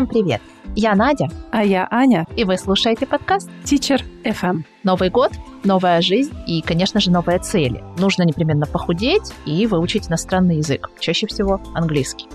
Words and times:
Всем 0.00 0.08
привет! 0.08 0.40
Я 0.74 0.94
Надя. 0.94 1.28
А 1.52 1.62
я 1.62 1.86
Аня. 1.90 2.26
И 2.34 2.44
вы 2.44 2.56
слушаете 2.56 3.04
подкаст 3.04 3.50
Teacher 3.64 4.02
FM. 4.24 4.64
Новый 4.82 5.10
год, 5.10 5.30
новая 5.62 6.00
жизнь 6.00 6.32
и, 6.46 6.62
конечно 6.62 7.00
же, 7.00 7.10
новые 7.10 7.38
цели. 7.38 7.84
Нужно 7.98 8.22
непременно 8.22 8.64
похудеть 8.64 9.34
и 9.44 9.66
выучить 9.66 10.08
иностранный 10.08 10.56
язык, 10.56 10.88
чаще 11.00 11.26
всего 11.26 11.60
английский. 11.74 12.28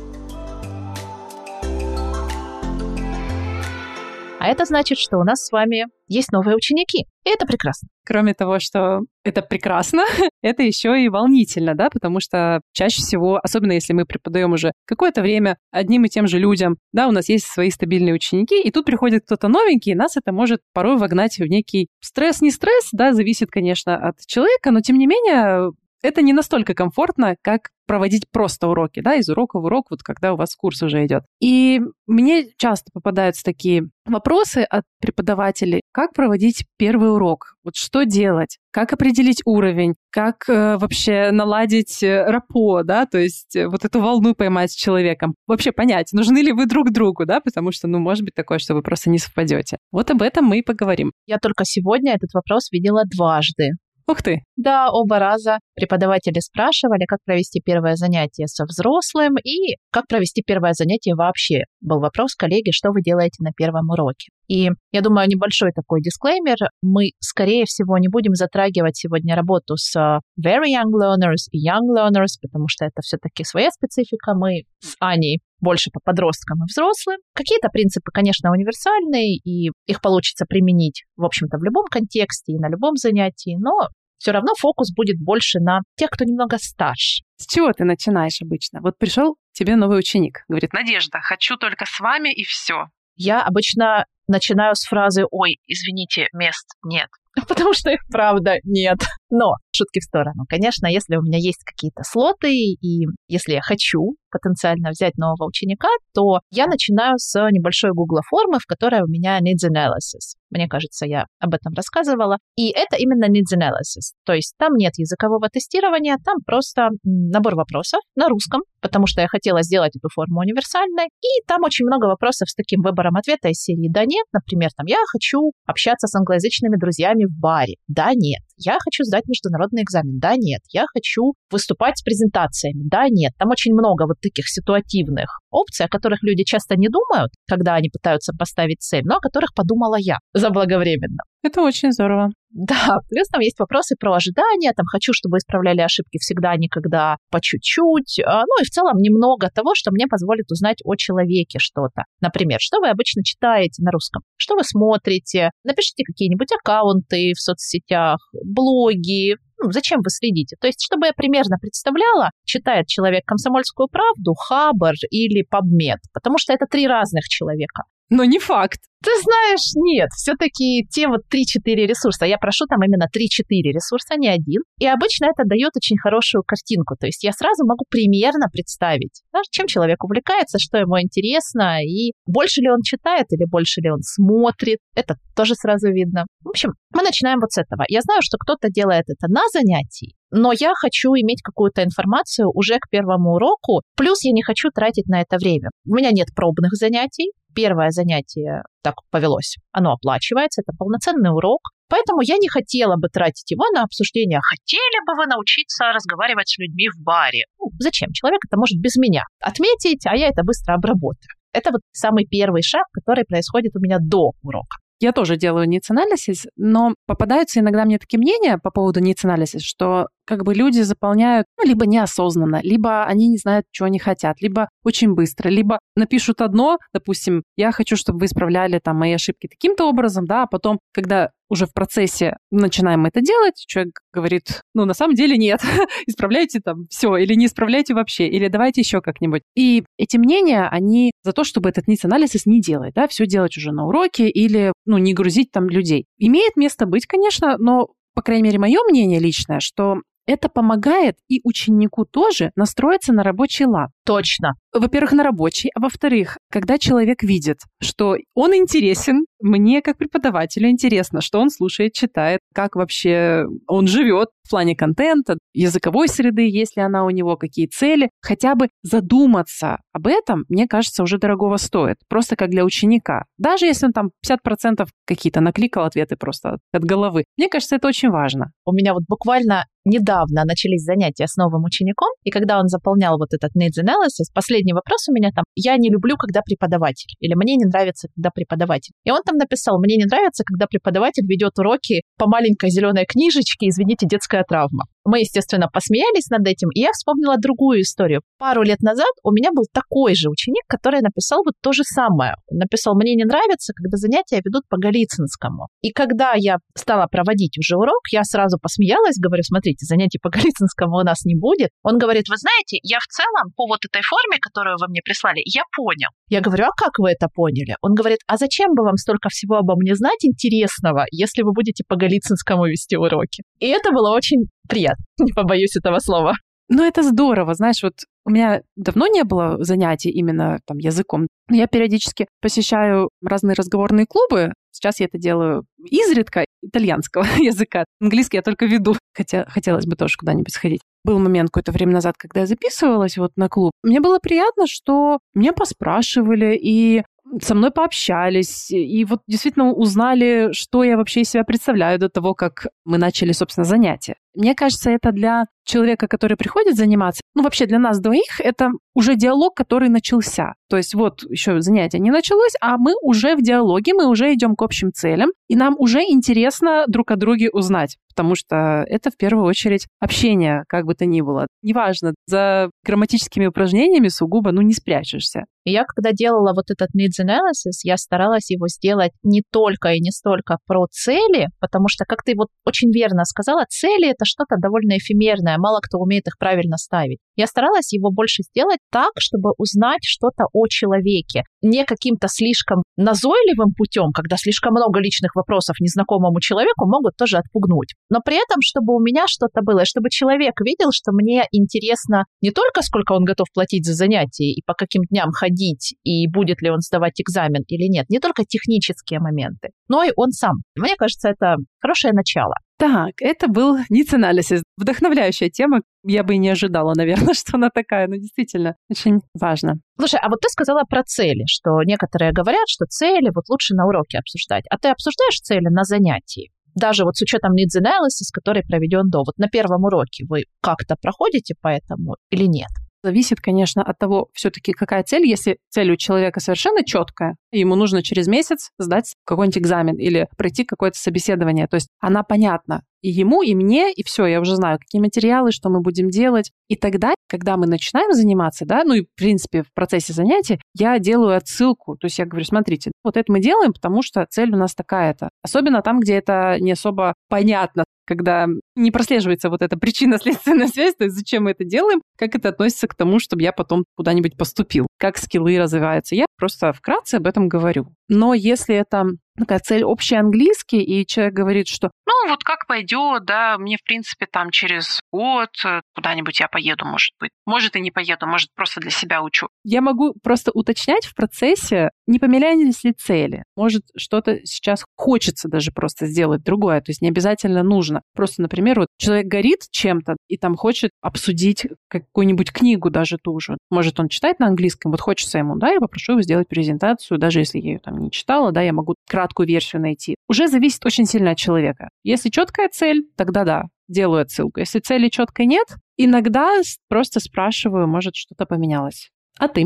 А 4.40 4.48
это 4.48 4.66
значит, 4.66 5.00
что 5.00 5.18
у 5.18 5.24
нас 5.24 5.44
с 5.44 5.52
вами 5.52 5.88
есть 6.08 6.32
новые 6.32 6.56
ученики. 6.56 7.06
И 7.26 7.30
это 7.30 7.46
прекрасно. 7.46 7.90
Кроме 8.06 8.34
того, 8.34 8.60
что 8.60 9.02
это 9.24 9.42
прекрасно, 9.42 10.04
это 10.42 10.64
еще 10.64 11.04
и 11.04 11.10
волнительно, 11.10 11.76
да, 11.76 11.90
потому 11.90 12.20
что 12.20 12.62
чаще 12.74 13.02
всего, 13.02 13.40
особенно 13.42 13.74
если 13.74 13.94
мы 13.94 14.06
преподаем 14.06 14.54
уже 14.54 14.72
какое-то 14.86 15.22
время 15.22 15.58
одним 15.72 16.06
и 16.06 16.10
тем 16.10 16.28
же 16.28 16.40
людям, 16.40 16.78
да, 16.92 17.08
у 17.08 17.12
нас 17.12 17.30
есть 17.30 17.48
свои 17.48 17.70
стабильные 17.72 18.14
ученики, 18.14 18.62
и 18.62 18.72
тут 18.72 18.86
приходит 18.86 19.24
кто-то 19.26 19.48
новенький, 19.48 19.94
и 19.94 19.96
нас 19.96 20.18
это 20.18 20.32
может 20.32 20.62
порой 20.74 20.98
вогнать 20.98 21.38
в 21.38 21.46
некий 21.46 21.88
стресс, 22.02 22.42
не 22.42 22.52
стресс, 22.52 22.90
да, 22.92 23.14
зависит, 23.14 23.50
конечно, 23.50 23.96
от 23.96 24.18
человека, 24.26 24.72
но 24.72 24.82
тем 24.82 24.98
не 24.98 25.08
менее 25.08 25.72
это 26.06 26.22
не 26.22 26.34
настолько 26.34 26.74
комфортно, 26.74 27.36
как 27.42 27.70
проводить 27.88 28.30
просто 28.32 28.68
уроки, 28.68 29.02
да, 29.02 29.16
из 29.16 29.30
урока 29.30 29.60
в 29.60 29.66
урок, 29.66 29.88
вот 29.92 30.04
когда 30.04 30.34
у 30.34 30.38
вас 30.38 30.56
курс 30.56 30.82
уже 30.82 31.06
идет. 31.06 31.24
И 31.40 31.82
мне 32.08 32.48
часто 32.58 32.90
попадаются 32.94 33.44
такие 33.44 33.84
вопросы 34.06 34.60
от 34.60 34.84
преподавателей, 35.00 35.82
как 35.92 36.14
проводить 36.14 36.66
первый 36.78 37.14
урок, 37.14 37.56
вот 37.64 37.76
что 37.76 38.04
делать, 38.04 38.58
как 38.72 38.94
определить 38.94 39.42
уровень, 39.46 39.96
как 40.12 40.48
э, 40.48 40.78
вообще 40.78 41.32
наладить 41.32 42.02
э, 42.04 42.24
рапо, 42.26 42.84
да, 42.84 43.06
то 43.06 43.18
есть 43.18 43.56
э, 43.56 43.68
вот 43.68 43.86
эту 43.86 44.00
волну 44.00 44.36
поймать 44.36 44.72
с 44.72 44.76
человеком, 44.76 45.36
вообще 45.48 45.72
понять, 45.72 46.12
нужны 46.14 46.40
ли 46.40 46.52
вы 46.52 46.66
друг 46.66 46.92
другу, 46.92 47.26
да, 47.26 47.40
потому 47.40 47.72
что, 47.72 47.88
ну, 47.88 48.00
может 48.00 48.24
быть 48.24 48.36
такое, 48.36 48.60
что 48.60 48.74
вы 48.74 48.82
просто 48.82 49.10
не 49.10 49.18
совпадете. 49.18 49.78
Вот 49.92 50.12
об 50.12 50.22
этом 50.22 50.46
мы 50.46 50.60
и 50.60 50.64
поговорим. 50.64 51.12
Я 51.26 51.38
только 51.38 51.66
сегодня 51.66 52.14
этот 52.14 52.34
вопрос 52.34 52.72
видела 52.72 53.04
дважды. 53.06 53.72
Ух 54.08 54.22
ты! 54.22 54.42
Да, 54.56 54.92
оба 54.92 55.18
раза 55.18 55.60
преподаватели 55.74 56.40
спрашивали, 56.40 57.06
как 57.06 57.20
провести 57.26 57.60
первое 57.60 57.96
занятие 57.96 58.46
со 58.48 58.66
взрослым 58.66 59.38
и 59.44 59.78
как 59.92 60.06
провести 60.08 60.44
первое 60.46 60.74
занятие 60.74 61.16
вообще. 61.16 61.64
Был 61.82 62.00
вопрос 62.00 62.36
коллеги, 62.36 62.70
что 62.72 62.92
вы 62.92 63.02
делаете 63.02 63.44
на 63.44 63.52
первом 63.52 63.90
уроке. 63.90 64.30
И 64.48 64.70
я 64.92 65.02
думаю, 65.02 65.28
небольшой 65.28 65.72
такой 65.72 66.02
дисклеймер. 66.02 66.58
Мы, 66.82 67.12
скорее 67.20 67.66
всего, 67.66 67.98
не 67.98 68.08
будем 68.08 68.34
затрагивать 68.34 68.98
сегодня 68.98 69.36
работу 69.36 69.76
с 69.78 69.96
э, 69.96 70.20
very 70.40 70.68
young 70.74 70.92
learners 70.94 71.48
и 71.52 71.68
young 71.68 71.88
learners, 71.96 72.38
потому 72.42 72.68
что 72.68 72.86
это 72.86 73.02
все-таки 73.02 73.44
своя 73.44 73.72
специфика. 73.72 74.34
Мы 74.36 74.64
с 74.80 74.96
Аней 75.00 75.40
больше 75.60 75.90
по 75.92 76.00
подросткам 76.04 76.60
и 76.64 76.68
взрослым. 76.68 77.18
Какие-то 77.34 77.70
принципы, 77.70 78.12
конечно, 78.14 78.52
универсальные, 78.52 79.38
и 79.38 79.72
их 79.88 80.02
получится 80.02 80.46
применить, 80.48 81.06
в 81.16 81.26
общем-то, 81.26 81.58
в 81.58 81.64
любом 81.64 81.86
контексте 81.86 82.54
и 82.54 82.60
на 82.60 82.70
любом 82.70 82.96
занятии, 82.98 83.58
но 83.60 83.90
все 84.18 84.32
равно 84.32 84.54
фокус 84.58 84.92
будет 84.94 85.18
больше 85.20 85.60
на 85.60 85.82
тех, 85.98 86.10
кто 86.10 86.24
немного 86.24 86.58
старше. 86.58 87.24
С 87.38 87.48
чего 87.48 87.72
ты 87.74 87.84
начинаешь 87.84 88.42
обычно? 88.42 88.80
Вот 88.82 88.98
пришел 88.98 89.36
тебе 89.52 89.76
новый 89.76 90.00
ученик, 90.00 90.44
говорит, 90.48 90.74
Надежда, 90.74 91.20
хочу 91.22 91.58
только 91.58 91.86
с 91.86 92.00
вами 92.00 92.34
и 92.34 92.44
все. 92.44 92.86
Я 93.16 93.42
обычно 93.42 94.06
начинаю 94.28 94.76
с 94.76 94.84
фразы 94.88 95.24
«Ой, 95.32 95.60
извините, 95.68 96.28
мест 96.34 96.68
нет». 96.84 97.10
Потому 97.48 97.74
что 97.74 97.92
их 97.92 98.02
правда 98.12 98.56
нет. 98.64 98.98
Но, 99.38 99.56
шутки 99.76 100.00
в 100.00 100.04
сторону. 100.04 100.46
Конечно, 100.48 100.88
если 100.88 101.18
у 101.18 101.22
меня 101.22 101.38
есть 101.38 101.62
какие-то 101.66 102.04
слоты, 102.04 102.54
и 102.56 103.06
если 103.28 103.54
я 103.54 103.62
хочу 103.62 104.16
потенциально 104.32 104.92
взять 104.92 105.18
нового 105.18 105.48
ученика, 105.48 105.90
то 106.14 106.40
я 106.52 106.68
начинаю 106.68 107.18
с 107.18 107.38
небольшой 107.52 107.92
Google 107.92 108.22
формы, 108.30 108.60
в 108.60 108.66
которой 108.66 109.02
у 109.02 109.08
меня 109.08 109.40
needs 109.40 109.68
analysis. 109.68 110.40
Мне 110.50 110.68
кажется, 110.68 111.06
я 111.06 111.26
об 111.40 111.54
этом 111.54 111.74
рассказывала. 111.74 112.38
И 112.56 112.70
это 112.70 112.96
именно 112.98 113.26
needs 113.26 113.52
analysis. 113.54 114.16
То 114.26 114.34
есть 114.34 114.54
там 114.58 114.74
нет 114.76 114.94
языкового 114.98 115.50
тестирования, 115.50 116.18
там 116.24 116.38
просто 116.46 116.90
набор 117.04 117.56
вопросов 117.56 118.00
на 118.16 118.30
русском, 118.30 118.62
потому 118.82 119.08
что 119.08 119.22
я 119.22 119.28
хотела 119.28 119.64
сделать 119.64 119.96
эту 119.96 120.08
форму 120.14 120.40
универсальной. 120.40 121.08
И 121.22 121.44
там 121.48 121.64
очень 121.64 121.86
много 121.86 122.06
вопросов 122.06 122.50
с 122.50 122.56
таким 122.56 122.82
выбором 122.82 123.16
ответа 123.18 123.50
из 123.50 123.58
серии 123.58 123.90
«да, 123.92 124.06
нет». 124.06 124.26
Например, 124.32 124.70
там 124.76 124.86
«я 124.86 124.98
хочу 125.12 125.52
общаться 125.66 126.08
с 126.08 126.16
англоязычными 126.16 126.78
друзьями 126.78 127.26
в 127.26 127.40
баре». 127.40 127.76
Да, 127.88 128.12
нет. 128.14 128.42
Я 128.58 128.78
хочу 128.84 129.04
сдать 129.04 129.26
международный 129.28 129.84
экзамен. 129.84 130.20
Да, 130.20 130.36
нет. 130.38 130.62
Я 130.70 130.86
хочу 130.94 131.34
выступать 131.52 131.98
с 131.98 132.04
презентациями. 132.04 132.84
Да, 132.86 133.06
нет. 133.10 133.34
Там 133.38 133.50
очень 133.50 133.74
много 133.74 134.08
вот 134.08 134.20
таких 134.22 134.48
ситуативных 134.48 135.42
опций, 135.50 135.86
о 135.86 135.90
которых 135.90 136.24
люди 136.24 136.44
часто 136.44 136.76
не 136.76 136.88
думают, 136.88 137.32
когда 137.50 137.76
они 137.76 137.90
пытаются 137.90 138.34
поставить 138.38 138.82
цель, 138.82 139.04
но 139.06 139.18
о 139.18 139.20
которых 139.20 139.54
подумала 139.54 139.98
я 140.00 140.20
заблаговременно. 140.34 141.24
Это 141.46 141.62
очень 141.62 141.92
здорово. 141.92 142.32
Да, 142.50 142.98
плюс 143.08 143.28
там 143.28 143.40
есть 143.40 143.60
вопросы 143.60 143.96
про 144.00 144.16
ожидания, 144.16 144.74
там 144.76 144.88
хочу, 144.92 145.14
чтобы 145.14 145.38
исправляли 145.38 145.82
ошибки 145.82 146.18
всегда, 146.18 146.56
никогда, 146.56 147.18
по 147.30 147.40
чуть-чуть. 147.40 148.20
А, 148.26 148.42
ну 148.42 148.62
и 148.64 148.66
в 148.66 148.70
целом 148.72 148.98
немного 148.98 149.52
того, 149.54 149.76
что 149.76 149.92
мне 149.92 150.08
позволит 150.08 150.50
узнать 150.50 150.80
о 150.84 150.96
человеке 150.96 151.60
что-то. 151.60 152.06
Например, 152.20 152.58
что 152.60 152.80
вы 152.80 152.90
обычно 152.90 153.24
читаете 153.24 153.84
на 153.84 153.92
русском, 153.92 154.24
что 154.38 154.56
вы 154.56 154.64
смотрите, 154.64 155.52
напишите 155.64 156.04
какие-нибудь 156.04 156.52
аккаунты 156.52 157.34
в 157.36 157.40
соцсетях, 157.40 158.18
блоги, 158.44 159.36
ну, 159.62 159.72
зачем 159.72 160.00
вы 160.00 160.10
следите? 160.10 160.56
То 160.60 160.66
есть, 160.66 160.84
чтобы 160.84 161.06
я 161.06 161.14
примерно 161.14 161.58
представляла, 161.62 162.32
читает 162.44 162.88
человек 162.88 163.24
«Комсомольскую 163.26 163.88
правду», 163.88 164.34
«Хабар» 164.34 164.96
или 165.12 165.44
«Пабмед», 165.44 166.00
потому 166.12 166.40
что 166.40 166.54
это 166.54 166.66
три 166.66 166.88
разных 166.88 167.26
человека. 167.26 167.84
Но 168.10 168.24
не 168.24 168.40
факт. 168.40 168.80
Ты 169.04 169.12
знаешь, 169.22 169.74
нет, 169.76 170.10
все-таки 170.16 170.88
те 170.90 171.08
вот 171.08 171.22
3-4 171.32 171.86
ресурса, 171.86 172.26
я 172.26 172.38
прошу 172.38 172.66
там 172.66 172.82
именно 172.84 173.06
3-4 173.06 173.46
ресурса, 173.72 174.16
а 174.16 174.18
не 174.18 174.28
один. 174.28 174.62
И 174.80 174.88
обычно 174.88 175.26
это 175.26 175.44
дает 175.46 175.72
очень 175.76 175.98
хорошую 175.98 176.44
картинку. 176.44 176.96
То 177.00 177.06
есть 177.06 177.24
я 177.24 177.32
сразу 177.32 177.66
могу 177.66 177.86
примерно 177.88 178.48
представить, 178.52 179.22
да, 179.32 179.42
чем 179.52 179.68
человек 179.68 180.04
увлекается, 180.04 180.58
что 180.58 180.78
ему 180.78 181.00
интересно, 181.00 181.84
и 181.84 182.14
больше 182.26 182.62
ли 182.62 182.70
он 182.70 182.82
читает 182.84 183.26
или 183.30 183.46
больше 183.46 183.82
ли 183.82 183.92
он 183.92 184.02
смотрит. 184.02 184.80
Это 184.96 185.18
тоже 185.36 185.54
сразу 185.54 185.92
видно. 185.92 186.26
В 186.44 186.50
общем, 186.50 186.72
мы 186.92 187.04
начинаем 187.04 187.40
вот 187.40 187.52
с 187.52 187.60
этого. 187.60 187.86
Я 187.88 188.02
знаю, 188.02 188.22
что 188.24 188.38
кто-то 188.38 188.70
делает 188.70 189.06
это 189.08 189.32
на 189.32 189.42
занятии, 189.54 190.16
но 190.32 190.52
я 190.52 190.74
хочу 190.74 191.10
иметь 191.14 191.42
какую-то 191.44 191.84
информацию 191.84 192.50
уже 192.52 192.80
к 192.80 192.90
первому 192.90 193.34
уроку, 193.36 193.82
плюс 193.96 194.24
я 194.24 194.32
не 194.32 194.42
хочу 194.42 194.70
тратить 194.70 195.08
на 195.08 195.22
это 195.22 195.38
время. 195.38 195.70
У 195.86 195.94
меня 195.94 196.12
нет 196.12 196.28
пробных 196.36 196.74
занятий, 196.74 197.32
первое 197.56 197.90
занятие 197.90 198.64
так 198.84 198.96
повелось. 199.10 199.56
Оно 199.72 199.94
оплачивается, 199.94 200.62
это 200.62 200.76
полноценный 200.78 201.32
урок. 201.32 201.62
Поэтому 201.88 202.22
я 202.22 202.38
не 202.38 202.50
хотела 202.50 202.96
бы 202.98 203.10
тратить 203.10 203.50
его 203.52 203.64
на 203.74 203.84
обсуждение. 203.84 204.40
Хотели 204.44 205.06
бы 205.06 205.16
вы 205.18 205.28
научиться 205.28 205.86
разговаривать 205.94 206.50
с 206.50 206.58
людьми 206.58 206.90
в 206.90 207.02
баре? 207.04 207.46
Ну, 207.60 207.70
зачем? 207.80 208.12
Человек 208.12 208.42
это 208.48 208.58
может 208.58 208.80
без 208.80 208.96
меня 208.96 209.24
отметить, 209.40 210.06
а 210.06 210.16
я 210.16 210.28
это 210.28 210.44
быстро 210.44 210.74
обработаю. 210.74 211.30
Это 211.54 211.72
вот 211.72 211.82
самый 211.94 212.26
первый 212.26 212.64
шаг, 212.64 212.84
который 212.92 213.24
происходит 213.24 213.76
у 213.76 213.80
меня 213.80 213.98
до 214.02 214.34
урока. 214.42 214.78
Я 215.00 215.12
тоже 215.12 215.36
делаю 215.36 215.68
analysis, 215.92 216.48
но 216.56 216.96
попадаются 217.06 217.60
иногда 217.60 217.86
мне 217.86 218.00
такие 218.00 218.20
мнения 218.20 218.58
по 218.58 218.72
поводу 218.72 219.02
analysis, 219.26 219.60
что 219.60 220.08
как 220.26 220.44
бы 220.44 220.54
люди 220.54 220.82
заполняют 220.82 221.46
ну, 221.58 221.68
либо 221.68 221.86
неосознанно, 221.86 222.60
либо 222.64 223.06
они 223.06 223.28
не 223.28 223.38
знают, 223.38 223.66
чего 223.72 223.88
они 223.88 224.00
хотят, 224.00 224.42
либо 224.42 224.70
очень 224.84 225.14
быстро, 225.14 225.50
либо 225.50 225.80
напишут 225.96 226.42
одно, 226.42 226.80
допустим, 226.94 227.44
я 227.58 227.72
хочу, 227.72 227.96
чтобы 227.96 228.20
вы 228.20 228.26
исправляли 228.26 228.80
там 228.80 228.98
мои 228.98 229.14
ошибки 229.14 229.48
таким-то 229.48 229.88
образом, 229.88 230.26
да, 230.26 230.44
а 230.44 230.48
потом, 230.48 230.80
когда 230.94 231.32
уже 231.50 231.66
в 231.66 231.74
процессе 231.74 232.38
начинаем 232.52 233.06
это 233.06 233.22
делать, 233.22 233.64
человек 233.68 234.00
говорит, 234.14 234.62
ну, 234.74 234.86
на 234.86 234.94
самом 234.94 235.16
деле 235.16 235.38
нет, 235.38 235.62
исправляйте 236.08 236.60
там 236.60 236.86
все, 236.90 237.16
или 237.18 237.34
не 237.36 237.46
исправляйте 237.46 237.94
вообще, 237.94 238.28
или 238.28 238.48
давайте 238.48 238.82
еще 238.82 239.02
как-нибудь. 239.02 239.44
И 239.56 239.84
эти 239.98 240.18
мнения, 240.18 240.68
они 240.70 241.12
за 241.24 241.34
то, 241.34 241.44
чтобы 241.44 241.70
этот 241.70 241.88
ниц-анализ 241.88 242.46
не 242.46 242.62
делать, 242.62 242.94
да, 242.94 243.08
все 243.08 243.26
делать 243.26 243.56
уже 243.58 243.72
на 243.72 243.86
уроке 243.86 244.30
или, 244.30 244.74
ну, 244.86 244.98
не 244.98 245.14
грузить 245.14 245.52
там 245.52 245.70
людей. 245.70 246.06
Имеет 246.18 246.56
место 246.58 246.86
быть, 246.86 247.06
конечно, 247.06 247.58
но 247.58 247.90
по 248.16 248.22
крайней 248.22 248.44
мере, 248.44 248.58
мое 248.58 248.80
мнение 248.90 249.20
личное, 249.20 249.60
что 249.60 249.98
это 250.26 250.50
помогает 250.50 251.18
и 251.30 251.42
ученику 251.44 252.06
тоже 252.06 252.52
настроиться 252.56 253.14
на 253.14 253.24
рабочий 253.24 253.66
лад. 253.66 253.92
Точно. 254.06 254.54
Во-первых, 254.74 255.14
на 255.14 255.24
рабочий, 255.24 255.70
а 255.74 255.80
во-вторых, 255.80 256.38
когда 256.52 256.78
человек 256.78 257.24
видит, 257.24 257.60
что 257.82 258.18
он 258.34 258.54
интересен, 258.54 259.26
мне 259.40 259.82
как 259.82 259.98
преподавателю 259.98 260.70
интересно, 260.70 261.22
что 261.22 261.40
он 261.40 261.50
слушает, 261.50 261.94
читает, 261.94 262.40
как 262.54 262.76
вообще 262.76 263.46
он 263.68 263.88
живет 263.88 264.30
в 264.44 264.50
плане 264.50 264.76
контента, 264.76 265.38
языковой 265.54 266.08
среды, 266.08 266.48
есть 266.48 266.78
ли 266.78 266.84
она 266.84 267.06
у 267.06 267.10
него, 267.10 267.36
какие 267.36 267.68
цели. 267.68 268.10
Хотя 268.22 268.56
бы 268.56 268.70
задуматься 268.84 269.80
об 269.92 270.08
этом, 270.08 270.46
мне 270.50 270.68
кажется, 270.68 271.04
уже 271.04 271.18
дорогого 271.18 271.58
стоит. 271.58 271.98
Просто 272.08 272.36
как 272.36 272.50
для 272.50 272.64
ученика. 272.66 273.26
Даже 273.38 273.66
если 273.66 273.88
он 273.88 273.94
там 273.94 274.12
50% 274.26 274.88
какие-то 275.06 275.42
накликал 275.42 275.86
ответы 275.86 276.16
просто 276.16 276.58
от 276.72 276.84
головы. 276.84 277.26
Мне 277.38 277.50
кажется, 277.50 277.76
это 277.76 277.88
очень 277.88 278.10
важно. 278.10 278.52
У 278.66 278.72
меня 278.72 278.94
вот 278.94 279.04
буквально 279.08 279.66
недавно 279.86 280.44
начались 280.46 280.84
занятия 280.84 281.28
с 281.28 281.38
новым 281.38 281.64
учеником, 281.64 282.10
и 282.24 282.32
когда 282.32 282.60
он 282.60 282.68
заполнял 282.68 283.18
вот 283.18 283.30
этот 283.34 283.52
needs 283.56 283.82
analysis, 283.82 284.34
последний 284.34 284.74
вопрос 284.74 285.08
у 285.08 285.14
меня 285.14 285.30
там, 285.34 285.46
я 285.56 285.78
не 285.78 285.90
люблю, 285.90 286.18
когда 286.18 286.42
преподаватель, 286.42 287.14
или 287.20 287.34
мне 287.36 287.56
не 287.56 287.66
нравится, 287.66 288.08
когда 288.16 288.30
преподаватель. 288.34 288.94
И 289.04 289.12
он 289.12 289.22
там 289.26 289.38
написал, 289.38 289.80
мне 289.80 289.96
не 289.98 290.06
нравится, 290.06 290.44
когда 290.44 290.66
преподаватель 290.68 291.26
ведет 291.28 291.58
уроки 291.58 292.02
по 292.18 292.28
маленькой 292.28 292.70
зеленой 292.70 293.06
книжечке, 293.06 293.70
извините, 293.70 294.08
детская 294.08 294.44
травма. 294.44 294.86
Мы, 295.06 295.20
естественно, 295.20 295.68
посмеялись 295.72 296.30
над 296.30 296.48
этим, 296.48 296.70
и 296.74 296.82
я 296.82 296.92
вспомнила 296.92 297.38
другую 297.38 297.82
историю. 297.82 298.22
Пару 298.40 298.64
лет 298.64 298.82
назад 298.82 299.14
у 299.24 299.32
меня 299.32 299.52
был 299.54 299.66
такой 299.72 300.16
же 300.16 300.30
ученик, 300.30 300.64
который 300.68 301.02
написал 301.02 301.44
вот 301.46 301.54
то 301.62 301.74
же 301.74 301.84
самое. 301.84 302.34
Он 302.48 302.58
написал, 302.58 302.96
мне 302.96 303.14
не 303.14 303.24
нравится, 303.24 303.74
когда 303.74 303.98
занятия 303.98 304.42
ведут 304.44 304.64
по 304.68 304.78
Голицынскому. 304.78 305.68
И 305.82 305.92
когда 305.92 306.34
я 306.36 306.58
стала 306.76 307.06
проводить 307.06 307.58
уже 307.60 307.78
урок, 307.78 308.02
я 308.12 308.24
сразу 308.24 308.58
посмеялась, 308.60 309.20
говорю, 309.20 309.44
смотрите, 309.44 309.86
занятий 309.86 310.18
по 310.18 310.30
Голицынскому 310.30 310.98
у 310.98 311.04
нас 311.04 311.24
не 311.24 311.36
будет. 311.36 311.70
Он 311.84 312.00
говорит, 312.00 312.26
вы 312.28 312.38
знаете, 312.38 312.80
я 312.82 312.98
в 312.98 313.06
целом 313.06 313.54
по 313.56 313.68
вот 313.68 313.86
этой 313.86 314.02
форме, 314.02 314.40
которую 314.42 314.78
вы 314.82 314.88
мне 314.90 315.02
прислали, 315.06 315.42
я 315.46 315.62
понял. 315.76 316.10
Я 316.30 316.42
говорю, 316.42 316.66
а 316.66 316.74
как 316.76 316.98
вы 316.98 317.12
это 317.12 317.28
поняли? 317.30 317.78
Он 317.82 317.94
говорит, 317.94 318.20
а 318.26 318.38
зачем 318.38 318.74
бы 318.74 318.84
вам 318.84 318.98
столько 318.98 319.30
всего 319.30 319.58
обо 319.58 319.76
мне 319.76 319.94
знать 319.94 320.26
интересного, 320.26 321.06
если 321.12 321.44
вы 321.44 321.54
будете 321.54 321.84
по 321.88 321.96
Голицынскому 321.96 322.66
вести 322.66 322.98
уроки? 322.98 323.44
И 323.60 323.68
это 323.68 323.92
было 323.92 324.10
очень 324.16 324.50
приятно, 324.68 325.04
не 325.20 325.34
побоюсь 325.34 325.76
этого 325.76 326.00
слова. 326.00 326.34
Ну, 326.68 326.84
это 326.84 327.04
здорово, 327.04 327.54
знаешь, 327.54 327.84
вот 327.84 327.94
у 328.26 328.32
меня 328.32 328.62
давно 328.76 329.08
не 329.08 329.24
было 329.24 329.64
занятий 329.64 330.10
именно 330.10 330.60
там 330.66 330.80
языком. 330.80 331.28
Но 331.48 331.56
я 331.56 331.68
периодически 331.68 332.28
посещаю 332.42 333.10
разные 333.24 333.54
разговорные 333.54 334.08
клубы. 334.08 334.52
Сейчас 334.72 335.00
я 335.00 335.06
это 335.06 335.20
делаю 335.20 335.66
изредка 335.86 336.44
итальянского 336.64 337.24
языка. 337.38 337.86
Английский 338.02 338.38
я 338.38 338.42
только 338.42 338.66
веду, 338.66 338.96
хотя 339.14 339.46
хотелось 339.48 339.86
бы 339.86 339.96
тоже 339.96 340.16
куда-нибудь 340.18 340.52
сходить. 340.52 340.82
Был 341.04 341.20
момент 341.20 341.50
какое-то 341.50 341.72
время 341.72 341.94
назад, 341.94 342.16
когда 342.18 342.42
я 342.42 342.48
записывалась 342.48 343.18
вот 343.18 343.34
на 343.36 343.48
клуб. 343.48 343.72
Мне 343.84 344.02
было 344.02 344.18
приятно, 344.18 344.66
что 344.66 345.20
меня 345.36 345.54
поспрашивали, 345.54 346.58
и 346.60 347.04
со 347.42 347.54
мной 347.54 347.72
пообщались, 347.72 348.72
и 348.72 349.06
вот 349.06 349.22
действительно 349.28 349.72
узнали, 349.72 350.52
что 350.52 350.84
я 350.84 350.98
вообще 350.98 351.22
из 351.22 351.30
себя 351.30 351.44
представляю 351.44 352.00
до 352.00 352.10
того, 352.10 352.34
как 352.34 352.68
мы 352.86 352.98
начали, 352.98 353.34
собственно, 353.34 353.66
занятия. 353.66 354.16
Мне 354.36 354.56
кажется, 354.56 354.90
это 354.90 355.12
для 355.12 355.46
человека, 355.66 356.08
который 356.08 356.38
приходит 356.38 356.76
заниматься, 356.76 357.22
ну 357.34 357.44
вообще 357.44 357.66
для 357.66 357.80
нас 357.80 358.00
двоих, 358.00 358.40
это 358.40 358.70
уже 358.94 359.16
диалог, 359.16 359.56
который 359.56 359.90
начался. 359.90 360.54
То 360.70 360.78
есть 360.78 360.94
вот 360.94 361.24
еще 361.30 361.60
занятие 361.62 362.00
не 362.00 362.12
началось, 362.12 362.54
а 362.62 362.78
мы 362.78 362.94
уже 363.02 363.36
в 363.36 363.42
диалоге, 363.42 363.94
мы 363.94 364.08
уже 364.08 364.34
идем 364.34 364.56
к 364.56 364.62
общим 364.62 364.92
целям, 364.94 365.32
и 365.48 365.56
нам 365.56 365.76
уже 365.78 366.02
интересно 366.02 366.86
друг 366.88 367.12
о 367.12 367.16
друге 367.16 367.50
узнать, 367.52 367.98
потому 368.16 368.36
что 368.36 368.86
это 368.88 369.12
в 369.12 369.18
первую 369.18 369.46
очередь 369.46 369.88
общение, 370.00 370.64
как 370.68 370.86
бы 370.86 370.96
то 370.96 371.06
ни 371.06 371.22
было. 371.22 371.48
Неважно, 371.62 372.14
за 372.28 372.70
грамматическими 372.86 373.48
упражнениями 373.48 374.08
сугубо, 374.08 374.52
ну, 374.52 374.62
не 374.62 374.74
спрячешься. 374.74 375.46
Я 375.66 375.84
когда 375.84 376.12
делала 376.12 376.54
вот 376.54 376.70
этот 376.70 376.90
needs 376.96 377.24
analysis, 377.24 377.80
я 377.84 377.98
старалась 377.98 378.52
его 378.52 378.68
сделать 378.68 379.12
не 379.24 379.42
только 379.52 379.90
и 379.90 380.00
не 380.00 380.12
столько 380.12 380.58
про 380.68 380.86
цели, 380.92 381.48
потому 381.60 381.88
что, 381.90 382.06
как 382.06 382.24
ты 382.24 382.34
вот 382.36 382.50
очень 382.66 382.92
верно 382.92 383.26
сказала, 383.26 383.66
цели— 383.68 384.10
это 384.12 384.25
что-то 384.26 384.58
довольно 384.58 384.98
эфемерное, 384.98 385.58
мало 385.58 385.80
кто 385.82 386.00
умеет 386.00 386.28
их 386.28 386.38
правильно 386.38 386.78
ставить. 386.78 387.20
Я 387.36 387.48
старалась 387.48 387.92
его 387.94 388.12
больше 388.12 388.44
сделать 388.44 388.80
так, 388.92 389.12
чтобы 389.18 389.52
узнать 389.58 390.04
что-то 390.04 390.46
о 390.54 390.68
человеке, 390.68 391.44
не 391.62 391.84
каким-то 391.84 392.28
слишком 392.30 392.84
назойливым 392.98 393.74
путем, 393.76 394.12
когда 394.14 394.38
слишком 394.38 394.74
много 394.74 395.00
личных 395.00 395.36
вопросов 395.36 395.76
незнакомому 395.80 396.40
человеку 396.40 396.86
могут 396.88 397.18
тоже 397.18 397.38
отпугнуть. 397.38 397.94
Но 398.10 398.20
при 398.24 398.36
этом, 398.36 398.62
чтобы 398.62 398.96
у 398.96 399.00
меня 399.00 399.26
что-то 399.28 399.62
было, 399.62 399.86
чтобы 399.86 400.10
человек 400.10 400.60
видел, 400.62 400.90
что 400.92 401.12
мне 401.12 401.44
интересно 401.52 402.26
не 402.42 402.52
только 402.52 402.82
сколько 402.82 403.14
он 403.14 403.24
готов 403.24 403.48
платить 403.54 403.86
за 403.86 403.94
занятия 403.94 404.52
и 404.52 404.62
по 404.66 404.74
каким 404.74 405.04
дням 405.10 405.32
ходить, 405.32 405.96
и 406.04 406.28
будет 406.28 406.62
ли 406.62 406.70
он 406.70 406.80
сдавать 406.80 407.20
экзамен 407.20 407.64
или 407.68 407.88
нет, 407.90 408.10
не 408.10 408.20
только 408.20 408.44
технические 408.44 409.20
моменты, 409.20 409.70
но 409.88 410.04
и 410.04 410.12
он 410.16 410.32
сам. 410.32 410.56
Мне 410.76 410.96
кажется, 410.96 411.30
это 411.30 411.56
хорошее 411.80 412.14
начало. 412.14 412.56
Так, 412.78 413.14
это 413.22 413.48
был 413.48 413.78
Analysis. 413.78 414.62
Вдохновляющая 414.78 415.50
тема. 415.50 415.82
Я 416.04 416.24
бы 416.24 416.36
и 416.36 416.38
не 416.38 416.50
ожидала, 416.50 416.94
наверное, 416.96 417.34
что 417.34 417.56
она 417.56 417.70
такая, 417.70 418.08
но 418.08 418.16
действительно 418.16 418.76
очень 418.90 419.22
важно. 419.34 419.76
Слушай, 419.98 420.20
а 420.22 420.30
вот 420.30 420.42
ты 420.42 420.50
сказала 420.50 420.84
про 420.84 421.04
цели, 421.04 421.44
что 421.48 421.82
некоторые 421.84 422.34
говорят, 422.34 422.68
что 422.68 422.86
цели 422.86 423.32
вот 423.34 423.48
лучше 423.50 423.76
на 423.76 423.86
уроке 423.86 424.18
обсуждать. 424.18 424.66
А 424.70 424.78
ты 424.78 424.90
обсуждаешь 424.90 425.40
цели 425.40 425.68
на 425.70 425.84
занятии? 425.84 426.52
Даже 426.76 427.06
вот 427.06 427.16
с 427.16 427.22
учетом 427.22 427.54
needs 427.54 427.80
analysis, 427.80 428.28
который 428.34 428.64
проведен 428.64 429.10
до. 429.10 429.20
Вот 429.20 429.38
на 429.38 429.48
первом 429.48 429.86
уроке 429.86 430.26
вы 430.28 430.44
как-то 430.62 430.98
проходите 431.02 431.56
по 431.62 431.70
этому 431.70 432.18
или 432.30 432.46
нет? 432.46 432.70
Зависит, 433.06 433.40
конечно, 433.40 433.84
от 433.84 434.00
того, 434.00 434.30
все-таки 434.34 434.72
какая 434.72 435.04
цель. 435.04 435.28
Если 435.28 435.60
цель 435.70 435.92
у 435.92 435.96
человека 435.96 436.40
совершенно 436.40 436.84
четкая, 436.84 437.36
ему 437.52 437.76
нужно 437.76 438.02
через 438.02 438.28
месяц 438.28 438.72
сдать 438.80 439.14
какой-нибудь 439.26 439.60
экзамен 439.60 439.96
или 439.98 440.28
пройти 440.40 440.64
какое-то 440.64 440.98
собеседование. 440.98 441.68
То 441.68 441.76
есть 441.76 441.90
она 442.00 442.24
понятна 442.24 442.82
и 443.04 443.12
ему, 443.12 443.44
и 443.44 443.54
мне, 443.54 443.94
и 443.94 444.04
все, 444.04 444.26
я 444.26 444.42
уже 444.42 444.56
знаю, 444.56 444.80
какие 444.80 445.00
материалы, 445.00 445.52
что 445.52 445.70
мы 445.70 445.82
будем 445.82 446.10
делать. 446.10 446.52
И 446.68 446.76
тогда, 446.76 447.14
когда 447.30 447.58
мы 447.58 447.68
начинаем 447.68 448.12
заниматься, 448.14 448.66
да, 448.66 448.84
ну 448.84 448.96
и, 448.96 449.02
в 449.02 449.16
принципе, 449.16 449.62
в 449.62 449.72
процессе 449.76 450.12
занятия, 450.12 450.60
я 450.74 450.98
делаю 450.98 451.38
отсылку. 451.38 451.96
То 451.98 452.06
есть 452.06 452.18
я 452.18 452.26
говорю, 452.26 452.46
смотрите, 452.46 452.92
вот 453.04 453.18
это 453.18 453.32
мы 453.32 453.40
делаем, 453.40 453.72
потому 453.72 454.02
что 454.02 454.26
цель 454.28 454.52
у 454.52 454.58
нас 454.58 454.74
такая-то. 454.74 455.30
Особенно 455.44 455.84
там, 455.84 456.00
где 456.00 456.16
это 456.16 456.58
не 456.60 456.72
особо 456.72 457.14
понятно 457.30 457.84
когда 458.06 458.48
не 458.76 458.92
прослеживается 458.92 459.50
вот 459.50 459.62
эта 459.62 459.78
причинно-следственная 459.78 460.68
связь, 460.68 460.96
то 460.96 461.06
есть 461.06 461.16
зачем 461.16 461.44
мы 461.44 461.52
это 461.52 461.64
делаем, 461.64 462.02
как 462.18 462.36
это 462.36 462.50
относится 462.50 462.88
к 462.88 462.96
тому, 462.96 463.20
чтобы 463.20 463.42
я 463.42 463.52
потом 463.52 463.86
куда-нибудь 463.96 464.38
поступил, 464.38 464.88
как 464.98 465.18
скиллы 465.18 465.58
развиваются. 465.60 466.16
Я 466.16 466.26
просто 466.38 466.74
вкратце 466.74 467.16
об 467.16 467.28
этом 467.28 467.50
говорю. 467.50 467.88
Но 468.08 468.34
если 468.34 468.76
это 468.76 469.06
такая 469.38 469.60
цель 469.60 469.84
общий 469.84 470.16
английский, 470.16 470.82
и 470.82 471.06
человек 471.06 471.34
говорит, 471.34 471.68
что 471.68 471.92
ну 472.08 472.30
вот 472.30 472.44
как 472.44 472.68
пойдет, 472.68 473.26
да, 473.26 473.58
мне 473.58 473.78
в 473.78 473.84
принципе 473.84 474.26
там 474.26 474.52
через 474.52 475.00
год 475.12 475.50
э, 475.66 475.82
куда-нибудь 475.96 476.40
я 476.40 476.48
поеду, 476.48 476.86
может 476.86 477.14
быть. 477.20 477.32
Может 477.46 477.76
и 477.76 477.82
не 477.82 477.92
поеду, 477.92 478.26
может 478.28 478.50
просто 478.56 478.80
для 478.80 478.92
себя 478.92 479.22
учу. 479.22 479.48
Я 479.64 479.82
могу 479.82 480.14
просто 480.24 480.52
уточнять 480.54 481.06
в 481.06 481.16
процессе, 481.16 481.90
не 482.08 482.20
поменялись 482.20 482.84
ли 482.84 482.94
цели. 482.94 483.44
Может 483.56 483.84
что-то 483.98 484.40
сейчас 484.46 484.86
хочется 484.96 485.50
даже 485.50 485.72
просто 485.72 486.08
сделать 486.08 486.44
другое, 486.44 486.80
то 486.82 486.92
есть 486.92 487.02
не 487.02 487.10
обязательно 487.10 487.64
нужно. 487.64 488.02
Просто, 488.16 488.42
например, 488.42 488.80
вот 488.80 488.88
человек 488.98 489.28
горит 489.28 489.64
чем-то 489.72 490.16
и 490.28 490.38
там 490.38 490.56
хочет 490.56 490.92
обсудить 491.02 491.68
какую-нибудь 491.90 492.52
книгу 492.52 492.90
даже 492.90 493.18
ту 493.18 493.40
же. 493.40 493.58
Может 493.70 494.00
он 494.00 494.10
читать 494.10 494.40
на 494.40 494.48
английском, 494.48 494.92
вот 494.92 495.02
хочется 495.02 495.38
ему, 495.38 495.58
да, 495.58 495.72
я 495.72 495.80
попрошу 495.80 496.14
его 496.14 496.22
сделать 496.22 496.48
презентацию, 496.48 497.18
даже 497.18 497.40
если 497.40 497.60
я 497.60 497.74
ее 497.74 497.80
там 497.96 498.04
не 498.04 498.12
читала, 498.12 498.52
да, 498.52 498.62
я 498.62 498.74
могу 498.74 498.96
краткую 499.08 499.48
версию 499.48 499.82
найти. 499.82 500.16
Уже 500.28 500.48
зависит 500.48 500.86
очень 500.86 501.06
сильно 501.06 501.32
от 501.32 501.38
человека. 501.38 501.90
Если 502.04 502.30
четкая 502.30 502.70
цель, 502.70 503.08
тогда 503.16 503.44
да, 503.44 503.64
делаю 503.88 504.22
отсылку. 504.22 504.60
Если 504.60 504.80
цели 504.80 505.10
четкой 505.10 505.46
нет, 505.46 505.68
иногда 505.98 506.62
просто 506.90 507.20
спрашиваю, 507.20 507.88
может, 507.88 508.16
что-то 508.16 508.46
поменялось. 508.46 509.12
А 509.40 509.48
ты? 509.48 509.66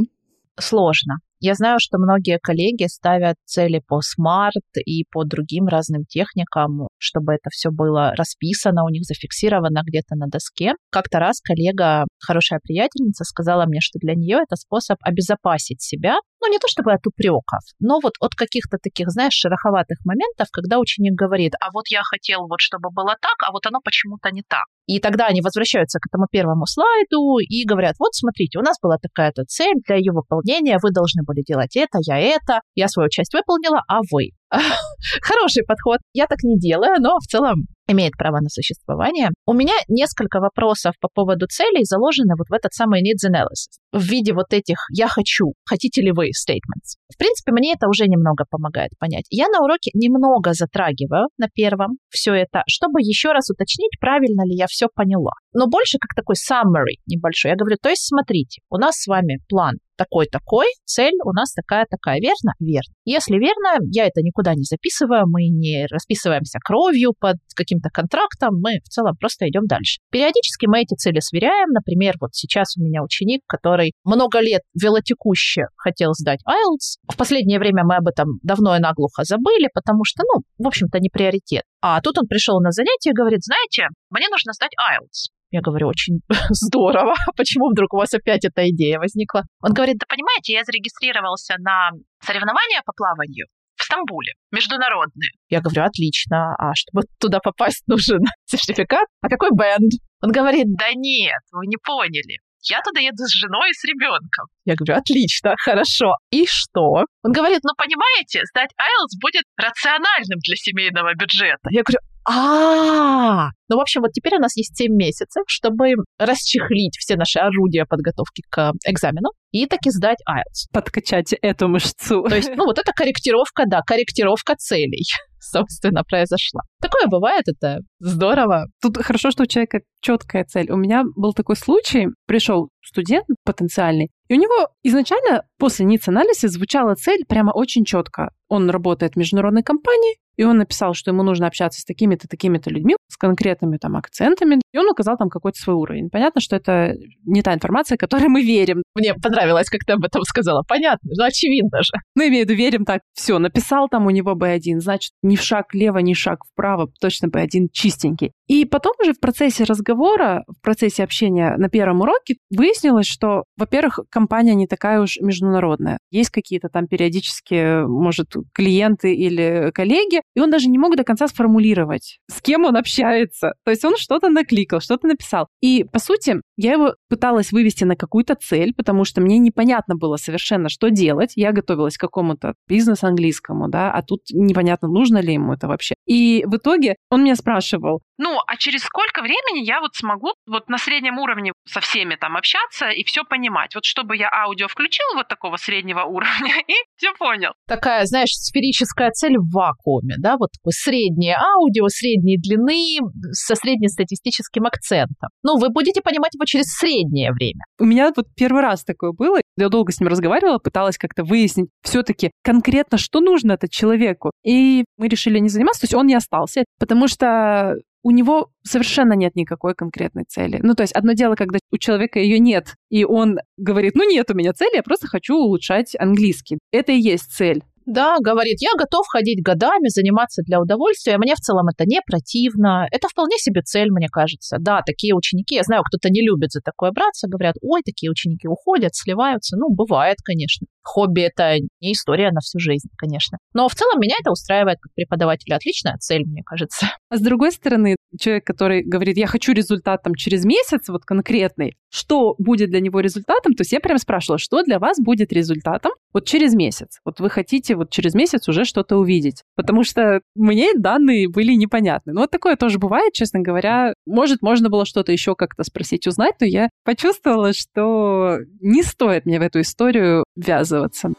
Сложно. 0.57 1.17
Я 1.41 1.53
знаю, 1.53 1.77
что 1.79 1.97
многие 1.97 2.37
коллеги 2.37 2.85
ставят 2.87 3.35
цели 3.45 3.81
по 3.87 4.01
смарт 4.01 4.67
и 4.85 5.05
по 5.09 5.23
другим 5.23 5.67
разным 5.67 6.03
техникам, 6.03 6.89
чтобы 6.97 7.33
это 7.33 7.49
все 7.49 7.69
было 7.71 8.13
расписано, 8.13 8.83
у 8.83 8.89
них 8.89 9.03
зафиксировано 9.05 9.81
где-то 9.85 10.15
на 10.15 10.27
доске. 10.27 10.73
Как-то 10.91 11.19
раз 11.19 11.39
коллега, 11.39 12.03
хорошая 12.19 12.59
приятельница, 12.61 13.23
сказала 13.23 13.65
мне, 13.67 13.79
что 13.79 13.99
для 13.99 14.15
нее 14.15 14.39
это 14.43 14.57
способ 14.57 14.97
обезопасить 15.01 15.81
себя, 15.81 16.17
ну 16.41 16.51
не 16.51 16.59
то 16.59 16.67
чтобы 16.67 16.91
от 16.91 17.05
упреков, 17.07 17.61
но 17.79 17.99
вот 18.01 18.13
от 18.19 18.35
каких-то 18.35 18.77
таких, 18.77 19.09
знаешь, 19.09 19.33
шероховатых 19.33 19.99
моментов, 20.05 20.47
когда 20.51 20.79
ученик 20.79 21.13
говорит, 21.13 21.53
а 21.59 21.71
вот 21.73 21.87
я 21.89 22.01
хотел 22.03 22.47
вот, 22.47 22.59
чтобы 22.59 22.89
было 22.91 23.15
так, 23.21 23.35
а 23.47 23.51
вот 23.51 23.65
оно 23.65 23.79
почему-то 23.83 24.29
не 24.31 24.43
так. 24.47 24.65
И 24.87 24.99
тогда 24.99 25.27
они 25.27 25.41
возвращаются 25.41 25.99
к 25.99 26.07
этому 26.07 26.25
первому 26.31 26.65
слайду 26.65 27.37
и 27.37 27.63
говорят, 27.63 27.95
вот 27.99 28.15
смотрите, 28.15 28.57
у 28.57 28.63
нас 28.63 28.77
была 28.81 28.97
такая-то 28.97 29.43
цель, 29.43 29.75
для 29.85 29.97
ее 29.97 30.11
выполнения 30.11 30.79
вы 30.81 30.91
должны 30.91 31.23
были 31.29 31.43
делать 31.43 31.75
это, 31.77 31.99
я 32.01 32.19
это, 32.19 32.61
я 32.75 32.87
свою 32.87 33.09
часть 33.09 33.33
выполнила, 33.33 33.83
а 33.87 33.99
вы. 34.11 34.31
Хороший 35.21 35.63
подход. 35.63 35.99
Я 36.13 36.25
так 36.25 36.39
не 36.43 36.57
делаю, 36.57 36.99
но 36.99 37.17
в 37.19 37.25
целом 37.27 37.67
имеет 37.89 38.13
право 38.17 38.39
на 38.39 38.49
существование. 38.49 39.29
У 39.45 39.53
меня 39.53 39.73
несколько 39.87 40.39
вопросов 40.39 40.93
по 41.01 41.09
поводу 41.13 41.47
целей 41.47 41.83
заложены 41.83 42.35
вот 42.37 42.49
в 42.49 42.53
этот 42.53 42.73
самый 42.73 43.01
needs 43.01 43.27
analysis 43.29 43.79
в 43.91 44.03
виде 44.03 44.33
вот 44.33 44.53
этих 44.53 44.77
«я 44.91 45.07
хочу», 45.07 45.53
«хотите 45.65 46.01
ли 46.01 46.11
вы» 46.11 46.27
statements. 46.29 46.97
В 47.13 47.17
принципе, 47.17 47.51
мне 47.51 47.73
это 47.73 47.87
уже 47.87 48.05
немного 48.05 48.45
помогает 48.49 48.91
понять. 48.99 49.25
Я 49.29 49.47
на 49.47 49.63
уроке 49.63 49.91
немного 49.93 50.53
затрагиваю 50.53 51.27
на 51.37 51.47
первом 51.53 51.97
все 52.09 52.33
это, 52.33 52.61
чтобы 52.67 53.01
еще 53.01 53.31
раз 53.31 53.49
уточнить, 53.49 53.99
правильно 53.99 54.45
ли 54.45 54.55
я 54.55 54.67
все 54.67 54.87
поняла. 54.93 55.31
Но 55.53 55.67
больше 55.67 55.97
как 55.99 56.15
такой 56.15 56.35
summary 56.35 57.01
небольшой. 57.07 57.51
Я 57.51 57.57
говорю, 57.57 57.77
то 57.81 57.89
есть 57.89 58.07
смотрите, 58.07 58.61
у 58.69 58.77
нас 58.77 58.95
с 58.95 59.07
вами 59.07 59.39
план 59.49 59.77
такой-такой, 59.99 60.67
цель 60.85 61.15
у 61.25 61.33
нас 61.33 61.51
такая-такая. 61.53 62.19
Верно? 62.21 62.53
Верно. 62.59 62.93
Если 63.03 63.35
верно, 63.35 63.83
я 63.91 64.05
это 64.05 64.21
никуда 64.21 64.55
не 64.55 64.63
записываю, 64.63 65.27
мы 65.27 65.49
не 65.49 65.87
расписываемся 65.91 66.59
кровью 66.63 67.13
под 67.19 67.35
каким 67.53 67.78
каким-то 67.79 67.89
контрактом, 67.89 68.59
мы 68.61 68.79
в 68.83 68.89
целом 68.89 69.15
просто 69.19 69.47
идем 69.47 69.65
дальше. 69.65 69.99
Периодически 70.11 70.67
мы 70.67 70.81
эти 70.81 70.95
цели 70.95 71.19
сверяем. 71.19 71.69
Например, 71.71 72.15
вот 72.19 72.31
сейчас 72.33 72.77
у 72.77 72.83
меня 72.83 73.03
ученик, 73.03 73.41
который 73.47 73.93
много 74.03 74.39
лет 74.39 74.61
велотекуще 74.79 75.63
хотел 75.77 76.13
сдать 76.13 76.39
IELTS. 76.47 76.99
В 77.11 77.17
последнее 77.17 77.59
время 77.59 77.83
мы 77.83 77.95
об 77.95 78.07
этом 78.07 78.39
давно 78.43 78.75
и 78.75 78.79
наглухо 78.79 79.23
забыли, 79.23 79.69
потому 79.73 80.03
что, 80.03 80.23
ну, 80.23 80.41
в 80.63 80.67
общем-то, 80.67 80.99
не 80.99 81.09
приоритет. 81.09 81.63
А 81.81 82.01
тут 82.01 82.17
он 82.17 82.27
пришел 82.27 82.59
на 82.59 82.71
занятие 82.71 83.11
и 83.11 83.13
говорит, 83.13 83.41
знаете, 83.43 83.87
мне 84.09 84.27
нужно 84.29 84.53
сдать 84.53 84.71
IELTS. 84.79 85.31
Я 85.51 85.61
говорю, 85.61 85.87
очень 85.87 86.19
здорово. 86.49 87.15
Почему 87.37 87.69
вдруг 87.71 87.93
у 87.93 87.97
вас 87.97 88.13
опять 88.13 88.45
эта 88.45 88.69
идея 88.69 88.99
возникла? 88.99 89.43
Он 89.61 89.73
говорит, 89.73 89.97
да 89.97 90.05
понимаете, 90.07 90.53
я 90.53 90.63
зарегистрировался 90.63 91.55
на 91.59 91.89
соревнования 92.21 92.81
по 92.85 92.93
плаванию 92.95 93.47
Стамбуле, 93.89 94.33
международные. 94.51 95.31
Я 95.49 95.61
говорю, 95.61 95.83
отлично, 95.83 96.53
а 96.57 96.75
чтобы 96.75 97.07
туда 97.19 97.39
попасть, 97.39 97.81
нужен 97.87 98.19
сертификат? 98.45 99.07
А 99.21 99.29
какой 99.29 99.49
бенд? 99.49 99.91
Он 100.21 100.31
говорит, 100.31 100.65
да 100.77 100.93
нет, 100.93 101.41
вы 101.51 101.65
не 101.65 101.77
поняли. 101.77 102.37
Я 102.61 102.81
туда 102.81 102.99
еду 102.99 103.23
с 103.23 103.33
женой 103.33 103.71
и 103.71 103.73
с 103.73 103.83
ребенком. 103.85 104.45
Я 104.65 104.75
говорю, 104.75 104.99
отлично, 104.99 105.55
хорошо. 105.57 106.13
И 106.29 106.45
что? 106.45 107.05
Он 107.23 107.31
говорит, 107.31 107.61
ну 107.63 107.71
понимаете, 107.77 108.41
сдать 108.51 108.69
IELTS 108.77 109.15
будет 109.21 109.43
рациональным 109.57 110.39
для 110.43 110.55
семейного 110.55 111.15
бюджета. 111.15 111.69
Я 111.71 111.81
говорю, 111.83 111.99
а, 112.31 113.49
ну, 113.69 113.77
в 113.77 113.79
общем, 113.79 114.01
вот 114.01 114.11
теперь 114.11 114.35
у 114.35 114.39
нас 114.39 114.55
есть 114.55 114.77
7 114.77 114.93
месяцев, 114.93 115.43
чтобы 115.47 115.93
расчехлить 116.19 116.95
все 116.99 117.15
наши 117.15 117.39
орудия 117.39 117.85
подготовки 117.89 118.43
к 118.51 118.71
экзамену 118.85 119.31
и 119.51 119.65
таки 119.65 119.89
сдать 119.89 120.19
IELTS. 120.29 120.71
Подкачать 120.71 121.33
эту 121.41 121.67
мышцу. 121.67 122.23
То 122.29 122.35
есть, 122.35 122.51
ну, 122.55 122.65
вот 122.65 122.77
это 122.77 122.91
корректировка, 122.95 123.63
да, 123.65 123.81
корректировка 123.81 124.55
целей, 124.55 125.05
собственно, 125.39 126.03
произошла. 126.03 126.61
Такое 126.79 127.07
бывает, 127.07 127.45
это 127.47 127.79
здорово. 127.99 128.67
Тут 128.79 128.97
хорошо, 128.97 129.31
что 129.31 129.43
у 129.43 129.47
человека 129.47 129.79
четкая 130.01 130.45
цель. 130.45 130.69
У 130.69 130.77
меня 130.77 131.03
был 131.15 131.33
такой 131.33 131.55
случай, 131.55 132.09
пришел 132.27 132.69
студент 132.83 133.25
потенциальный, 133.43 134.09
и 134.27 134.35
у 134.35 134.37
него 134.37 134.69
изначально 134.83 135.45
после 135.57 135.85
ниц 135.85 136.07
анализа 136.07 136.47
звучала 136.47 136.93
цель 136.93 137.25
прямо 137.27 137.51
очень 137.51 137.85
четко. 137.85 138.29
Он 138.47 138.69
работает 138.69 139.13
в 139.13 139.17
международной 139.17 139.63
компании, 139.63 140.17
и 140.39 140.43
он 140.45 140.57
написал, 140.57 140.93
что 140.93 141.11
ему 141.11 141.21
нужно 141.21 141.47
общаться 141.47 141.81
с 141.81 141.83
такими-то, 141.83 142.29
такими-то 142.29 142.69
людьми, 142.69 142.95
с 143.09 143.17
конкретными 143.17 143.75
там 143.75 143.97
акцентами, 143.97 144.61
и 144.71 144.77
он 144.77 144.87
указал 144.87 145.17
там 145.17 145.27
какой-то 145.27 145.59
свой 145.59 145.75
уровень. 145.75 146.09
Понятно, 146.09 146.39
что 146.39 146.55
это 146.55 146.93
не 147.25 147.41
та 147.41 147.53
информация, 147.53 147.97
которой 147.97 148.29
мы 148.29 148.41
верим. 148.41 148.81
Мне 148.95 149.15
понравилось, 149.15 149.69
как 149.69 149.81
ты 149.85 149.91
об 149.91 150.05
этом 150.05 150.21
сказала. 150.21 150.63
Понятно, 150.65 151.11
ну 151.13 151.25
очевидно 151.25 151.83
же. 151.83 151.91
Ну, 152.15 152.25
имею 152.25 152.45
в 152.45 152.49
виду, 152.49 152.57
верим 152.57 152.85
так. 152.85 153.01
Все, 153.13 153.37
написал 153.37 153.89
там 153.89 154.05
у 154.05 154.11
него 154.11 154.31
B1, 154.31 154.79
значит, 154.79 155.11
ни 155.21 155.35
в 155.35 155.41
шаг 155.41 155.73
лево, 155.73 155.97
ни 155.97 156.13
шаг 156.13 156.45
вправо, 156.49 156.89
точно 157.01 157.27
B1 157.27 157.67
чистенький. 157.73 158.31
И 158.49 158.65
потом 158.65 158.93
уже 158.99 159.13
в 159.13 159.19
процессе 159.19 159.63
разговора, 159.63 160.43
в 160.47 160.59
процессе 160.63 161.03
общения 161.03 161.55
на 161.57 161.69
первом 161.69 162.01
уроке 162.01 162.37
выяснилось, 162.49 163.05
что, 163.05 163.43
во-первых, 163.55 163.99
компания 164.09 164.55
не 164.55 164.65
такая 164.65 165.01
уж 165.01 165.17
международная. 165.21 165.99
Есть 166.09 166.31
какие-то 166.31 166.67
там 166.67 166.87
периодически, 166.87 167.85
может, 167.85 168.33
клиенты 168.51 169.13
или 169.13 169.71
коллеги, 169.71 170.23
и 170.35 170.39
он 170.39 170.49
даже 170.49 170.67
не 170.67 170.79
мог 170.79 170.95
до 170.95 171.03
конца 171.03 171.27
сформулировать, 171.27 172.17
с 172.27 172.41
кем 172.41 172.65
он 172.65 172.75
общается. 172.75 173.53
То 173.63 173.69
есть 173.69 173.85
он 173.85 173.97
что-то 173.97 174.29
накликал, 174.29 174.79
что-то 174.79 175.05
написал. 175.05 175.47
И, 175.61 175.83
по 175.83 175.99
сути, 175.99 176.41
я 176.57 176.73
его 176.73 176.95
пыталась 177.07 177.51
вывести 177.51 177.83
на 177.83 177.95
какую-то 177.95 178.33
цель, 178.33 178.73
потому 178.75 179.05
что 179.05 179.21
мне 179.21 179.37
непонятно 179.37 179.95
было 179.95 180.17
совершенно, 180.17 180.69
что 180.69 180.89
делать. 180.89 181.33
Я 181.35 181.51
готовилась 181.51 181.97
к 181.97 182.01
какому-то 182.01 182.55
бизнес-английскому, 182.67 183.69
да, 183.69 183.91
а 183.91 184.01
тут 184.01 184.21
непонятно, 184.31 184.87
нужно 184.87 185.19
ли 185.19 185.33
ему 185.33 185.53
это 185.53 185.67
вообще. 185.67 185.93
И 186.07 186.43
в 186.47 186.57
итоге 186.57 186.95
он 187.11 187.23
меня 187.23 187.35
спрашивал, 187.35 188.01
ну, 188.19 188.37
а 188.45 188.57
через 188.57 188.81
сколько 188.83 189.21
времени 189.21 189.65
я 189.65 189.79
вот 189.79 189.95
смогу 189.95 190.33
вот 190.45 190.67
на 190.67 190.77
среднем 190.77 191.17
уровне 191.19 191.53
со 191.65 191.79
всеми 191.79 192.15
там 192.15 192.35
общаться 192.35 192.89
и 192.89 193.05
все 193.05 193.23
понимать? 193.23 193.73
Вот 193.75 193.85
чтобы 193.85 194.17
я 194.17 194.29
аудио 194.29 194.67
включил 194.67 195.05
вот 195.15 195.29
такого 195.29 195.55
среднего 195.55 196.01
уровня 196.01 196.53
и 196.67 196.73
все 196.97 197.13
понял. 197.17 197.53
Такая, 197.65 198.05
знаешь, 198.05 198.31
сферическая 198.31 199.11
цель 199.11 199.37
в 199.37 199.49
вакууме, 199.53 200.15
да, 200.19 200.35
вот 200.37 200.49
такое 200.51 200.73
среднее 200.73 201.37
аудио, 201.37 201.87
средней 201.87 202.37
длины, 202.37 202.99
со 203.31 203.55
среднестатистическим 203.55 204.65
акцентом. 204.65 205.29
Ну, 205.41 205.57
вы 205.57 205.69
будете 205.69 206.01
понимать 206.01 206.33
его 206.33 206.43
через 206.43 206.65
среднее 206.65 207.31
время. 207.31 207.63
У 207.79 207.85
меня 207.85 208.11
вот 208.13 208.25
первый 208.35 208.61
раз 208.61 208.83
такое 208.83 209.13
было. 209.13 209.39
Я 209.57 209.69
долго 209.69 209.93
с 209.93 209.99
ним 210.01 210.09
разговаривала, 210.09 210.57
пыталась 210.57 210.97
как-то 210.97 211.23
выяснить 211.23 211.69
все-таки 211.83 212.31
конкретно, 212.43 212.97
что 212.97 213.21
нужно 213.21 213.53
это 213.53 213.69
человеку. 213.69 214.31
И 214.43 214.83
мы 214.97 215.07
решили 215.07 215.39
не 215.39 215.47
заниматься, 215.47 215.81
то 215.81 215.85
есть 215.85 215.93
он 215.93 216.07
не 216.07 216.15
остался, 216.15 216.65
потому 216.79 217.07
что 217.07 217.75
у 218.03 218.11
него 218.11 218.49
совершенно 218.63 219.13
нет 219.13 219.35
никакой 219.35 219.75
конкретной 219.75 220.23
цели. 220.27 220.59
Ну, 220.61 220.73
то 220.73 220.83
есть 220.83 220.93
одно 220.93 221.13
дело, 221.13 221.35
когда 221.35 221.59
у 221.71 221.77
человека 221.77 222.19
ее 222.19 222.39
нет, 222.39 222.75
и 222.89 223.03
он 223.03 223.39
говорит, 223.57 223.95
ну, 223.95 224.09
нет 224.09 224.29
у 224.31 224.33
меня 224.33 224.53
цели, 224.53 224.77
я 224.77 224.83
просто 224.83 225.07
хочу 225.07 225.35
улучшать 225.35 225.95
английский. 225.99 226.59
Это 226.71 226.91
и 226.91 226.99
есть 226.99 227.31
цель. 227.31 227.63
Да, 227.89 228.17
говорит, 228.19 228.57
я 228.61 228.69
готов 228.77 229.07
ходить 229.07 229.41
годами, 229.41 229.89
заниматься 229.89 230.43
для 230.43 230.61
удовольствия. 230.61 231.17
Мне 231.17 231.33
в 231.33 231.39
целом 231.39 231.69
это 231.69 231.85
не 231.87 232.01
противно. 232.05 232.85
Это 232.91 233.07
вполне 233.07 233.37
себе 233.37 233.61
цель, 233.61 233.89
мне 233.89 234.07
кажется. 234.11 234.57
Да, 234.59 234.83
такие 234.85 235.15
ученики, 235.15 235.55
я 235.55 235.63
знаю, 235.63 235.81
кто-то 235.81 236.09
не 236.11 236.21
любит 236.21 236.51
за 236.51 236.61
такое 236.61 236.91
браться, 236.91 237.27
говорят, 237.27 237.55
ой, 237.63 237.81
такие 237.83 238.11
ученики 238.11 238.47
уходят, 238.47 238.93
сливаются. 238.93 239.57
Ну, 239.57 239.73
бывает, 239.73 240.17
конечно. 240.23 240.67
Хобби– 240.89 241.21
это 241.21 241.59
не 241.81 241.93
история 241.93 242.31
на 242.31 242.39
всю 242.39 242.57
жизнь, 242.57 242.89
конечно. 242.97 243.37
Но 243.53 243.69
в 243.69 243.75
целом 243.75 243.99
меня 243.99 244.15
это 244.19 244.31
устраивает 244.31 244.79
как 244.81 244.91
преподавателя. 244.95 245.55
Отличная 245.55 245.97
цель, 245.97 246.25
мне 246.25 246.41
кажется. 246.43 246.87
А 247.09 247.17
с 247.17 247.21
другой 247.21 247.51
стороны, 247.51 247.95
человек, 248.19 248.43
который 248.45 248.83
говорит, 248.83 249.17
я 249.17 249.27
хочу 249.27 249.53
результат 249.53 250.01
там 250.01 250.15
через 250.15 250.45
месяц, 250.45 250.89
вот 250.89 251.05
конкретный, 251.05 251.75
что 251.91 252.33
будет 252.39 252.69
для 252.71 252.79
него 252.79 253.01
результатом? 253.01 253.53
То 253.53 253.61
есть 253.61 253.71
я 253.71 253.79
прям 253.79 253.99
спрашивала, 253.99 254.39
что 254.39 254.63
для 254.63 254.79
вас 254.79 254.97
будет 254.99 255.31
результатом 255.31 255.91
вот 256.11 256.25
через 256.25 256.55
месяц? 256.55 256.99
Вот 257.05 257.19
вы 257.19 257.29
хотите 257.29 257.75
вот 257.75 257.91
через 257.91 258.15
месяц 258.15 258.47
уже 258.47 258.65
что-то 258.65 258.97
увидеть. 258.97 259.43
Потому 259.55 259.83
что 259.83 260.21
мне 260.35 260.73
данные 260.75 261.29
были 261.29 261.53
непонятны. 261.53 262.13
Ну 262.13 262.21
вот 262.21 262.31
такое 262.31 262.55
тоже 262.55 262.79
бывает, 262.79 263.13
честно 263.13 263.41
говоря. 263.41 263.93
Может, 264.09 264.41
можно 264.41 264.69
было 264.69 264.85
что-то 264.85 265.11
еще 265.11 265.35
как-то 265.35 265.63
спросить, 265.63 266.07
узнать, 266.07 266.33
но 266.39 266.47
я 266.47 266.69
почувствовала, 266.83 267.53
что 267.53 268.39
не 268.59 268.81
стоит 268.81 269.27
мне 269.27 269.37
в 269.37 269.43
эту 269.43 269.61
историю 269.61 270.23
ввязываться. 270.35 271.09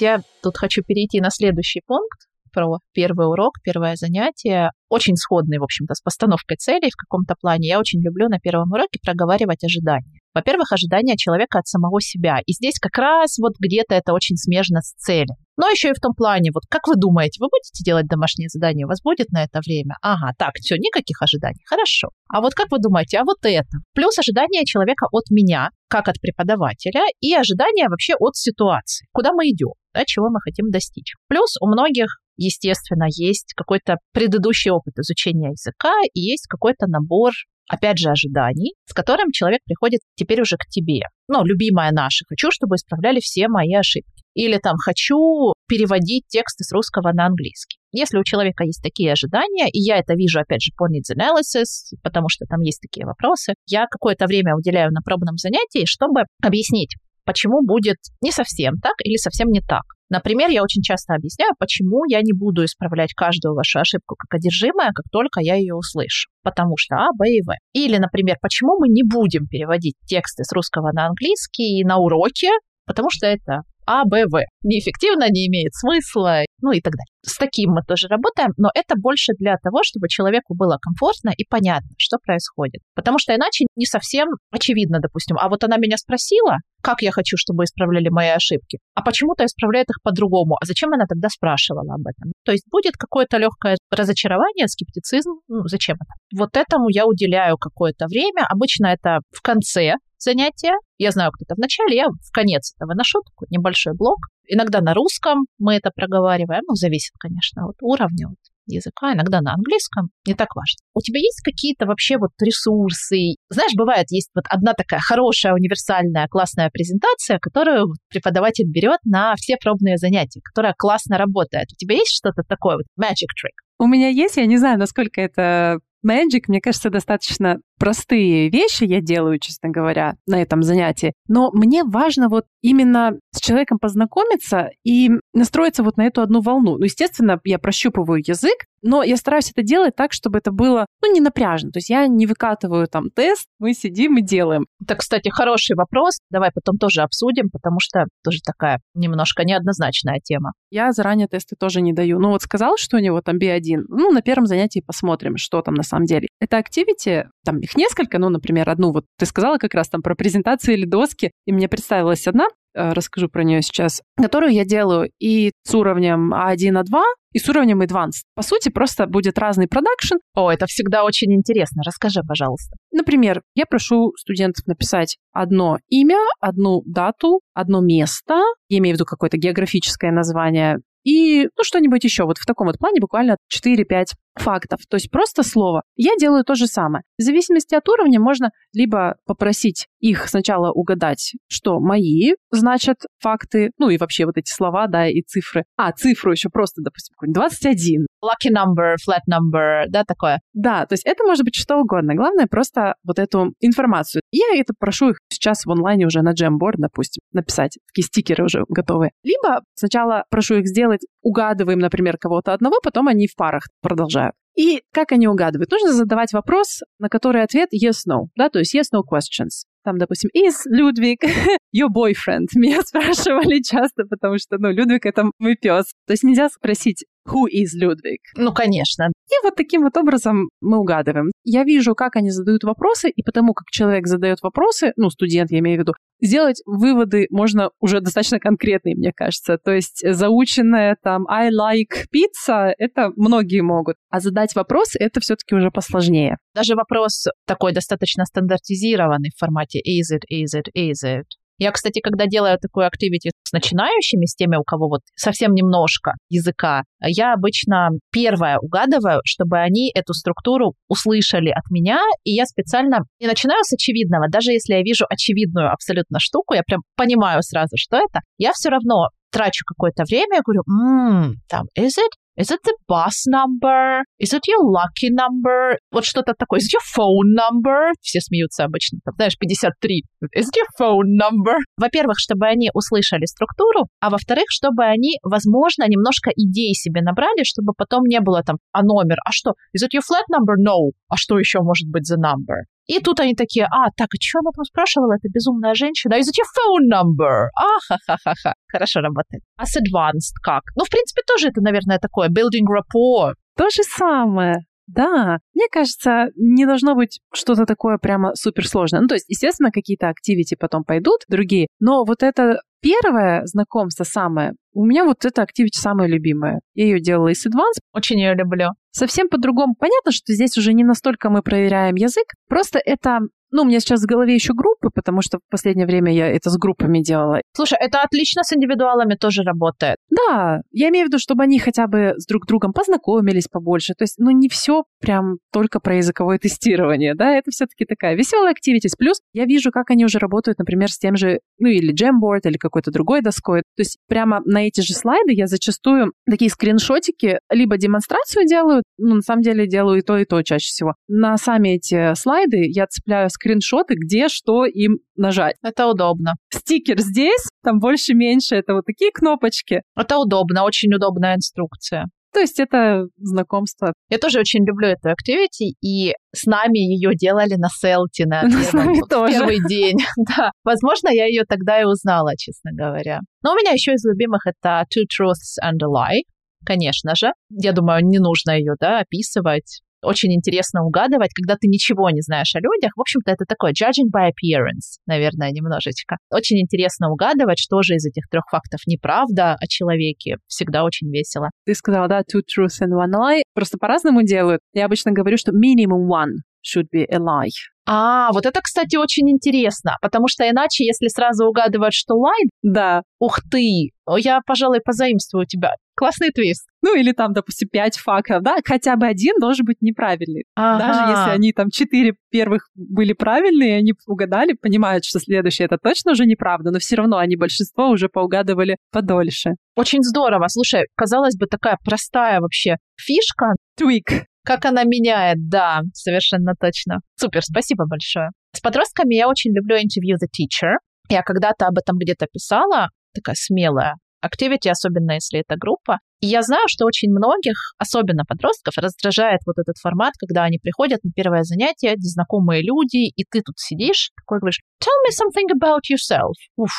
Я 0.00 0.22
тут 0.42 0.56
хочу 0.56 0.82
перейти 0.82 1.20
на 1.20 1.30
следующий 1.30 1.80
пункт 1.86 2.26
про 2.58 2.78
первый 2.92 3.28
урок, 3.28 3.54
первое 3.62 3.94
занятие. 3.94 4.72
Очень 4.88 5.16
сходный, 5.16 5.58
в 5.58 5.62
общем-то, 5.62 5.94
с 5.94 6.00
постановкой 6.00 6.56
целей 6.56 6.90
в 6.90 6.96
каком-то 6.96 7.34
плане. 7.40 7.68
Я 7.68 7.78
очень 7.78 8.02
люблю 8.02 8.28
на 8.28 8.40
первом 8.40 8.72
уроке 8.72 8.98
проговаривать 9.04 9.62
ожидания. 9.62 10.18
Во-первых, 10.34 10.72
ожидания 10.72 11.16
человека 11.16 11.58
от 11.58 11.66
самого 11.66 12.00
себя. 12.00 12.38
И 12.46 12.52
здесь 12.52 12.78
как 12.80 12.96
раз 12.98 13.38
вот 13.38 13.52
где-то 13.60 13.94
это 13.94 14.12
очень 14.12 14.36
смежно 14.36 14.80
с 14.80 14.92
целью. 14.94 15.36
Но 15.56 15.68
еще 15.68 15.90
и 15.90 15.92
в 15.92 16.00
том 16.00 16.14
плане, 16.14 16.50
вот 16.54 16.62
как 16.68 16.86
вы 16.86 16.94
думаете, 16.96 17.38
вы 17.40 17.48
будете 17.48 17.82
делать 17.84 18.06
домашние 18.06 18.48
задания, 18.48 18.86
у 18.86 18.88
вас 18.88 19.02
будет 19.02 19.30
на 19.30 19.42
это 19.42 19.60
время? 19.60 19.96
Ага, 20.02 20.32
так, 20.38 20.54
все, 20.56 20.76
никаких 20.76 21.20
ожиданий, 21.20 21.62
хорошо. 21.66 22.08
А 22.28 22.40
вот 22.40 22.54
как 22.54 22.70
вы 22.70 22.78
думаете, 22.78 23.18
а 23.18 23.24
вот 23.24 23.38
это? 23.42 23.78
Плюс 23.94 24.16
ожидания 24.18 24.64
человека 24.64 25.06
от 25.10 25.30
меня, 25.30 25.70
как 25.88 26.08
от 26.08 26.20
преподавателя, 26.20 27.02
и 27.20 27.34
ожидания 27.34 27.88
вообще 27.88 28.14
от 28.18 28.36
ситуации. 28.36 29.06
Куда 29.12 29.32
мы 29.32 29.48
идем? 29.48 29.74
Да, 29.92 30.04
чего 30.06 30.28
мы 30.30 30.38
хотим 30.40 30.70
достичь. 30.70 31.14
Плюс 31.28 31.56
у 31.60 31.66
многих 31.66 32.20
естественно, 32.46 33.06
есть 33.08 33.52
какой-то 33.54 33.96
предыдущий 34.12 34.70
опыт 34.70 34.98
изучения 34.98 35.50
языка 35.50 35.92
и 36.14 36.20
есть 36.20 36.46
какой-то 36.46 36.86
набор 36.86 37.32
опять 37.68 37.98
же, 37.98 38.10
ожиданий, 38.10 38.74
с 38.86 38.94
которым 38.94 39.30
человек 39.30 39.60
приходит 39.64 40.00
теперь 40.16 40.40
уже 40.40 40.56
к 40.56 40.66
тебе. 40.70 41.02
Ну, 41.28 41.44
любимая 41.44 41.92
наша. 41.92 42.24
Хочу, 42.28 42.50
чтобы 42.50 42.76
исправляли 42.76 43.20
все 43.20 43.48
мои 43.48 43.74
ошибки. 43.74 44.24
Или 44.34 44.58
там 44.58 44.76
хочу 44.78 45.52
переводить 45.68 46.26
тексты 46.28 46.64
с 46.64 46.72
русского 46.72 47.12
на 47.12 47.26
английский. 47.26 47.78
Если 47.92 48.18
у 48.18 48.24
человека 48.24 48.64
есть 48.64 48.82
такие 48.82 49.12
ожидания, 49.12 49.68
и 49.68 49.80
я 49.80 49.98
это 49.98 50.14
вижу, 50.14 50.40
опять 50.40 50.62
же, 50.62 50.72
по 50.76 50.88
needs 50.88 51.14
analysis, 51.14 51.96
потому 52.02 52.28
что 52.28 52.46
там 52.46 52.60
есть 52.60 52.80
такие 52.80 53.06
вопросы, 53.06 53.54
я 53.66 53.86
какое-то 53.90 54.26
время 54.26 54.56
уделяю 54.56 54.90
на 54.90 55.00
пробном 55.02 55.36
занятии, 55.36 55.84
чтобы 55.84 56.22
объяснить, 56.42 56.94
почему 57.24 57.64
будет 57.66 57.98
не 58.22 58.32
совсем 58.32 58.78
так 58.82 58.94
или 59.04 59.16
совсем 59.16 59.48
не 59.48 59.60
так. 59.60 59.82
Например, 60.10 60.48
я 60.48 60.62
очень 60.62 60.82
часто 60.82 61.14
объясняю, 61.14 61.52
почему 61.58 62.04
я 62.08 62.20
не 62.22 62.32
буду 62.32 62.64
исправлять 62.64 63.12
каждую 63.14 63.54
вашу 63.54 63.80
ошибку 63.80 64.16
как 64.16 64.38
одержимая, 64.38 64.92
как 64.94 65.04
только 65.10 65.40
я 65.40 65.54
ее 65.54 65.74
услышу. 65.74 66.30
Потому 66.42 66.76
что 66.78 66.96
А, 66.96 67.08
Б 67.18 67.28
и 67.28 67.42
В. 67.42 67.52
Или, 67.74 67.98
например, 67.98 68.36
почему 68.40 68.78
мы 68.78 68.88
не 68.88 69.02
будем 69.02 69.46
переводить 69.46 69.96
тексты 70.06 70.44
с 70.44 70.52
русского 70.52 70.92
на 70.92 71.06
английский 71.06 71.84
на 71.84 71.98
уроке, 71.98 72.50
потому 72.86 73.10
что 73.10 73.26
это 73.26 73.62
А, 73.90 74.04
Б, 74.04 74.26
В. 74.26 74.44
Неэффективно, 74.64 75.30
не 75.30 75.46
имеет 75.48 75.72
смысла, 75.72 76.42
ну 76.60 76.72
и 76.72 76.80
так 76.82 76.92
далее. 76.92 77.08
С 77.24 77.38
таким 77.38 77.70
мы 77.70 77.80
тоже 77.88 78.06
работаем, 78.06 78.50
но 78.58 78.68
это 78.74 78.96
больше 79.00 79.32
для 79.38 79.56
того, 79.56 79.80
чтобы 79.82 80.08
человеку 80.08 80.54
было 80.54 80.76
комфортно 80.76 81.32
и 81.34 81.46
понятно, 81.48 81.88
что 81.96 82.18
происходит. 82.22 82.82
Потому 82.94 83.18
что 83.18 83.34
иначе 83.34 83.64
не 83.76 83.86
совсем 83.86 84.28
очевидно, 84.50 84.98
допустим. 85.00 85.38
А 85.40 85.48
вот 85.48 85.64
она 85.64 85.78
меня 85.78 85.96
спросила, 85.96 86.58
как 86.82 87.00
я 87.00 87.10
хочу, 87.12 87.38
чтобы 87.38 87.64
исправляли 87.64 88.10
мои 88.10 88.28
ошибки, 88.28 88.78
а 88.94 89.02
почему-то 89.02 89.46
исправляет 89.46 89.88
их 89.88 90.02
по-другому. 90.02 90.56
А 90.60 90.66
зачем 90.66 90.92
она 90.92 91.06
тогда 91.08 91.30
спрашивала 91.30 91.94
об 91.94 92.02
этом? 92.06 92.32
То 92.44 92.52
есть 92.52 92.64
будет 92.70 92.94
какое-то 92.98 93.38
легкое 93.38 93.78
разочарование, 93.90 94.68
скептицизм. 94.68 95.30
Ну, 95.48 95.66
зачем 95.66 95.96
это? 95.96 96.38
Вот 96.38 96.58
этому 96.58 96.90
я 96.90 97.06
уделяю 97.06 97.56
какое-то 97.56 98.04
время. 98.06 98.44
Обычно 98.50 98.88
это 98.88 99.20
в 99.34 99.40
конце 99.40 99.94
занятия. 100.18 100.74
Я 100.98 101.10
знаю, 101.10 101.30
кто-то 101.32 101.54
в 101.54 101.58
начале, 101.58 101.96
я 101.96 102.08
в 102.08 102.32
конец 102.32 102.74
этого 102.76 102.92
выношу 102.92 103.22
такой 103.22 103.48
небольшой 103.50 103.94
блок. 103.94 104.18
Иногда 104.46 104.80
на 104.80 104.94
русском 104.94 105.46
мы 105.58 105.74
это 105.74 105.90
проговариваем, 105.94 106.62
ну, 106.66 106.74
зависит, 106.74 107.12
конечно, 107.18 107.66
от 107.68 107.76
уровня, 107.82 108.28
от 108.28 108.38
языка, 108.66 109.14
иногда 109.14 109.40
на 109.40 109.54
английском, 109.54 110.10
не 110.26 110.34
так 110.34 110.54
важно. 110.54 110.78
У 110.94 111.00
тебя 111.00 111.18
есть 111.18 111.40
какие-то 111.42 111.86
вообще 111.86 112.18
вот 112.18 112.30
ресурсы? 112.40 113.36
Знаешь, 113.48 113.72
бывает, 113.76 114.06
есть 114.10 114.30
вот 114.34 114.44
одна 114.48 114.74
такая 114.74 115.00
хорошая, 115.00 115.54
универсальная, 115.54 116.28
классная 116.28 116.70
презентация, 116.70 117.38
которую 117.38 117.94
преподаватель 118.10 118.66
берет 118.68 118.98
на 119.04 119.34
все 119.36 119.56
пробные 119.56 119.96
занятия, 119.96 120.40
которая 120.42 120.74
классно 120.76 121.18
работает. 121.18 121.68
У 121.72 121.76
тебя 121.76 121.96
есть 121.96 122.14
что-то 122.14 122.42
такое, 122.46 122.76
вот 122.76 122.86
magic 123.02 123.32
trick? 123.36 123.56
У 123.78 123.86
меня 123.86 124.08
есть, 124.08 124.36
я 124.36 124.46
не 124.46 124.58
знаю, 124.58 124.78
насколько 124.78 125.20
это 125.20 125.78
Magic, 126.06 126.44
мне 126.46 126.60
кажется, 126.60 126.90
достаточно 126.90 127.58
простые 127.78 128.50
вещи 128.50 128.84
я 128.84 129.00
делаю, 129.00 129.38
честно 129.38 129.70
говоря, 129.70 130.14
на 130.26 130.40
этом 130.40 130.62
занятии. 130.62 131.12
Но 131.28 131.50
мне 131.52 131.84
важно 131.84 132.28
вот 132.28 132.44
именно 132.60 133.12
с 133.32 133.40
человеком 133.40 133.78
познакомиться 133.78 134.70
и 134.84 135.10
настроиться 135.32 135.82
вот 135.82 135.96
на 135.96 136.06
эту 136.06 136.22
одну 136.22 136.40
волну. 136.40 136.76
Ну, 136.78 136.84
естественно, 136.84 137.40
я 137.44 137.58
прощупываю 137.58 138.22
язык, 138.26 138.66
но 138.82 139.02
я 139.02 139.16
стараюсь 139.16 139.50
это 139.50 139.62
делать 139.62 139.96
так, 139.96 140.12
чтобы 140.12 140.38
это 140.38 140.52
было, 140.52 140.86
ну, 141.02 141.12
не 141.12 141.20
напряжно. 141.20 141.70
То 141.70 141.78
есть 141.78 141.90
я 141.90 142.06
не 142.06 142.26
выкатываю 142.26 142.86
там 142.86 143.10
тест, 143.10 143.46
мы 143.58 143.74
сидим 143.74 144.18
и 144.18 144.22
делаем. 144.22 144.66
Это, 144.82 144.94
кстати, 144.96 145.28
хороший 145.28 145.74
вопрос. 145.76 146.18
Давай 146.30 146.50
потом 146.52 146.78
тоже 146.78 147.02
обсудим, 147.02 147.50
потому 147.50 147.78
что 147.80 148.06
тоже 148.22 148.38
такая 148.44 148.80
немножко 148.94 149.44
неоднозначная 149.44 150.20
тема. 150.22 150.52
Я 150.70 150.92
заранее 150.92 151.28
тесты 151.28 151.56
тоже 151.58 151.80
не 151.80 151.92
даю. 151.92 152.18
Ну, 152.18 152.30
вот 152.30 152.42
сказал, 152.42 152.76
что 152.76 152.96
у 152.96 153.00
него 153.00 153.20
там 153.20 153.38
B1, 153.38 153.84
ну, 153.88 154.12
на 154.12 154.22
первом 154.22 154.46
занятии 154.46 154.82
посмотрим, 154.84 155.36
что 155.36 155.62
там 155.62 155.74
на 155.74 155.82
самом 155.82 156.06
деле. 156.06 156.28
Это 156.40 156.58
activity, 156.58 157.26
там 157.44 157.58
их 157.68 157.76
несколько, 157.76 158.18
ну, 158.18 158.28
например, 158.28 158.68
одну 158.68 158.92
вот 158.92 159.04
ты 159.18 159.26
сказала 159.26 159.58
как 159.58 159.74
раз 159.74 159.88
там 159.88 160.02
про 160.02 160.14
презентации 160.14 160.74
или 160.74 160.84
доски, 160.84 161.30
и 161.46 161.52
мне 161.52 161.68
представилась 161.68 162.26
одна, 162.26 162.48
Э, 162.78 162.92
расскажу 162.92 163.28
про 163.28 163.42
нее 163.42 163.60
сейчас, 163.62 164.02
которую 164.16 164.52
я 164.52 164.64
делаю 164.64 165.10
и 165.18 165.50
с 165.64 165.74
уровнем 165.74 166.32
А1, 166.32 166.80
А2, 166.80 167.02
и 167.32 167.38
с 167.38 167.48
уровнем 167.48 167.82
Advanced. 167.82 168.22
По 168.34 168.42
сути, 168.42 168.68
просто 168.68 169.06
будет 169.06 169.38
разный 169.38 169.66
продакшн. 169.66 170.16
О, 170.34 170.50
это 170.50 170.66
всегда 170.66 171.04
очень 171.04 171.34
интересно. 171.34 171.82
Расскажи, 171.84 172.20
пожалуйста. 172.26 172.76
Например, 172.92 173.42
я 173.54 173.64
прошу 173.66 174.12
студентов 174.16 174.66
написать 174.66 175.18
одно 175.32 175.78
имя, 175.88 176.18
одну 176.40 176.82
дату, 176.86 177.40
одно 177.52 177.80
место, 177.80 178.42
я 178.68 178.78
имею 178.78 178.94
в 178.94 178.96
виду 178.98 179.04
какое-то 179.06 179.38
географическое 179.38 180.12
название, 180.12 180.78
и 181.04 181.44
ну, 181.44 181.64
что-нибудь 181.64 182.04
еще. 182.04 182.24
Вот 182.24 182.38
в 182.38 182.46
таком 182.46 182.66
вот 182.66 182.78
плане 182.78 183.00
буквально 183.00 183.36
4-5 183.52 184.06
фактов. 184.38 184.80
То 184.88 184.96
есть 184.96 185.10
просто 185.10 185.42
слово. 185.42 185.82
Я 185.96 186.12
делаю 186.18 186.44
то 186.44 186.54
же 186.54 186.66
самое. 186.66 187.02
В 187.18 187.22
зависимости 187.22 187.74
от 187.74 187.88
уровня 187.88 188.20
можно 188.20 188.50
либо 188.72 189.16
попросить 189.26 189.86
их 190.00 190.28
сначала 190.28 190.70
угадать, 190.70 191.32
что 191.48 191.80
мои 191.80 192.34
значат 192.50 192.98
факты, 193.18 193.72
ну 193.78 193.90
и 193.90 193.98
вообще 193.98 194.26
вот 194.26 194.36
эти 194.36 194.50
слова, 194.50 194.86
да, 194.86 195.08
и 195.08 195.22
цифры. 195.22 195.64
А, 195.76 195.92
цифру 195.92 196.32
еще 196.32 196.48
просто, 196.48 196.82
допустим, 196.82 197.14
21. 197.20 198.06
Lucky 198.22 198.52
number, 198.52 198.94
flat 199.06 199.22
number, 199.30 199.84
да, 199.88 200.04
такое? 200.04 200.40
Да, 200.54 200.86
то 200.86 200.94
есть 200.94 201.04
это 201.04 201.24
может 201.24 201.44
быть 201.44 201.54
что 201.54 201.76
угодно. 201.76 202.14
Главное 202.14 202.46
просто 202.46 202.94
вот 203.04 203.18
эту 203.18 203.54
информацию. 203.60 204.22
Я 204.30 204.58
это 204.58 204.72
прошу 204.78 205.10
их 205.10 205.18
сейчас 205.30 205.64
в 205.64 205.70
онлайне 205.70 206.06
уже 206.06 206.22
на 206.22 206.32
Jamboard, 206.32 206.76
допустим, 206.78 207.22
написать. 207.32 207.78
Такие 207.88 208.06
стикеры 208.06 208.44
уже 208.44 208.64
готовые. 208.68 209.10
Либо 209.22 209.62
сначала 209.74 210.24
прошу 210.30 210.56
их 210.56 210.68
сделать, 210.68 210.97
угадываем, 211.22 211.78
например, 211.78 212.16
кого-то 212.18 212.52
одного, 212.52 212.80
потом 212.82 213.08
они 213.08 213.26
в 213.26 213.36
парах 213.36 213.64
продолжают. 213.80 214.34
И 214.56 214.82
как 214.92 215.12
они 215.12 215.28
угадывают? 215.28 215.70
Нужно 215.70 215.92
задавать 215.92 216.32
вопрос, 216.32 216.80
на 216.98 217.08
который 217.08 217.42
ответ 217.44 217.68
yes-no, 217.72 218.26
да, 218.34 218.48
то 218.48 218.58
есть 218.58 218.74
yes-no 218.74 219.02
questions. 219.08 219.66
Там, 219.84 219.98
допустим, 219.98 220.30
is 220.36 220.64
Людвиг 220.66 221.22
your 221.74 221.88
boyfriend? 221.94 222.46
Меня 222.56 222.82
спрашивали 222.82 223.62
часто, 223.62 224.04
потому 224.04 224.36
что, 224.38 224.58
ну, 224.58 224.70
Людвиг— 224.70 225.06
это 225.06 225.30
мой 225.38 225.54
пес. 225.54 225.92
То 226.06 226.12
есть 226.12 226.24
нельзя 226.24 226.48
спросить 226.48 227.04
who 227.26 227.46
is 227.46 227.68
Людвиг? 227.74 228.20
Ну, 228.36 228.52
конечно. 228.52 229.08
И 229.28 229.44
вот 229.44 229.54
таким 229.54 229.82
вот 229.82 229.96
образом 229.96 230.48
мы 230.60 230.78
угадываем. 230.78 231.30
Я 231.44 231.64
вижу, 231.64 231.94
как 231.94 232.16
они 232.16 232.30
задают 232.30 232.64
вопросы, 232.64 233.08
и 233.10 233.22
потому 233.22 233.54
как 233.54 233.68
человек 233.70 234.06
задает 234.06 234.38
вопросы, 234.42 234.92
ну, 234.96 235.08
студент, 235.10 235.50
я 235.52 235.60
имею 235.60 235.78
в 235.78 235.80
виду, 235.80 235.92
сделать 236.20 236.62
выводы 236.66 237.26
можно 237.30 237.70
уже 237.80 238.00
достаточно 238.00 238.38
конкретные, 238.38 238.96
мне 238.96 239.12
кажется. 239.14 239.58
То 239.58 239.72
есть 239.72 240.02
заученное 240.04 240.96
там 241.02 241.26
I 241.28 241.50
like 241.50 242.06
pizza, 242.14 242.72
это 242.76 243.10
многие 243.16 243.60
могут. 243.60 243.96
А 244.10 244.20
задать 244.20 244.54
вопросы, 244.54 244.98
это 244.98 245.20
все-таки 245.20 245.54
уже 245.54 245.70
посложнее. 245.70 246.36
Даже 246.54 246.74
вопрос 246.74 247.26
такой 247.46 247.72
достаточно 247.72 248.24
стандартизированный 248.24 249.30
в 249.34 249.38
формате 249.38 249.80
is 249.80 250.14
it, 250.14 250.22
is 250.32 250.58
it, 250.58 250.68
is 250.76 251.04
it. 251.04 251.24
Я, 251.58 251.72
кстати, 251.72 252.00
когда 252.00 252.26
делаю 252.26 252.58
такую 252.58 252.86
активити 252.86 253.30
с 253.42 253.52
начинающими, 253.52 254.26
с 254.26 254.34
теми, 254.34 254.56
у 254.56 254.62
кого 254.62 254.88
вот 254.88 255.00
совсем 255.16 255.52
немножко 255.54 256.12
языка, 256.28 256.84
я 257.00 257.32
обычно 257.34 257.90
первое 258.12 258.58
угадываю, 258.58 259.20
чтобы 259.24 259.58
они 259.58 259.90
эту 259.94 260.14
структуру 260.14 260.74
услышали 260.88 261.50
от 261.50 261.70
меня, 261.70 262.00
и 262.24 262.30
я 262.32 262.44
специально 262.46 262.98
не 263.20 263.26
начинаю 263.26 263.62
с 263.64 263.72
очевидного, 263.72 264.28
даже 264.28 264.52
если 264.52 264.74
я 264.74 264.82
вижу 264.82 265.04
очевидную 265.08 265.72
абсолютно 265.72 266.18
штуку, 266.20 266.54
я 266.54 266.62
прям 266.62 266.82
понимаю 266.96 267.42
сразу, 267.42 267.76
что 267.76 267.96
это, 267.96 268.20
я 268.36 268.52
все 268.52 268.68
равно 268.68 269.08
трачу 269.30 269.64
какое-то 269.66 270.04
время, 270.04 270.40
говорю, 270.44 270.62
м-м, 270.68 271.34
там, 271.48 271.66
is 271.76 271.98
it 271.98 272.12
Is 272.38 272.52
it 272.52 272.60
the 272.62 272.74
bus 272.86 273.26
number? 273.26 274.04
Is 274.20 274.32
it 274.32 274.46
your 274.46 274.62
lucky 274.62 275.10
number? 275.10 275.76
Вот 275.90 276.04
что-то 276.04 276.34
такое. 276.38 276.60
Is 276.60 276.66
it 276.68 276.78
your 276.78 276.86
phone 276.86 277.34
number? 277.34 277.90
Все 278.00 278.20
смеются 278.20 278.62
обычно. 278.62 279.00
Там, 279.04 279.14
знаешь, 279.16 279.36
53. 279.36 280.04
Is 280.36 280.46
it 280.46 280.54
your 280.54 280.70
phone 280.78 281.18
number? 281.18 281.56
Во-первых, 281.76 282.16
чтобы 282.20 282.46
они 282.46 282.70
услышали 282.72 283.24
структуру, 283.24 283.88
а 284.00 284.10
во-вторых, 284.10 284.44
чтобы 284.50 284.84
они, 284.84 285.18
возможно, 285.24 285.88
немножко 285.88 286.30
идей 286.30 286.74
себе 286.74 287.02
набрали, 287.02 287.42
чтобы 287.42 287.72
потом 287.76 288.04
не 288.04 288.20
было 288.20 288.44
там, 288.44 288.58
а 288.70 288.84
номер, 288.84 289.16
а 289.24 289.32
что? 289.32 289.54
Is 289.76 289.82
it 289.84 289.90
your 289.92 290.02
flat 290.06 290.26
number? 290.30 290.54
No. 290.58 290.92
А 291.08 291.16
что 291.16 291.40
еще 291.40 291.58
может 291.60 291.88
быть 291.88 292.04
the 292.08 292.16
number? 292.16 292.68
И 292.88 293.00
тут 293.00 293.20
они 293.20 293.34
такие, 293.34 293.66
а, 293.66 293.90
так, 293.96 294.08
а 294.12 294.16
что 294.20 294.38
она 294.40 294.50
там 294.56 294.64
спрашивала, 294.64 295.14
эта 295.14 295.28
безумная 295.28 295.74
женщина? 295.74 296.14
Is 296.14 296.28
it 296.28 296.40
your 296.40 296.48
phone 296.56 296.88
number? 296.90 297.48
А, 297.54 297.78
ха-ха-ха-ха. 297.86 298.54
Хорошо 298.66 299.00
работает. 299.00 299.42
А 299.56 299.66
с 299.66 299.76
advanced 299.76 300.36
как? 300.42 300.62
Ну, 300.74 300.84
в 300.84 300.90
принципе, 300.90 301.22
тоже 301.26 301.48
это, 301.48 301.60
наверное, 301.60 301.98
такое 301.98 302.28
building 302.28 302.66
rapport. 302.66 303.34
То 303.56 303.68
же 303.68 303.82
самое. 303.82 304.64
Да, 304.86 305.38
мне 305.54 305.66
кажется, 305.70 306.28
не 306.34 306.64
должно 306.64 306.94
быть 306.94 307.20
что-то 307.34 307.66
такое 307.66 307.98
прямо 307.98 308.34
суперсложное. 308.34 309.02
Ну, 309.02 309.06
то 309.06 309.16
есть, 309.16 309.28
естественно, 309.28 309.70
какие-то 309.70 310.08
активити 310.08 310.56
потом 310.58 310.82
пойдут, 310.82 311.20
другие, 311.28 311.66
но 311.78 312.04
вот 312.06 312.22
это 312.22 312.60
первое 312.80 313.42
знакомство 313.44 314.04
самое, 314.04 314.52
у 314.72 314.84
меня 314.84 315.04
вот 315.04 315.24
это 315.24 315.42
активити 315.42 315.78
самое 315.78 316.10
любимое. 316.10 316.60
Я 316.74 316.84
ее 316.84 317.00
делала 317.00 317.28
из 317.28 317.44
Advance. 317.46 317.80
Очень 317.92 318.20
ее 318.20 318.34
люблю. 318.34 318.70
Совсем 318.90 319.28
по-другому. 319.28 319.74
Понятно, 319.78 320.12
что 320.12 320.32
здесь 320.32 320.56
уже 320.58 320.72
не 320.72 320.84
настолько 320.84 321.30
мы 321.30 321.42
проверяем 321.42 321.94
язык, 321.94 322.26
просто 322.48 322.78
это 322.78 323.20
ну, 323.50 323.62
у 323.62 323.64
меня 323.64 323.80
сейчас 323.80 324.02
в 324.02 324.06
голове 324.06 324.34
еще 324.34 324.52
группы, 324.52 324.90
потому 324.94 325.22
что 325.22 325.38
в 325.38 325.50
последнее 325.50 325.86
время 325.86 326.12
я 326.12 326.26
это 326.28 326.50
с 326.50 326.58
группами 326.58 327.00
делала. 327.00 327.40
Слушай, 327.54 327.78
это 327.80 328.02
отлично 328.02 328.42
с 328.44 328.52
индивидуалами 328.52 329.14
тоже 329.14 329.42
работает. 329.42 329.96
Да, 330.10 330.60
я 330.70 330.88
имею 330.90 331.06
в 331.06 331.08
виду, 331.08 331.18
чтобы 331.18 331.44
они 331.44 331.58
хотя 331.58 331.86
бы 331.86 332.14
с 332.16 332.26
друг 332.26 332.46
другом 332.46 332.72
познакомились 332.72 333.48
побольше. 333.48 333.94
То 333.94 334.04
есть, 334.04 334.16
ну, 334.18 334.30
не 334.30 334.48
все 334.48 334.84
прям 335.00 335.38
только 335.52 335.80
про 335.80 335.96
языковое 335.96 336.38
тестирование, 336.38 337.14
да, 337.14 337.36
это 337.36 337.50
все-таки 337.50 337.84
такая 337.86 338.16
веселая 338.16 338.52
activities. 338.52 338.92
Плюс 338.98 339.20
я 339.32 339.44
вижу, 339.44 339.70
как 339.70 339.90
они 339.90 340.04
уже 340.04 340.18
работают, 340.18 340.58
например, 340.58 340.90
с 340.90 340.98
тем 340.98 341.16
же, 341.16 341.40
ну, 341.58 341.68
или 341.68 341.94
Jamboard, 341.94 342.42
или 342.44 342.58
какой-то 342.58 342.90
другой 342.90 343.22
доской. 343.22 343.62
То 343.76 343.80
есть 343.80 343.98
прямо 344.08 344.40
на 344.44 344.57
эти 344.66 344.80
же 344.80 344.94
слайды 344.94 345.32
я 345.32 345.46
зачастую 345.46 346.12
такие 346.28 346.50
скриншотики 346.50 347.40
либо 347.50 347.76
демонстрацию 347.76 348.46
делаю, 348.46 348.82
ну, 348.98 349.16
на 349.16 349.22
самом 349.22 349.42
деле 349.42 349.66
делаю 349.66 349.98
и 349.98 350.02
то, 350.02 350.16
и 350.18 350.24
то 350.24 350.42
чаще 350.42 350.68
всего. 350.68 350.94
На 351.08 351.36
сами 351.36 351.70
эти 351.76 352.14
слайды 352.14 352.58
я 352.68 352.86
цепляю 352.86 353.30
скриншоты, 353.30 353.94
где 353.94 354.28
что 354.28 354.64
им 354.64 354.98
нажать. 355.16 355.56
Это 355.62 355.86
удобно. 355.86 356.34
Стикер 356.52 357.00
здесь, 357.00 357.48
там 357.62 357.78
больше-меньше, 357.80 358.56
это 358.56 358.74
вот 358.74 358.84
такие 358.86 359.10
кнопочки. 359.12 359.82
Это 359.96 360.18
удобно, 360.18 360.64
очень 360.64 360.92
удобная 360.92 361.36
инструкция. 361.36 362.08
То 362.32 362.40
есть 362.40 362.60
это 362.60 363.06
знакомство. 363.16 363.92
Я 364.10 364.18
тоже 364.18 364.40
очень 364.40 364.64
люблю 364.64 364.88
эту 364.88 365.08
activity, 365.08 365.72
и 365.82 366.14
с 366.34 366.44
нами 366.46 366.78
ее 366.78 367.14
делали 367.14 367.54
на 367.54 367.68
селте 367.68 368.26
на 368.26 368.42
первый 369.08 369.58
день. 369.68 369.98
Да, 370.36 370.50
возможно, 370.64 371.08
я 371.08 371.26
ее 371.26 371.44
тогда 371.48 371.80
и 371.80 371.84
узнала, 371.84 372.32
честно 372.36 372.70
говоря. 372.72 373.20
Но 373.42 373.52
у 373.52 373.56
меня 373.56 373.72
еще 373.72 373.92
из 373.92 374.04
любимых 374.04 374.46
это 374.46 374.84
Two 374.94 375.04
Truths 375.04 375.56
and 375.62 375.78
a 375.82 375.86
Lie, 375.86 376.22
конечно 376.66 377.14
же. 377.14 377.32
Я 377.50 377.72
думаю, 377.72 378.04
не 378.04 378.18
нужно 378.18 378.52
ее, 378.52 378.74
да, 378.78 379.00
описывать 379.00 379.80
очень 380.02 380.34
интересно 380.34 380.84
угадывать, 380.84 381.32
когда 381.34 381.56
ты 381.56 381.68
ничего 381.68 382.10
не 382.10 382.20
знаешь 382.20 382.54
о 382.54 382.60
людях. 382.60 382.92
В 382.96 383.00
общем-то, 383.00 383.30
это 383.30 383.44
такое 383.46 383.72
judging 383.72 384.10
by 384.14 384.30
appearance, 384.30 384.98
наверное, 385.06 385.50
немножечко. 385.50 386.16
Очень 386.30 386.60
интересно 386.60 387.10
угадывать, 387.10 387.58
что 387.58 387.82
же 387.82 387.94
из 387.94 388.06
этих 388.06 388.28
трех 388.30 388.44
фактов 388.50 388.80
неправда 388.86 389.54
о 389.54 389.66
человеке. 389.66 390.36
Всегда 390.46 390.84
очень 390.84 391.10
весело. 391.10 391.50
Ты 391.64 391.74
сказала, 391.74 392.08
да, 392.08 392.20
two 392.20 392.40
truths 392.40 392.80
and 392.82 392.92
one 392.92 393.12
lie. 393.14 393.42
Просто 393.54 393.78
по-разному 393.78 394.22
делают. 394.22 394.60
Я 394.72 394.86
обычно 394.86 395.12
говорю, 395.12 395.36
что 395.36 395.52
minimum 395.52 396.08
one 396.08 396.42
should 396.64 396.86
be 396.94 397.04
a 397.08 397.18
lie. 397.18 397.50
А, 397.90 398.30
вот 398.32 398.44
это, 398.44 398.60
кстати, 398.60 398.96
очень 398.96 399.30
интересно, 399.30 399.96
потому 400.02 400.28
что 400.28 400.48
иначе, 400.48 400.84
если 400.84 401.08
сразу 401.08 401.46
угадывать, 401.46 401.94
что 401.94 402.16
лай, 402.16 402.42
да, 402.62 403.02
ух 403.18 403.38
ты, 403.50 403.92
я, 404.18 404.40
пожалуй, 404.46 404.80
позаимствую 404.84 405.46
тебя. 405.46 405.74
Классный 405.98 406.30
твист. 406.30 406.68
Ну, 406.80 406.94
или 406.94 407.10
там, 407.10 407.32
допустим, 407.32 407.68
пять 407.68 407.96
фактов, 407.96 408.40
да, 408.44 408.58
хотя 408.64 408.94
бы 408.94 409.08
один 409.08 409.34
должен 409.40 409.64
быть 409.66 409.78
неправильный. 409.80 410.44
Ага. 410.54 410.78
Даже 410.78 411.10
если 411.10 411.30
они 411.30 411.52
там 411.52 411.70
четыре 411.70 412.14
первых 412.30 412.68
были 412.76 413.14
правильные, 413.14 413.78
они 413.78 413.94
угадали, 414.06 414.52
понимают, 414.52 415.04
что 415.04 415.18
следующее 415.18 415.66
это 415.66 415.76
точно 415.76 416.12
уже 416.12 416.24
неправда, 416.24 416.70
но 416.70 416.78
все 416.78 416.94
равно 416.94 417.16
они 417.18 417.34
большинство 417.34 417.88
уже 417.88 418.08
поугадывали 418.08 418.76
подольше. 418.92 419.54
Очень 419.74 420.04
здорово. 420.04 420.46
Слушай, 420.46 420.86
казалось 420.94 421.36
бы, 421.36 421.46
такая 421.46 421.78
простая 421.84 422.40
вообще 422.40 422.76
фишка. 422.96 423.56
Твик. 423.76 424.26
Как 424.44 424.64
она 424.64 424.84
меняет, 424.84 425.48
да, 425.48 425.80
совершенно 425.94 426.54
точно. 426.54 427.00
Супер, 427.16 427.42
спасибо 427.42 427.86
большое. 427.88 428.28
С 428.54 428.60
подростками 428.60 429.16
я 429.16 429.28
очень 429.28 429.52
люблю 429.52 429.76
интервью 429.76 430.14
The 430.14 430.28
Teacher. 430.28 430.76
Я 431.08 431.22
когда-то 431.22 431.66
об 431.66 431.76
этом 431.76 431.98
где-то 431.98 432.26
писала, 432.32 432.90
такая 433.12 433.34
смелая 433.36 433.96
activity, 434.24 434.68
особенно 434.70 435.12
если 435.12 435.40
это 435.40 435.56
группа. 435.56 435.98
И 436.20 436.26
я 436.26 436.42
знаю, 436.42 436.64
что 436.66 436.84
очень 436.84 437.10
многих, 437.10 437.54
особенно 437.78 438.24
подростков, 438.24 438.76
раздражает 438.76 439.40
вот 439.46 439.58
этот 439.58 439.76
формат, 439.78 440.14
когда 440.18 440.44
они 440.44 440.58
приходят 440.58 441.02
на 441.04 441.10
первое 441.12 441.42
занятие, 441.44 441.94
незнакомые 441.96 442.62
люди, 442.62 443.08
и 443.08 443.24
ты 443.30 443.42
тут 443.42 443.58
сидишь, 443.58 444.10
такой 444.16 444.40
говоришь, 444.40 444.60
tell 444.82 444.98
me 445.06 445.12
something 445.12 445.48
about 445.54 445.86
yourself. 445.90 446.34
Уф, 446.56 446.72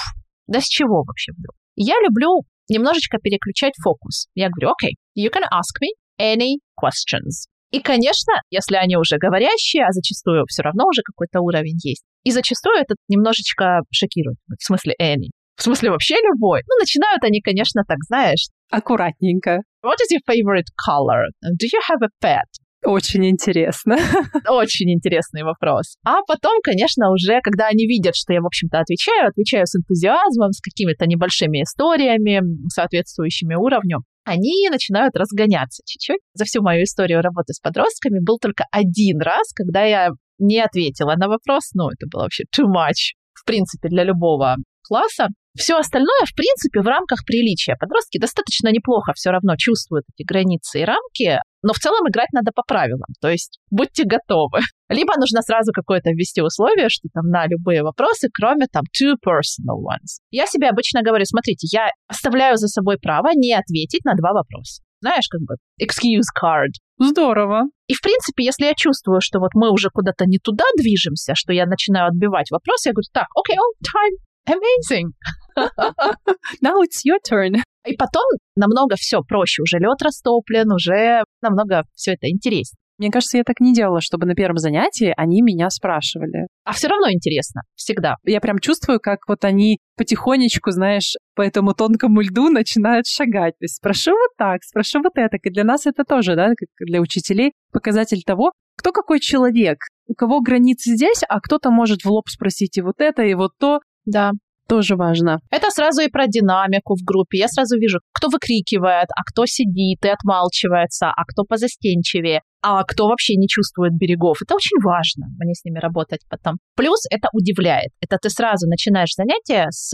да 0.47 0.60
с 0.60 0.65
чего 0.65 1.04
вообще 1.04 1.32
вдруг? 1.32 1.56
Я 1.75 1.95
люблю 2.02 2.43
немножечко 2.69 3.17
переключать 3.17 3.73
фокус. 3.82 4.28
Я 4.36 4.49
говорю, 4.49 4.73
окей, 4.73 4.95
okay, 4.95 5.23
you 5.23 5.32
can 5.32 5.43
ask 5.43 5.80
me 5.82 5.89
any 6.19 6.58
questions. 6.78 7.47
И, 7.71 7.82
конечно, 7.82 8.34
если 8.49 8.75
они 8.75 8.97
уже 8.97 9.17
говорящие, 9.17 9.86
а 9.86 9.91
зачастую 9.91 10.45
все 10.47 10.63
равно 10.63 10.86
уже 10.88 11.02
какой-то 11.04 11.39
уровень 11.41 11.78
есть, 11.84 12.04
и 12.23 12.32
зачастую 12.32 12.78
это 12.78 12.95
немножечко 13.08 13.82
шокирует. 13.91 14.38
В 14.47 14.63
смысле, 14.63 14.95
any. 14.99 15.30
В 15.59 15.63
смысле, 15.63 15.91
вообще 15.91 16.15
любой. 16.23 16.61
Ну, 16.69 16.79
начинают 16.79 17.21
они, 17.23 17.41
конечно, 17.41 17.83
так, 17.85 17.97
знаешь. 18.07 18.47
Аккуратненько. 18.71 19.59
What 19.83 19.97
is 19.99 20.15
your 20.15 20.23
favorite 20.25 20.71
color? 20.79 21.25
Do 21.43 21.65
you 21.65 21.81
have 21.91 22.01
a 22.01 22.09
pet? 22.23 22.47
Очень 22.85 23.29
интересно. 23.29 23.97
Очень 24.47 24.93
интересный 24.93 25.43
вопрос. 25.43 25.97
А 26.05 26.21
потом, 26.25 26.61
конечно, 26.63 27.11
уже, 27.11 27.41
когда 27.43 27.67
они 27.67 27.87
видят, 27.87 28.15
что 28.15 28.31
я, 28.31 28.39
в 28.39 28.45
общем-то, 28.45 28.79
отвечаю, 28.79 29.27
отвечаю 29.27 29.65
с 29.67 29.75
энтузиазмом, 29.75 30.53
с 30.53 30.61
какими-то 30.61 31.05
небольшими 31.07 31.63
историями, 31.63 32.41
соответствующими 32.69 33.55
уровню, 33.55 34.03
они 34.23 34.69
начинают 34.69 35.17
разгоняться 35.17 35.83
чуть-чуть. 35.85 36.21
За 36.35 36.45
всю 36.45 36.61
мою 36.61 36.83
историю 36.83 37.21
работы 37.21 37.51
с 37.51 37.59
подростками 37.59 38.19
был 38.23 38.37
только 38.39 38.63
один 38.71 39.19
раз, 39.19 39.51
когда 39.53 39.83
я 39.83 40.11
не 40.37 40.61
ответила 40.61 41.15
на 41.17 41.27
вопрос. 41.27 41.71
Ну, 41.73 41.89
это 41.89 42.07
было 42.09 42.23
вообще 42.23 42.45
too 42.45 42.65
much, 42.65 43.17
в 43.33 43.43
принципе, 43.45 43.89
для 43.89 44.05
любого 44.05 44.55
класса. 44.87 45.27
Все 45.57 45.77
остальное, 45.77 46.25
в 46.25 46.35
принципе, 46.35 46.81
в 46.81 46.88
рамках 46.88 47.25
приличия. 47.25 47.75
Подростки 47.79 48.19
достаточно 48.19 48.69
неплохо 48.71 49.13
все 49.15 49.31
равно 49.31 49.55
чувствуют 49.57 50.05
эти 50.13 50.25
границы 50.25 50.81
и 50.81 50.85
рамки, 50.85 51.39
но 51.63 51.73
в 51.73 51.79
целом 51.79 52.07
играть 52.07 52.31
надо 52.33 52.51
по 52.53 52.63
правилам. 52.63 53.09
То 53.19 53.29
есть 53.29 53.59
будьте 53.69 54.03
готовы. 54.05 54.59
Либо 54.89 55.13
нужно 55.17 55.41
сразу 55.41 55.71
какое-то 55.73 56.12
ввести 56.12 56.41
условие, 56.41 56.89
что 56.89 57.09
там 57.13 57.25
на 57.27 57.47
любые 57.47 57.83
вопросы, 57.83 58.29
кроме 58.33 58.67
там 58.71 58.83
two 58.95 59.15
personal 59.15 59.81
ones. 59.81 60.21
Я 60.31 60.45
себе 60.45 60.69
обычно 60.69 61.01
говорю, 61.01 61.25
смотрите, 61.25 61.67
я 61.71 61.89
оставляю 62.07 62.57
за 62.57 62.67
собой 62.67 62.97
право 62.97 63.29
не 63.35 63.53
ответить 63.53 64.05
на 64.05 64.13
два 64.15 64.33
вопроса. 64.33 64.81
Знаешь, 65.01 65.27
как 65.29 65.41
бы 65.41 65.55
excuse 65.81 66.27
card. 66.35 66.75
Здорово. 66.99 67.63
И, 67.88 67.93
в 67.93 68.01
принципе, 68.01 68.43
если 68.43 68.65
я 68.65 68.73
чувствую, 68.75 69.21
что 69.21 69.39
вот 69.39 69.51
мы 69.53 69.71
уже 69.71 69.89
куда-то 69.89 70.25
не 70.25 70.38
туда 70.38 70.65
движемся, 70.77 71.33
что 71.35 71.53
я 71.53 71.65
начинаю 71.65 72.09
отбивать 72.09 72.51
вопросы, 72.51 72.89
я 72.89 72.93
говорю, 72.93 73.07
так, 73.13 73.27
окей, 73.33 73.55
okay, 73.55 73.59
oh, 73.59 73.71
time, 73.81 74.17
amazing. 74.47 75.13
Now 76.62 76.82
it's 76.82 77.04
your 77.06 77.19
turn. 77.28 77.62
И 77.86 77.95
потом 77.95 78.23
намного 78.56 78.95
все 78.97 79.21
проще. 79.21 79.62
Уже 79.62 79.78
лед 79.80 80.02
растоплен, 80.02 80.71
уже 80.71 81.23
намного 81.41 81.84
все 81.95 82.13
это 82.13 82.30
интереснее. 82.30 82.78
Мне 82.99 83.12
кажется, 83.12 83.38
я 83.38 83.43
так 83.45 83.62
не 83.62 83.73
делала, 83.73 84.02
чтобы 84.02 84.25
на 84.25 84.36
первом 84.36 84.58
занятии 84.58 85.13
они 85.15 85.41
меня 85.41 85.69
спрашивали. 85.69 86.47
А 86.65 86.73
все 86.73 86.89
равно 86.89 87.10
интересно, 87.10 87.62
всегда. 87.75 88.15
Я 88.25 88.41
прям 88.41 88.60
чувствую, 88.60 88.99
как 88.99 89.19
вот 89.25 89.45
они 89.45 89.80
потихонечку, 89.95 90.71
знаешь, 90.71 91.15
по 91.34 91.41
этому 91.41 91.73
тонкому 91.73 92.19
льду 92.19 92.49
начинают 92.49 93.08
шагать. 93.08 93.54
То 93.58 93.63
есть 93.63 93.78
спрошу 93.78 94.12
вот 94.12 94.32
так, 94.38 94.63
спрошу 94.63 94.99
вот 95.02 95.13
это. 95.15 95.38
И 95.41 95.49
для 95.49 95.63
нас 95.63 95.86
это 95.86 96.04
тоже, 96.04 96.36
да, 96.36 96.49
как 96.49 96.67
для 96.86 96.99
учителей, 96.99 97.54
показатель 97.71 98.21
того, 98.25 98.52
кто 98.78 98.91
какой 98.91 99.21
человек, 99.21 99.78
у 100.08 100.13
кого 100.13 100.41
границы 100.41 100.95
здесь, 100.95 101.21
а 101.28 101.39
кто-то 101.39 101.71
может 101.71 102.02
в 102.02 102.10
лоб 102.10 102.28
спросить 102.28 102.78
и 102.78 102.82
вот 102.82 102.95
это, 102.99 103.23
и 103.23 103.34
вот 103.34 103.52
то. 103.60 103.80
Да, 104.05 104.31
тоже 104.69 104.95
важно. 104.95 105.39
Это 105.49 105.71
сразу 105.71 106.01
и 106.01 106.09
про 106.09 106.27
динамику 106.27 106.95
в 106.95 107.03
группе. 107.03 107.39
Я 107.39 107.47
сразу 107.47 107.77
вижу, 107.77 107.99
кто 108.12 108.29
выкрикивает, 108.29 109.07
а 109.15 109.23
кто 109.25 109.45
сидит 109.47 110.05
и 110.05 110.09
отмалчивается, 110.09 111.07
а 111.07 111.23
кто 111.25 111.43
позастенчивее, 111.43 112.41
а 112.62 112.83
кто 112.83 113.07
вообще 113.07 113.35
не 113.35 113.47
чувствует 113.47 113.93
берегов. 113.93 114.41
Это 114.43 114.53
очень 114.53 114.79
важно, 114.83 115.25
мне 115.39 115.55
с 115.55 115.65
ними 115.65 115.79
работать 115.79 116.21
потом. 116.29 116.57
Плюс 116.75 116.99
это 117.09 117.29
удивляет. 117.33 117.91
Это 117.99 118.17
ты 118.21 118.29
сразу 118.29 118.67
начинаешь 118.67 119.15
занятие 119.15 119.67
с 119.71 119.91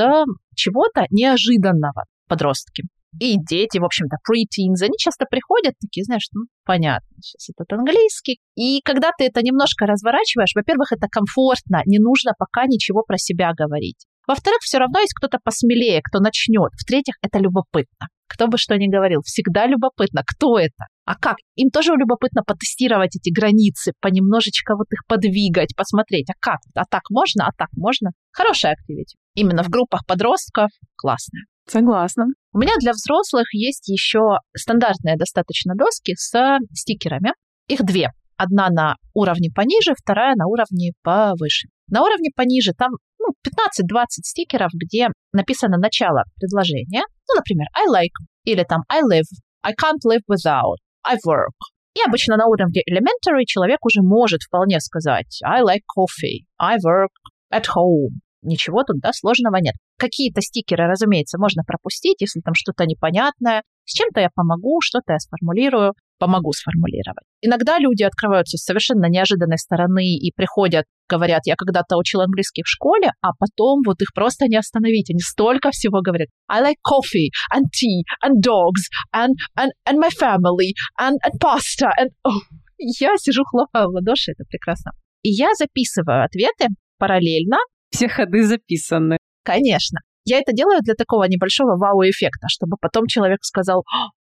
чего-то 0.56 1.06
неожиданного 1.10 2.04
подростки. 2.28 2.84
И 3.20 3.38
дети, 3.38 3.78
в 3.78 3.86
общем-то, 3.86 4.18
preteens, 4.28 4.84
они 4.84 4.98
часто 4.98 5.26
приходят 5.30 5.74
такие, 5.80 6.04
знаешь, 6.04 6.28
ну, 6.34 6.44
понятно, 6.66 7.08
сейчас 7.22 7.50
этот 7.56 7.72
английский. 7.78 8.40
И 8.56 8.82
когда 8.84 9.12
ты 9.18 9.26
это 9.26 9.42
немножко 9.42 9.86
разворачиваешь, 9.86 10.54
во-первых, 10.56 10.92
это 10.92 11.08
комфортно, 11.10 11.82
не 11.86 12.00
нужно 12.00 12.34
пока 12.38 12.66
ничего 12.66 13.04
про 13.04 13.18
себя 13.18 13.54
говорить. 13.54 14.06
Во-вторых, 14.28 14.60
все 14.62 14.80
равно 14.80 15.00
есть 15.00 15.14
кто-то 15.14 15.38
посмелее, 15.44 16.02
кто 16.04 16.20
начнет. 16.20 16.72
В-третьих, 16.74 17.16
это 17.22 17.40
любопытно. 17.40 18.08
Кто 18.28 18.48
бы 18.48 18.58
что 18.58 18.76
ни 18.76 18.88
говорил, 18.88 19.22
всегда 19.24 19.68
любопытно, 19.68 20.24
кто 20.26 20.58
это. 20.58 20.86
А 21.06 21.16
как? 21.16 21.38
Им 21.56 21.70
тоже 21.70 21.92
любопытно 21.94 22.42
потестировать 22.42 23.16
эти 23.16 23.32
границы, 23.32 23.94
понемножечко 24.02 24.76
вот 24.76 24.88
их 24.92 25.06
подвигать, 25.08 25.76
посмотреть, 25.76 26.30
а 26.32 26.34
как? 26.40 26.58
А 26.74 26.86
так 26.90 27.04
можно, 27.12 27.46
а 27.46 27.52
так 27.56 27.70
можно? 27.74 28.10
Хорошая 28.32 28.74
активити. 28.74 29.16
Именно 29.36 29.64
в 29.64 29.70
группах 29.70 30.06
подростков 30.08 30.72
классная. 30.96 31.44
Согласна. 31.68 32.26
У 32.54 32.60
меня 32.60 32.74
для 32.80 32.92
взрослых 32.92 33.54
есть 33.54 33.88
еще 33.90 34.38
стандартные 34.56 35.18
достаточно 35.18 35.74
доски 35.76 36.14
с 36.16 36.60
стикерами. 36.74 37.34
Их 37.68 37.84
две. 37.84 38.12
Одна 38.38 38.70
на 38.70 38.96
уровне 39.14 39.50
пониже, 39.54 39.94
вторая 39.96 40.36
на 40.36 40.46
уровне 40.46 40.92
повыше. 41.02 41.70
На 41.90 42.02
уровне 42.02 42.30
пониже 42.36 42.74
там 42.74 42.92
ну, 43.20 43.34
15-20 43.46 44.06
стикеров, 44.24 44.72
где 44.74 45.08
написано 45.34 45.78
начало 45.78 46.24
предложения. 46.36 47.04
Ну, 47.28 47.36
например, 47.36 47.68
I 47.74 47.88
like 47.88 48.26
или 48.44 48.64
там 48.64 48.82
I 48.90 49.02
live, 49.02 49.28
I 49.64 49.74
can't 49.74 50.02
live 50.06 50.22
without, 50.30 50.78
I 51.04 51.16
work. 51.28 51.56
И 51.96 52.02
обычно 52.06 52.36
на 52.36 52.46
уровне 52.46 52.82
elementary 52.90 53.46
человек 53.46 53.84
уже 53.86 54.02
может 54.02 54.44
вполне 54.44 54.80
сказать 54.82 55.40
I 55.44 55.62
like 55.62 55.84
coffee, 55.98 56.46
I 56.60 56.76
work 56.78 57.10
at 57.54 57.66
home. 57.76 58.20
Ничего 58.46 58.84
тут, 58.84 59.00
да, 59.00 59.12
сложного 59.14 59.58
нет. 59.58 59.76
Какие-то 59.98 60.42
стикеры, 60.42 60.88
разумеется, 60.88 61.38
можно 61.40 61.64
пропустить, 61.64 62.22
если 62.22 62.42
там 62.42 62.54
что-то 62.54 62.86
непонятное. 62.86 63.64
С 63.86 63.94
чем-то 63.94 64.20
я 64.20 64.30
помогу, 64.34 64.80
что-то 64.82 65.14
я 65.14 65.20
сформулирую 65.20 65.94
помогу 66.18 66.54
сформулировать. 66.54 67.26
Иногда 67.42 67.78
люди 67.78 68.04
открываются 68.04 68.58
с 68.58 68.64
совершенно 68.64 69.08
неожиданной 69.10 69.58
стороны 69.58 70.16
и 70.16 70.32
приходят, 70.36 70.86
говорят, 71.10 71.42
я 71.46 71.56
когда-то 71.56 71.98
учил 71.98 72.22
английский 72.22 72.64
в 72.64 72.70
школе, 72.70 73.12
а 73.22 73.30
потом 73.38 73.82
вот 73.86 74.02
их 74.02 74.14
просто 74.14 74.46
не 74.46 74.56
остановить. 74.56 75.10
Они 75.10 75.20
столько 75.20 75.72
всего 75.72 76.02
говорят. 76.02 76.30
I 76.48 76.62
like 76.62 76.78
coffee 76.86 77.30
and 77.54 77.66
tea 77.66 78.04
and 78.24 78.42
dogs 78.42 78.88
and, 79.14 79.36
and, 79.58 79.72
and 79.88 80.00
my 80.00 80.10
family 80.10 80.74
and, 81.00 81.18
and 81.24 81.38
pasta. 81.40 81.90
And... 82.00 82.10
Oh, 82.26 82.40
я 82.78 83.18
сижу, 83.18 83.44
хлопаю 83.44 83.90
в 83.90 83.96
ладоши, 83.96 84.32
это 84.32 84.44
прекрасно. 84.48 84.92
И 85.22 85.30
я 85.30 85.54
записываю 85.56 86.24
ответы 86.24 86.68
параллельно. 86.98 87.58
Все 87.96 88.10
ходы 88.10 88.44
записаны. 88.44 89.18
Конечно. 89.44 90.00
Я 90.26 90.40
это 90.40 90.52
делаю 90.52 90.82
для 90.82 90.96
такого 90.96 91.24
небольшого 91.26 91.78
вау-эффекта, 91.78 92.48
чтобы 92.50 92.76
потом 92.82 93.08
человек 93.08 93.40
сказал, 93.44 93.86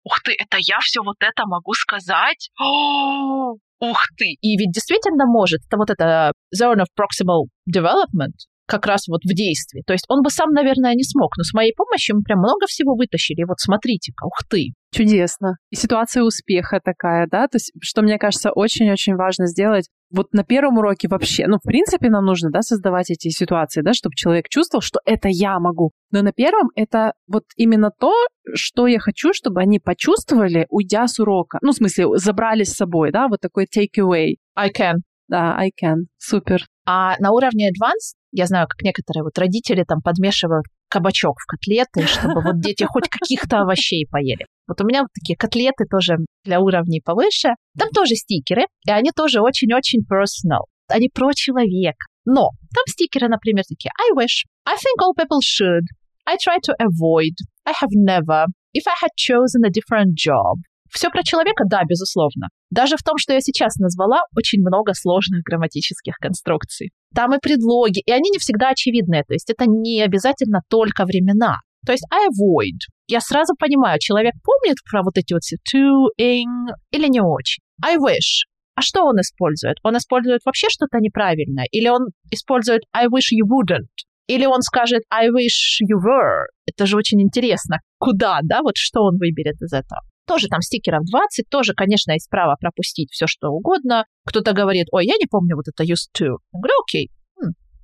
ух 0.04 0.20
ты, 0.24 0.32
это 0.32 0.58
я 0.60 0.78
все 0.80 1.00
вот 1.02 1.16
это 1.20 1.46
могу 1.46 1.72
сказать? 1.72 2.50
О, 2.60 3.54
ух 3.80 3.98
ты! 4.18 4.36
И 4.40 4.58
ведь 4.58 4.72
действительно 4.72 5.24
может. 5.26 5.60
Это 5.68 5.78
вот 5.78 5.88
это 5.90 6.32
zone 6.54 6.82
of 6.82 6.88
proximal 6.98 7.44
development, 7.72 8.36
как 8.66 8.84
раз 8.84 9.06
вот 9.08 9.22
в 9.24 9.32
действии. 9.34 9.82
То 9.86 9.94
есть 9.94 10.04
он 10.08 10.22
бы 10.22 10.30
сам, 10.30 10.50
наверное, 10.50 10.94
не 10.94 11.04
смог, 11.04 11.36
но 11.38 11.44
с 11.44 11.54
моей 11.54 11.72
помощью 11.74 12.16
мы 12.16 12.22
прям 12.22 12.40
много 12.40 12.66
всего 12.66 12.94
вытащили. 12.94 13.44
вот 13.44 13.58
смотрите-ка, 13.60 14.26
ух 14.26 14.38
ты. 14.50 14.74
Чудесно. 14.92 15.56
И 15.70 15.76
ситуация 15.76 16.24
успеха 16.24 16.80
такая, 16.82 17.26
да? 17.30 17.46
То 17.48 17.56
есть, 17.56 17.72
что 17.80 18.02
мне 18.02 18.18
кажется 18.18 18.50
очень-очень 18.50 19.14
важно 19.14 19.46
сделать, 19.46 19.86
вот 20.10 20.32
на 20.32 20.44
первом 20.44 20.78
уроке 20.78 21.08
вообще, 21.08 21.46
ну, 21.46 21.58
в 21.58 21.62
принципе, 21.62 22.10
нам 22.10 22.24
нужно, 22.24 22.50
да, 22.50 22.62
создавать 22.62 23.10
эти 23.10 23.28
ситуации, 23.28 23.82
да, 23.82 23.92
чтобы 23.92 24.14
человек 24.14 24.48
чувствовал, 24.48 24.82
что 24.82 25.00
это 25.04 25.28
я 25.28 25.58
могу. 25.58 25.90
Но 26.10 26.22
на 26.22 26.32
первом 26.32 26.70
это 26.74 27.12
вот 27.26 27.44
именно 27.56 27.90
то, 27.90 28.12
что 28.54 28.86
я 28.86 28.98
хочу, 28.98 29.32
чтобы 29.32 29.60
они 29.60 29.78
почувствовали, 29.78 30.66
уйдя 30.70 31.06
с 31.06 31.18
урока. 31.18 31.58
Ну, 31.62 31.72
в 31.72 31.76
смысле, 31.76 32.06
забрали 32.16 32.64
с 32.64 32.74
собой, 32.74 33.10
да, 33.10 33.28
вот 33.28 33.40
такой 33.40 33.64
take 33.66 33.98
away. 33.98 34.34
I 34.54 34.70
can. 34.70 34.96
Да, 35.28 35.56
I 35.56 35.70
can. 35.70 36.04
Супер. 36.18 36.64
А 36.86 37.16
на 37.18 37.32
уровне 37.32 37.68
advanced, 37.68 38.14
я 38.30 38.46
знаю, 38.46 38.68
как 38.68 38.80
некоторые 38.82 39.24
вот 39.24 39.36
родители 39.38 39.82
там 39.82 40.00
подмешивают 40.00 40.66
кабачок 40.88 41.36
в 41.40 41.46
котлеты, 41.46 42.06
чтобы 42.06 42.42
вот 42.42 42.60
дети 42.60 42.84
хоть 42.84 43.08
каких-то 43.08 43.60
овощей 43.60 44.06
поели. 44.10 44.46
Вот 44.66 44.80
у 44.80 44.84
меня 44.84 45.02
вот 45.02 45.10
такие 45.14 45.36
котлеты 45.36 45.84
тоже 45.90 46.16
для 46.44 46.60
уровней 46.60 47.00
повыше. 47.04 47.54
Там 47.78 47.90
тоже 47.90 48.14
стикеры, 48.14 48.64
и 48.86 48.90
они 48.90 49.10
тоже 49.14 49.40
очень-очень 49.40 50.00
personal. 50.00 50.64
Они 50.88 51.08
про 51.08 51.32
человека. 51.34 52.06
Но 52.24 52.50
там 52.74 52.84
стикеры, 52.88 53.28
например, 53.28 53.64
такие 53.68 53.90
I 53.98 54.12
wish, 54.14 54.44
I 54.64 54.74
think 54.74 54.98
all 55.00 55.14
people 55.14 55.40
should, 55.40 55.86
I 56.26 56.36
try 56.36 56.58
to 56.66 56.74
avoid, 56.78 57.34
I 57.64 57.72
have 57.72 57.90
never, 57.92 58.46
if 58.72 58.82
I 58.86 58.94
had 59.00 59.10
chosen 59.16 59.64
a 59.64 59.70
different 59.70 60.14
job. 60.14 60.58
Все 60.96 61.10
про 61.10 61.22
человека, 61.22 61.64
да, 61.68 61.82
безусловно. 61.86 62.48
Даже 62.70 62.96
в 62.96 63.02
том, 63.02 63.18
что 63.18 63.34
я 63.34 63.40
сейчас 63.42 63.76
назвала, 63.76 64.22
очень 64.34 64.60
много 64.60 64.94
сложных 64.94 65.42
грамматических 65.42 66.14
конструкций. 66.16 66.90
Там 67.14 67.34
и 67.34 67.38
предлоги, 67.38 68.00
и 68.00 68.10
они 68.10 68.30
не 68.30 68.38
всегда 68.38 68.70
очевидные, 68.70 69.22
то 69.22 69.34
есть 69.34 69.50
это 69.50 69.66
не 69.66 70.00
обязательно 70.00 70.60
только 70.70 71.04
времена. 71.04 71.56
То 71.84 71.92
есть 71.92 72.04
I 72.10 72.28
avoid. 72.28 72.78
Я 73.08 73.20
сразу 73.20 73.52
понимаю, 73.58 73.98
человек 74.00 74.32
помнит 74.42 74.78
про 74.90 75.02
вот 75.02 75.18
эти 75.18 75.34
вот 75.34 75.42
все 75.42 75.56
to, 75.56 76.08
in 76.18 76.72
или 76.92 77.08
не 77.08 77.20
очень. 77.20 77.62
I 77.84 77.98
wish. 77.98 78.48
А 78.74 78.80
что 78.80 79.04
он 79.04 79.20
использует? 79.20 79.76
Он 79.82 79.98
использует 79.98 80.40
вообще 80.46 80.68
что-то 80.70 80.98
неправильное? 81.00 81.66
Или 81.72 81.88
он 81.88 82.06
использует 82.30 82.80
I 82.94 83.08
wish 83.08 83.28
you 83.36 83.44
wouldn't? 83.44 83.92
Или 84.28 84.46
он 84.46 84.62
скажет 84.62 85.02
I 85.10 85.28
wish 85.28 85.84
you 85.84 85.98
were? 86.00 86.46
Это 86.64 86.86
же 86.86 86.96
очень 86.96 87.20
интересно. 87.20 87.80
Куда, 87.98 88.40
да? 88.42 88.62
Вот 88.62 88.76
что 88.76 89.02
он 89.02 89.18
выберет 89.18 89.60
из 89.60 89.74
этого? 89.74 90.00
Тоже 90.26 90.48
там 90.48 90.60
стикеров 90.60 91.04
20, 91.04 91.48
тоже, 91.48 91.72
конечно, 91.74 92.12
есть 92.12 92.28
право 92.28 92.56
пропустить 92.58 93.10
все, 93.12 93.26
что 93.26 93.48
угодно. 93.48 94.04
Кто-то 94.26 94.52
говорит, 94.52 94.88
ой, 94.90 95.06
я 95.06 95.14
не 95.14 95.26
помню 95.26 95.56
вот 95.56 95.66
это 95.68 95.84
used 95.84 96.10
to. 96.18 96.38
Я 96.52 96.58
говорю, 96.58 96.74
окей, 96.82 97.10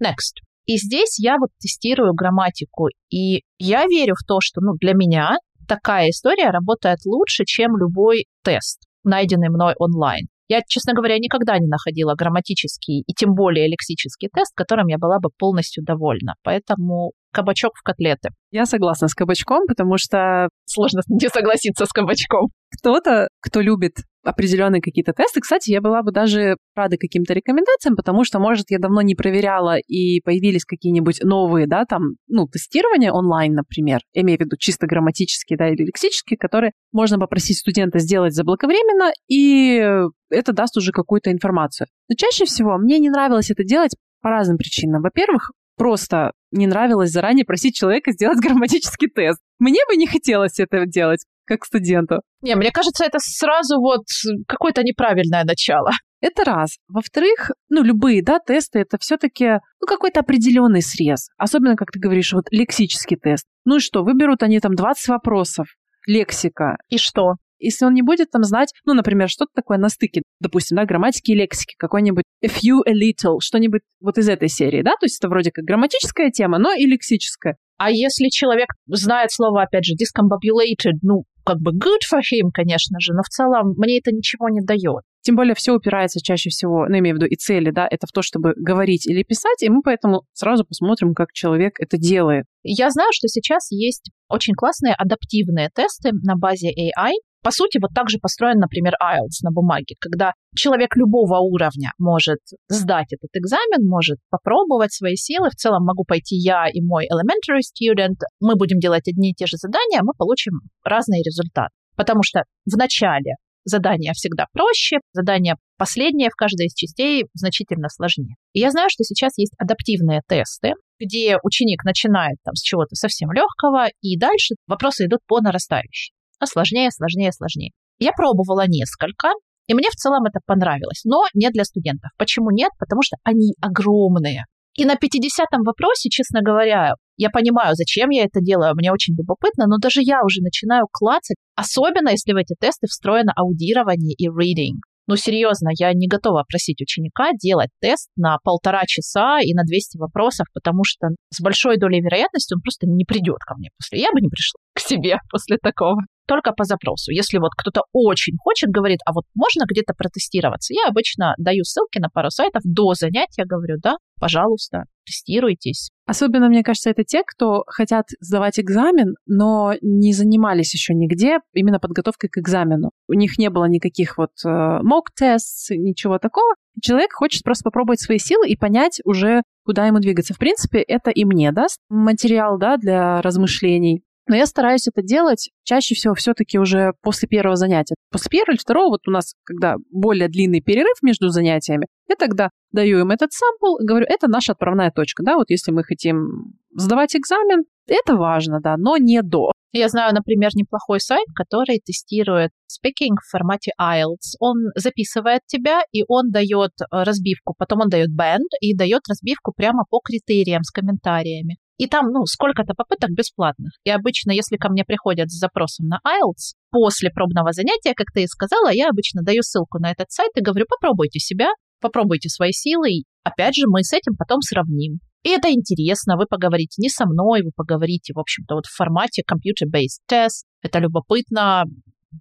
next. 0.03 0.43
И 0.67 0.77
здесь 0.77 1.19
я 1.19 1.37
вот 1.39 1.51
тестирую 1.59 2.15
грамматику, 2.15 2.89
и 3.11 3.43
я 3.59 3.87
верю 3.87 4.15
в 4.15 4.27
то, 4.27 4.39
что 4.41 4.61
ну, 4.61 4.75
для 4.81 4.93
меня 4.95 5.37
такая 5.67 6.11
история 6.11 6.51
работает 6.51 6.99
лучше, 7.05 7.45
чем 7.45 7.77
любой 7.77 8.27
тест, 8.45 8.83
найденный 9.05 9.49
мной 9.49 9.75
онлайн. 9.79 10.27
Я, 10.49 10.61
честно 10.67 10.93
говоря, 10.93 11.19
никогда 11.19 11.59
не 11.59 11.67
находила 11.67 12.15
грамматический 12.15 13.03
и 13.07 13.15
тем 13.15 13.35
более 13.35 13.69
лексический 13.69 14.29
тест, 14.29 14.53
которым 14.55 14.87
я 14.89 14.99
была 14.99 15.19
бы 15.19 15.31
полностью 15.37 15.83
довольна. 15.83 16.35
Поэтому 16.43 17.13
кабачок 17.33 17.73
в 17.75 17.83
котлеты. 17.83 18.31
Я 18.51 18.67
согласна 18.67 19.09
с 19.09 19.15
кабачком, 19.15 19.67
потому 19.67 19.99
что 19.99 20.49
сложно 20.67 21.01
не 21.09 21.29
согласиться 21.29 21.87
с 21.87 21.89
кабачком. 21.89 22.49
Кто-то, 22.79 23.29
кто 23.41 23.61
любит 23.61 23.95
определенные 24.25 24.81
какие-то 24.81 25.13
тесты. 25.13 25.41
Кстати, 25.41 25.71
я 25.71 25.81
была 25.81 26.03
бы 26.03 26.13
даже 26.13 26.57
рада 26.77 26.97
каким-то 26.97 27.35
рекомендациям, 27.35 27.97
потому 27.97 28.25
что, 28.25 28.39
может, 28.39 28.71
я 28.71 28.79
давно 28.79 29.03
не 29.03 29.15
проверяла, 29.15 29.79
и 29.79 30.21
появились 30.21 30.65
какие-нибудь 30.65 31.21
новые, 31.23 31.67
да, 31.67 31.85
там, 31.85 32.15
ну, 32.29 32.47
тестирования 32.47 33.13
онлайн, 33.13 33.55
например, 33.55 34.01
я 34.13 34.23
имею 34.23 34.39
в 34.39 34.43
виду 34.43 34.57
чисто 34.59 34.87
грамматические, 34.87 35.57
да, 35.57 35.69
или 35.69 35.85
лексические, 35.85 36.39
которые 36.39 36.73
можно 36.93 37.19
попросить 37.19 37.59
студента 37.59 37.99
сделать 37.99 38.35
заблаговременно, 38.35 39.13
и 39.29 39.85
это 40.31 40.53
даст 40.53 40.77
уже 40.77 40.93
какую-то 40.93 41.33
информацию. 41.33 41.89
Но 42.09 42.15
чаще 42.15 42.45
всего 42.45 42.79
мне 42.79 42.99
не 42.99 43.11
нравилось 43.11 43.51
это 43.51 43.65
делать 43.65 43.97
по 44.21 44.31
разным 44.31 44.57
причинам. 44.57 45.03
Во-первых, 45.03 45.51
просто 45.77 46.33
не 46.53 46.67
нравилось 46.67 47.11
заранее 47.11 47.45
просить 47.45 47.75
человека 47.75 48.13
сделать 48.13 48.39
грамматический 48.41 49.09
тест. 49.09 49.41
Мне 49.59 49.81
бы 49.89 49.97
не 49.97 50.07
хотелось 50.07 50.59
это 50.61 50.87
делать 50.87 51.25
как 51.45 51.65
студенту. 51.65 52.21
Не, 52.41 52.55
мне 52.55 52.71
кажется, 52.71 53.05
это 53.05 53.19
сразу 53.21 53.81
вот 53.81 54.05
какое-то 54.47 54.83
неправильное 54.83 55.45
начало. 55.45 55.91
Это 56.21 56.45
раз. 56.45 56.77
Во-вторых, 56.89 57.51
ну, 57.69 57.83
любые, 57.83 58.23
да, 58.23 58.39
тесты, 58.39 58.79
это 58.79 58.97
все-таки, 59.01 59.59
ну, 59.81 59.87
какой-то 59.89 60.21
определенный 60.21 60.81
срез. 60.81 61.29
Особенно, 61.37 61.75
как 61.75 61.91
ты 61.91 61.99
говоришь, 61.99 62.33
вот 62.33 62.45
лексический 62.53 63.17
тест. 63.17 63.45
Ну 63.65 63.77
и 63.77 63.81
что, 63.81 64.05
выберут 64.05 64.45
они 64.45 64.61
там 64.61 64.75
20 64.75 65.09
вопросов, 65.09 65.67
лексика. 66.07 66.77
И 66.89 66.99
что? 66.99 67.35
Если 67.63 67.85
он 67.85 67.95
не 67.95 68.03
будет 68.03 68.31
там 68.31 68.43
знать, 68.43 68.73
ну, 68.85 68.95
например, 68.95 69.29
что-то 69.29 69.53
такое 69.55 69.79
на 69.79 69.89
стыке, 69.89 70.23
допустим, 70.41 70.77
да, 70.77 70.85
грамматики 70.85 71.31
и 71.31 71.35
лексики, 71.35 71.75
какой-нибудь 71.79 72.25
a 72.43 72.49
few, 72.49 72.81
a 72.87 72.93
little, 72.93 73.39
что-нибудь 73.41 73.83
вот 74.01 74.19
из 74.19 74.29
этой 74.29 74.49
серии, 74.49 74.83
да, 74.83 74.93
то 74.93 75.07
есть 75.07 75.19
это 75.19 75.29
вроде 75.29 75.51
как 75.53 75.65
грамматическая 75.65 76.31
тема, 76.31 76.59
но 76.59 76.73
и 76.73 76.85
лексическая. 76.87 77.57
А 77.79 77.91
если 77.91 78.29
человек 78.29 78.69
знает 78.87 79.33
слово, 79.33 79.63
опять 79.63 79.85
же, 79.85 79.95
discombobulated, 79.95 80.99
ну, 81.03 81.25
как 81.45 81.59
бы 81.59 81.73
good 81.73 82.03
for 82.13 82.21
him, 82.21 82.51
конечно 82.53 82.99
же, 83.01 83.13
но 83.13 83.23
в 83.23 83.29
целом 83.29 83.75
мне 83.77 83.99
это 83.99 84.13
ничего 84.13 84.49
не 84.49 84.61
дает. 84.61 85.03
Тем 85.23 85.37
более 85.37 85.55
все 85.55 85.73
упирается 85.73 86.21
чаще 86.21 86.51
всего, 86.51 86.87
ну, 86.89 86.99
имею 86.99 87.17
в 87.17 87.19
виду 87.19 87.27
и 87.27 87.37
цели, 87.37 87.71
да, 87.71 87.87
это 87.89 88.07
в 88.07 88.13
то, 88.13 88.23
чтобы 88.23 88.55
говорить 88.57 89.07
или 89.07 89.23
писать, 89.23 89.63
и 89.63 89.69
мы 89.69 89.83
поэтому 89.83 90.23
сразу 90.33 90.65
посмотрим, 90.65 91.15
как 91.15 91.33
человек 91.33 91.75
это 91.79 91.97
делает. 91.97 92.45
Я 92.63 92.91
знаю, 92.91 93.11
что 93.13 93.29
сейчас 93.29 93.71
есть 93.71 94.11
очень 94.29 94.55
классные 94.55 94.95
адаптивные 94.95 95.71
тесты 95.75 96.11
на 96.13 96.37
базе 96.37 96.71
AI, 96.71 97.13
по 97.43 97.51
сути, 97.51 97.79
вот 97.81 97.91
так 97.95 98.09
же 98.09 98.19
построен, 98.19 98.59
например, 98.59 98.95
IELTS 99.03 99.43
на 99.43 99.51
бумаге, 99.51 99.97
когда 99.99 100.33
человек 100.55 100.97
любого 100.97 101.39
уровня 101.39 101.91
может 101.99 102.39
сдать 102.69 103.13
этот 103.13 103.31
экзамен, 103.35 103.89
может 103.89 104.19
попробовать 104.31 104.93
свои 104.93 105.17
силы. 105.17 105.51
В 105.51 105.57
целом 105.57 105.85
могу 105.85 106.05
пойти 106.05 106.37
я 106.37 106.67
и 106.73 106.81
мой 106.81 107.07
elementary 107.07 107.61
student, 107.61 108.17
мы 108.41 108.55
будем 108.55 108.79
делать 108.79 109.09
одни 109.09 109.31
и 109.31 109.35
те 109.35 109.47
же 109.47 109.57
задания, 109.57 110.01
мы 110.03 110.13
получим 110.17 110.61
разные 110.85 111.23
результаты. 111.23 111.71
Потому 111.97 112.23
что 112.23 112.45
в 112.65 112.77
начале 112.77 113.35
задания 113.65 114.13
всегда 114.13 114.47
проще, 114.53 114.99
задание 115.13 115.57
последнее 115.79 116.31
в 116.31 116.37
каждой 116.37 116.67
из 116.67 116.75
частей 116.75 117.25
значительно 117.35 117.89
сложнее. 117.89 118.37
И 118.53 118.61
я 118.61 118.71
знаю, 118.71 118.89
что 118.91 119.05
сейчас 119.05 119.37
есть 119.37 119.53
адаптивные 119.59 120.23
тесты, 120.29 120.73
где 121.01 121.39
ученик 121.43 121.85
начинает 121.85 122.37
там 122.45 122.55
с 122.55 122.63
чего-то 122.63 122.95
совсем 122.95 123.33
легкого, 123.33 123.89
и 124.01 124.17
дальше 124.19 124.55
вопросы 124.67 125.07
идут 125.07 125.21
по 125.27 125.41
нарастающей 125.41 126.13
а 126.43 126.47
сложнее, 126.47 126.91
сложнее, 126.91 127.33
сложнее. 127.33 127.71
Я 127.99 128.11
пробовала 128.13 128.67
несколько, 128.67 129.31
и 129.69 129.75
мне 129.75 129.89
в 129.91 129.95
целом 129.95 130.25
это 130.25 130.41
понравилось, 130.45 131.03
но 131.05 131.23
не 131.35 131.49
для 131.51 131.65
студентов. 131.65 132.11
Почему 132.19 132.51
нет? 132.51 132.71
Потому 132.79 133.03
что 133.03 133.17
они 133.23 133.55
огромные. 133.61 134.45
И 134.75 134.85
на 134.85 134.95
50-м 134.95 135.63
вопросе, 135.65 136.09
честно 136.09 136.41
говоря, 136.43 136.95
я 137.17 137.31
понимаю, 137.31 137.75
зачем 137.75 138.09
я 138.11 138.25
это 138.25 138.41
делаю, 138.41 138.75
мне 138.75 138.91
очень 138.91 139.15
любопытно, 139.15 139.67
но 139.67 139.77
даже 139.77 140.01
я 140.03 140.25
уже 140.25 140.41
начинаю 140.41 140.87
клацать, 140.91 141.37
особенно 141.55 142.09
если 142.09 142.33
в 142.33 142.37
эти 142.37 142.55
тесты 142.59 142.87
встроено 142.89 143.33
аудирование 143.37 144.15
и 144.17 144.29
reading. 144.29 144.81
Ну, 145.09 145.17
серьезно, 145.17 145.71
я 145.79 145.93
не 145.93 146.09
готова 146.09 146.45
просить 146.49 146.81
ученика 146.81 147.33
делать 147.33 147.71
тест 147.81 148.09
на 148.17 148.39
полтора 148.43 148.83
часа 148.87 149.41
и 149.43 149.53
на 149.53 149.65
200 149.65 149.99
вопросов, 149.99 150.47
потому 150.55 150.85
что 150.85 151.09
с 151.31 151.41
большой 151.41 151.77
долей 151.77 152.01
вероятности 152.01 152.55
он 152.55 152.61
просто 152.63 152.87
не 152.87 153.05
придет 153.05 153.39
ко 153.47 153.55
мне 153.57 153.71
после. 153.77 154.01
Я 154.01 154.11
бы 154.13 154.21
не 154.21 154.29
пришла 154.29 154.59
к 154.75 154.81
себе 154.81 155.19
после 155.31 155.59
такого 155.59 156.01
только 156.27 156.53
по 156.53 156.65
запросу. 156.65 157.11
Если 157.13 157.39
вот 157.39 157.53
кто-то 157.57 157.83
очень 157.93 158.37
хочет, 158.39 158.71
говорит, 158.71 159.01
а 159.07 159.13
вот 159.13 159.25
можно 159.35 159.65
где-то 159.69 159.95
протестироваться, 159.95 160.75
я 160.75 160.89
обычно 160.89 161.35
даю 161.39 161.65
ссылки 161.65 161.99
на 161.99 162.09
пару 162.09 162.31
сайтов 162.31 162.63
до 162.65 162.95
занятия, 162.95 163.45
говорю, 163.45 163.77
да, 163.83 163.97
пожалуйста, 164.21 164.85
тестируйтесь. 165.05 165.91
Особенно, 166.07 166.49
мне 166.49 166.63
кажется, 166.63 166.91
это 166.91 167.05
те, 167.05 167.23
кто 167.27 167.65
хотят 167.67 168.07
сдавать 168.21 168.61
экзамен, 168.61 169.15
но 169.27 169.75
не 169.81 170.13
занимались 170.13 170.73
еще 170.75 170.95
нигде 170.95 171.39
именно 171.53 171.81
подготовкой 171.81 172.31
к 172.31 172.39
экзамену. 172.39 172.91
У 173.09 173.15
них 173.15 173.39
не 173.39 173.51
было 173.51 173.65
никаких 173.65 174.19
вот 174.19 174.31
э, 174.45 174.49
mock-тест, 174.49 175.71
ничего 175.71 176.19
такого. 176.19 176.55
Человек 176.81 177.13
хочет 177.13 177.43
просто 177.43 177.65
попробовать 177.65 178.01
свои 178.01 178.19
силы 178.19 178.49
и 178.49 178.57
понять 178.57 179.01
уже, 179.05 179.43
куда 179.65 179.87
ему 179.87 179.99
двигаться. 179.99 180.35
В 180.35 180.39
принципе, 180.39 180.81
это 180.81 181.11
и 181.11 181.25
мне 181.25 181.53
даст 181.53 181.79
материал 181.89 182.59
да, 182.59 182.77
для 182.77 183.21
размышлений. 183.23 184.03
Но 184.29 184.37
я 184.37 184.47
стараюсь 184.47 184.87
это 184.89 185.03
делать 185.03 185.51
чаще 185.65 185.95
всего 185.95 186.15
все-таки 186.15 186.59
уже 186.59 186.93
после 187.03 187.29
первого 187.29 187.57
занятия. 187.57 187.95
После 188.11 188.29
первого 188.31 188.53
или 188.53 188.59
второго, 188.59 188.91
вот 188.91 189.09
у 189.09 189.11
нас, 189.11 189.35
когда 189.45 189.77
более 189.91 190.29
длинный 190.29 190.61
перерыв 190.61 191.03
между 191.03 191.29
занятиями, 191.29 191.87
я 192.09 192.17
тогда 192.17 192.51
даю 192.71 193.01
им 193.01 193.11
этот 193.11 193.33
сампл, 193.33 193.85
говорю, 193.85 194.07
это 194.09 194.29
наша 194.29 194.53
отправная 194.53 194.91
точка, 194.91 195.23
да, 195.23 195.37
вот 195.37 195.51
если 195.51 195.73
мы 195.73 195.83
хотим 195.83 196.55
Сдавать 196.75 197.15
экзамен— 197.15 197.65
это 197.87 198.17
важно, 198.17 198.61
да, 198.61 198.77
но 198.79 198.97
не 198.97 199.23
до. 199.23 199.53
Я 199.73 199.89
знаю, 199.89 200.15
например, 200.15 200.51
неплохой 200.55 201.01
сайт, 201.01 201.27
который 201.35 201.81
тестирует 201.85 202.51
speaking 202.71 203.17
в 203.23 203.31
формате 203.31 203.73
IELTS. 203.81 204.37
Он 204.39 204.57
записывает 204.75 205.41
тебя, 205.47 205.81
и 205.93 206.05
он 206.09 206.31
дает 206.31 206.73
э, 206.81 206.85
разбивку, 206.91 207.55
потом 207.59 207.81
он 207.81 207.89
дает 207.89 208.09
band 208.09 208.49
и 208.61 208.75
дает 208.75 209.03
разбивку 209.09 209.53
прямо 209.55 209.85
по 209.89 210.01
критериям 210.01 210.63
с 210.63 210.71
комментариями. 210.71 211.57
И 211.79 211.87
там, 211.87 212.07
ну, 212.13 212.27
сколько-то 212.27 212.75
попыток 212.75 213.11
бесплатных. 213.11 213.73
И 213.85 213.91
обычно, 213.91 214.31
если 214.33 214.57
ко 214.57 214.69
мне 214.71 214.85
приходят 214.85 215.31
с 215.31 215.39
запросом 215.39 215.89
на 215.89 215.99
IELTS, 216.07 216.55
после 216.71 217.11
пробного 217.11 217.53
занятия, 217.53 217.95
как 217.95 218.09
ты 218.13 218.23
и 218.23 218.27
сказала, 218.27 218.73
я 218.73 218.89
обычно 218.89 219.23
даю 219.23 219.43
ссылку 219.43 219.79
на 219.79 219.91
этот 219.91 220.11
сайт 220.11 220.31
и 220.37 220.43
говорю, 220.43 220.67
попробуйте 220.69 221.19
себя, 221.19 221.49
попробуйте 221.81 222.29
свои 222.29 222.53
силы. 222.53 222.91
И 222.91 223.05
опять 223.25 223.55
же, 223.55 223.67
мы 223.67 223.83
с 223.83 223.93
этим 223.93 224.15
потом 224.17 224.41
сравним. 224.41 225.01
И 225.23 225.31
это 225.31 225.53
интересно, 225.53 226.17
вы 226.17 226.27
поговорите 226.27 226.83
не 226.83 226.89
со 226.89 227.07
мной, 227.07 227.43
вы 227.43 227.51
поговорите, 227.55 228.13
в 228.13 228.19
общем-то, 228.19 228.57
вот 228.57 228.67
в 228.67 228.75
формате 228.75 229.23
computer-based 229.23 230.03
test. 230.11 230.45
Это 230.63 230.79
любопытно, 230.81 231.65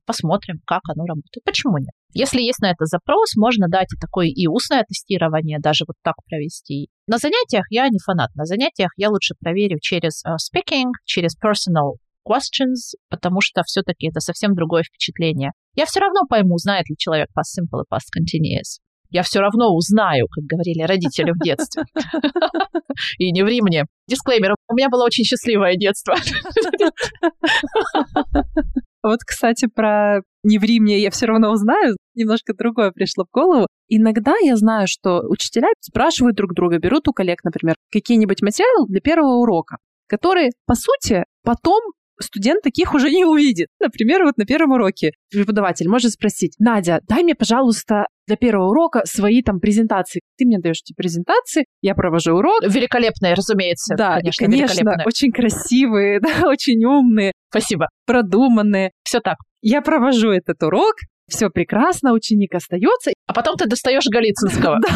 посмотрим, 0.06 0.60
как 0.66 0.82
оно 0.88 1.06
работает. 1.06 1.44
Почему 1.44 1.78
нет? 1.78 1.96
Если 2.13 2.41
есть 2.41 2.60
на 2.62 2.71
это 2.71 2.86
запрос, 2.86 3.36
можно 3.36 3.67
дать 3.67 3.88
такое 4.00 4.28
и 4.28 4.47
устное 4.47 4.84
тестирование, 4.84 5.60
даже 5.60 5.86
вот 5.88 5.95
так 6.04 6.15
провести. 6.30 6.89
На 7.08 7.17
занятиях 7.17 7.65
я 7.69 7.88
не 7.89 8.00
фанат. 8.04 8.30
На 8.36 8.45
занятиях 8.45 8.91
я 8.97 9.10
лучше 9.10 9.36
проверю 9.39 9.78
через 9.82 10.24
uh, 10.26 10.36
speaking, 10.36 10.91
через 11.06 11.36
personal 11.38 11.95
questions, 12.28 12.95
потому 13.10 13.41
что 13.41 13.63
все-таки 13.63 14.10
это 14.10 14.19
совсем 14.19 14.54
другое 14.54 14.84
впечатление. 14.84 15.52
Я 15.76 15.86
все 15.86 16.00
равно 16.00 16.21
пойму, 16.30 16.58
знает 16.58 16.89
ли 16.89 16.95
человек 16.97 17.30
past 17.30 17.60
simple 17.60 17.82
и 17.82 17.93
past 17.93 18.10
continuous 18.17 18.82
я 19.12 19.24
все 19.24 19.39
равно 19.41 19.76
узнаю, 19.76 20.28
как 20.30 20.45
говорили 20.45 20.84
родители 20.84 21.32
в 21.32 21.43
детстве. 21.43 21.84
И 23.17 23.32
не 23.32 23.43
ври 23.43 23.62
мне. 23.62 23.86
Дисклеймер, 24.08 24.56
у 24.69 24.74
меня 24.74 24.89
было 24.89 25.06
очень 25.06 25.24
счастливое 25.26 25.76
детство. 25.76 26.15
Вот, 29.04 29.17
кстати, 29.26 29.65
про 29.65 30.21
«не 30.43 30.58
ври 30.58 30.80
мне, 30.80 30.99
я 30.99 31.12
все 31.12 31.25
равно 31.25 31.51
узнаю», 31.51 31.95
немножко 32.15 32.54
другое 32.54 32.91
пришло 32.91 33.25
в 33.25 33.34
голову. 33.34 33.67
Иногда 33.88 34.34
я 34.41 34.56
знаю, 34.56 34.88
что 34.88 35.21
учителя 35.27 35.67
спрашивают 35.80 36.36
друг 36.36 36.54
друга, 36.54 36.80
берут 36.80 37.08
у 37.08 37.13
коллег, 37.13 37.43
например, 37.43 37.75
какие-нибудь 37.91 38.41
материалы 38.41 38.88
для 38.88 39.01
первого 39.01 39.36
урока, 39.36 39.77
которые, 40.08 40.51
по 40.65 40.75
сути, 40.75 41.25
потом 41.43 41.82
студент 42.21 42.62
таких 42.62 42.93
уже 42.93 43.10
не 43.10 43.25
увидит. 43.25 43.67
Например, 43.80 44.23
вот 44.23 44.38
на 44.38 44.45
первом 44.45 44.71
уроке 44.71 45.13
преподаватель 45.30 45.89
может 45.89 46.12
спросить, 46.12 46.56
Надя, 46.60 47.01
дай 47.08 47.23
мне, 47.23 47.36
пожалуйста, 47.36 48.08
для 48.27 48.38
первого 48.38 48.69
урока 48.69 49.01
свои 49.06 49.41
там 49.41 49.60
презентации. 49.60 50.21
Ты 50.38 50.45
мне 50.45 50.60
даешь 50.60 50.82
эти 50.84 50.93
презентации, 50.93 51.65
я 51.82 51.95
провожу 51.95 52.34
урок. 52.34 52.62
Великолепные, 52.63 53.34
разумеется. 53.34 53.95
Да, 53.95 54.17
конечно, 54.19 54.45
и, 54.45 54.47
конечно 54.47 55.04
очень 55.06 55.32
красивые, 55.32 56.19
да, 56.21 56.47
очень 56.47 56.84
умные. 56.86 57.34
Спасибо. 57.49 57.89
Продуманные. 58.06 58.91
Все 59.04 59.19
так. 59.19 59.38
Я 59.62 59.82
провожу 59.82 60.32
этот 60.32 60.62
урок, 60.63 60.95
все 61.28 61.50
прекрасно, 61.50 62.13
ученик 62.13 62.56
остается. 62.56 63.12
А 63.32 63.34
потом 63.34 63.56
ты 63.56 63.65
достаешь 63.65 64.04
Голицынского. 64.12 64.80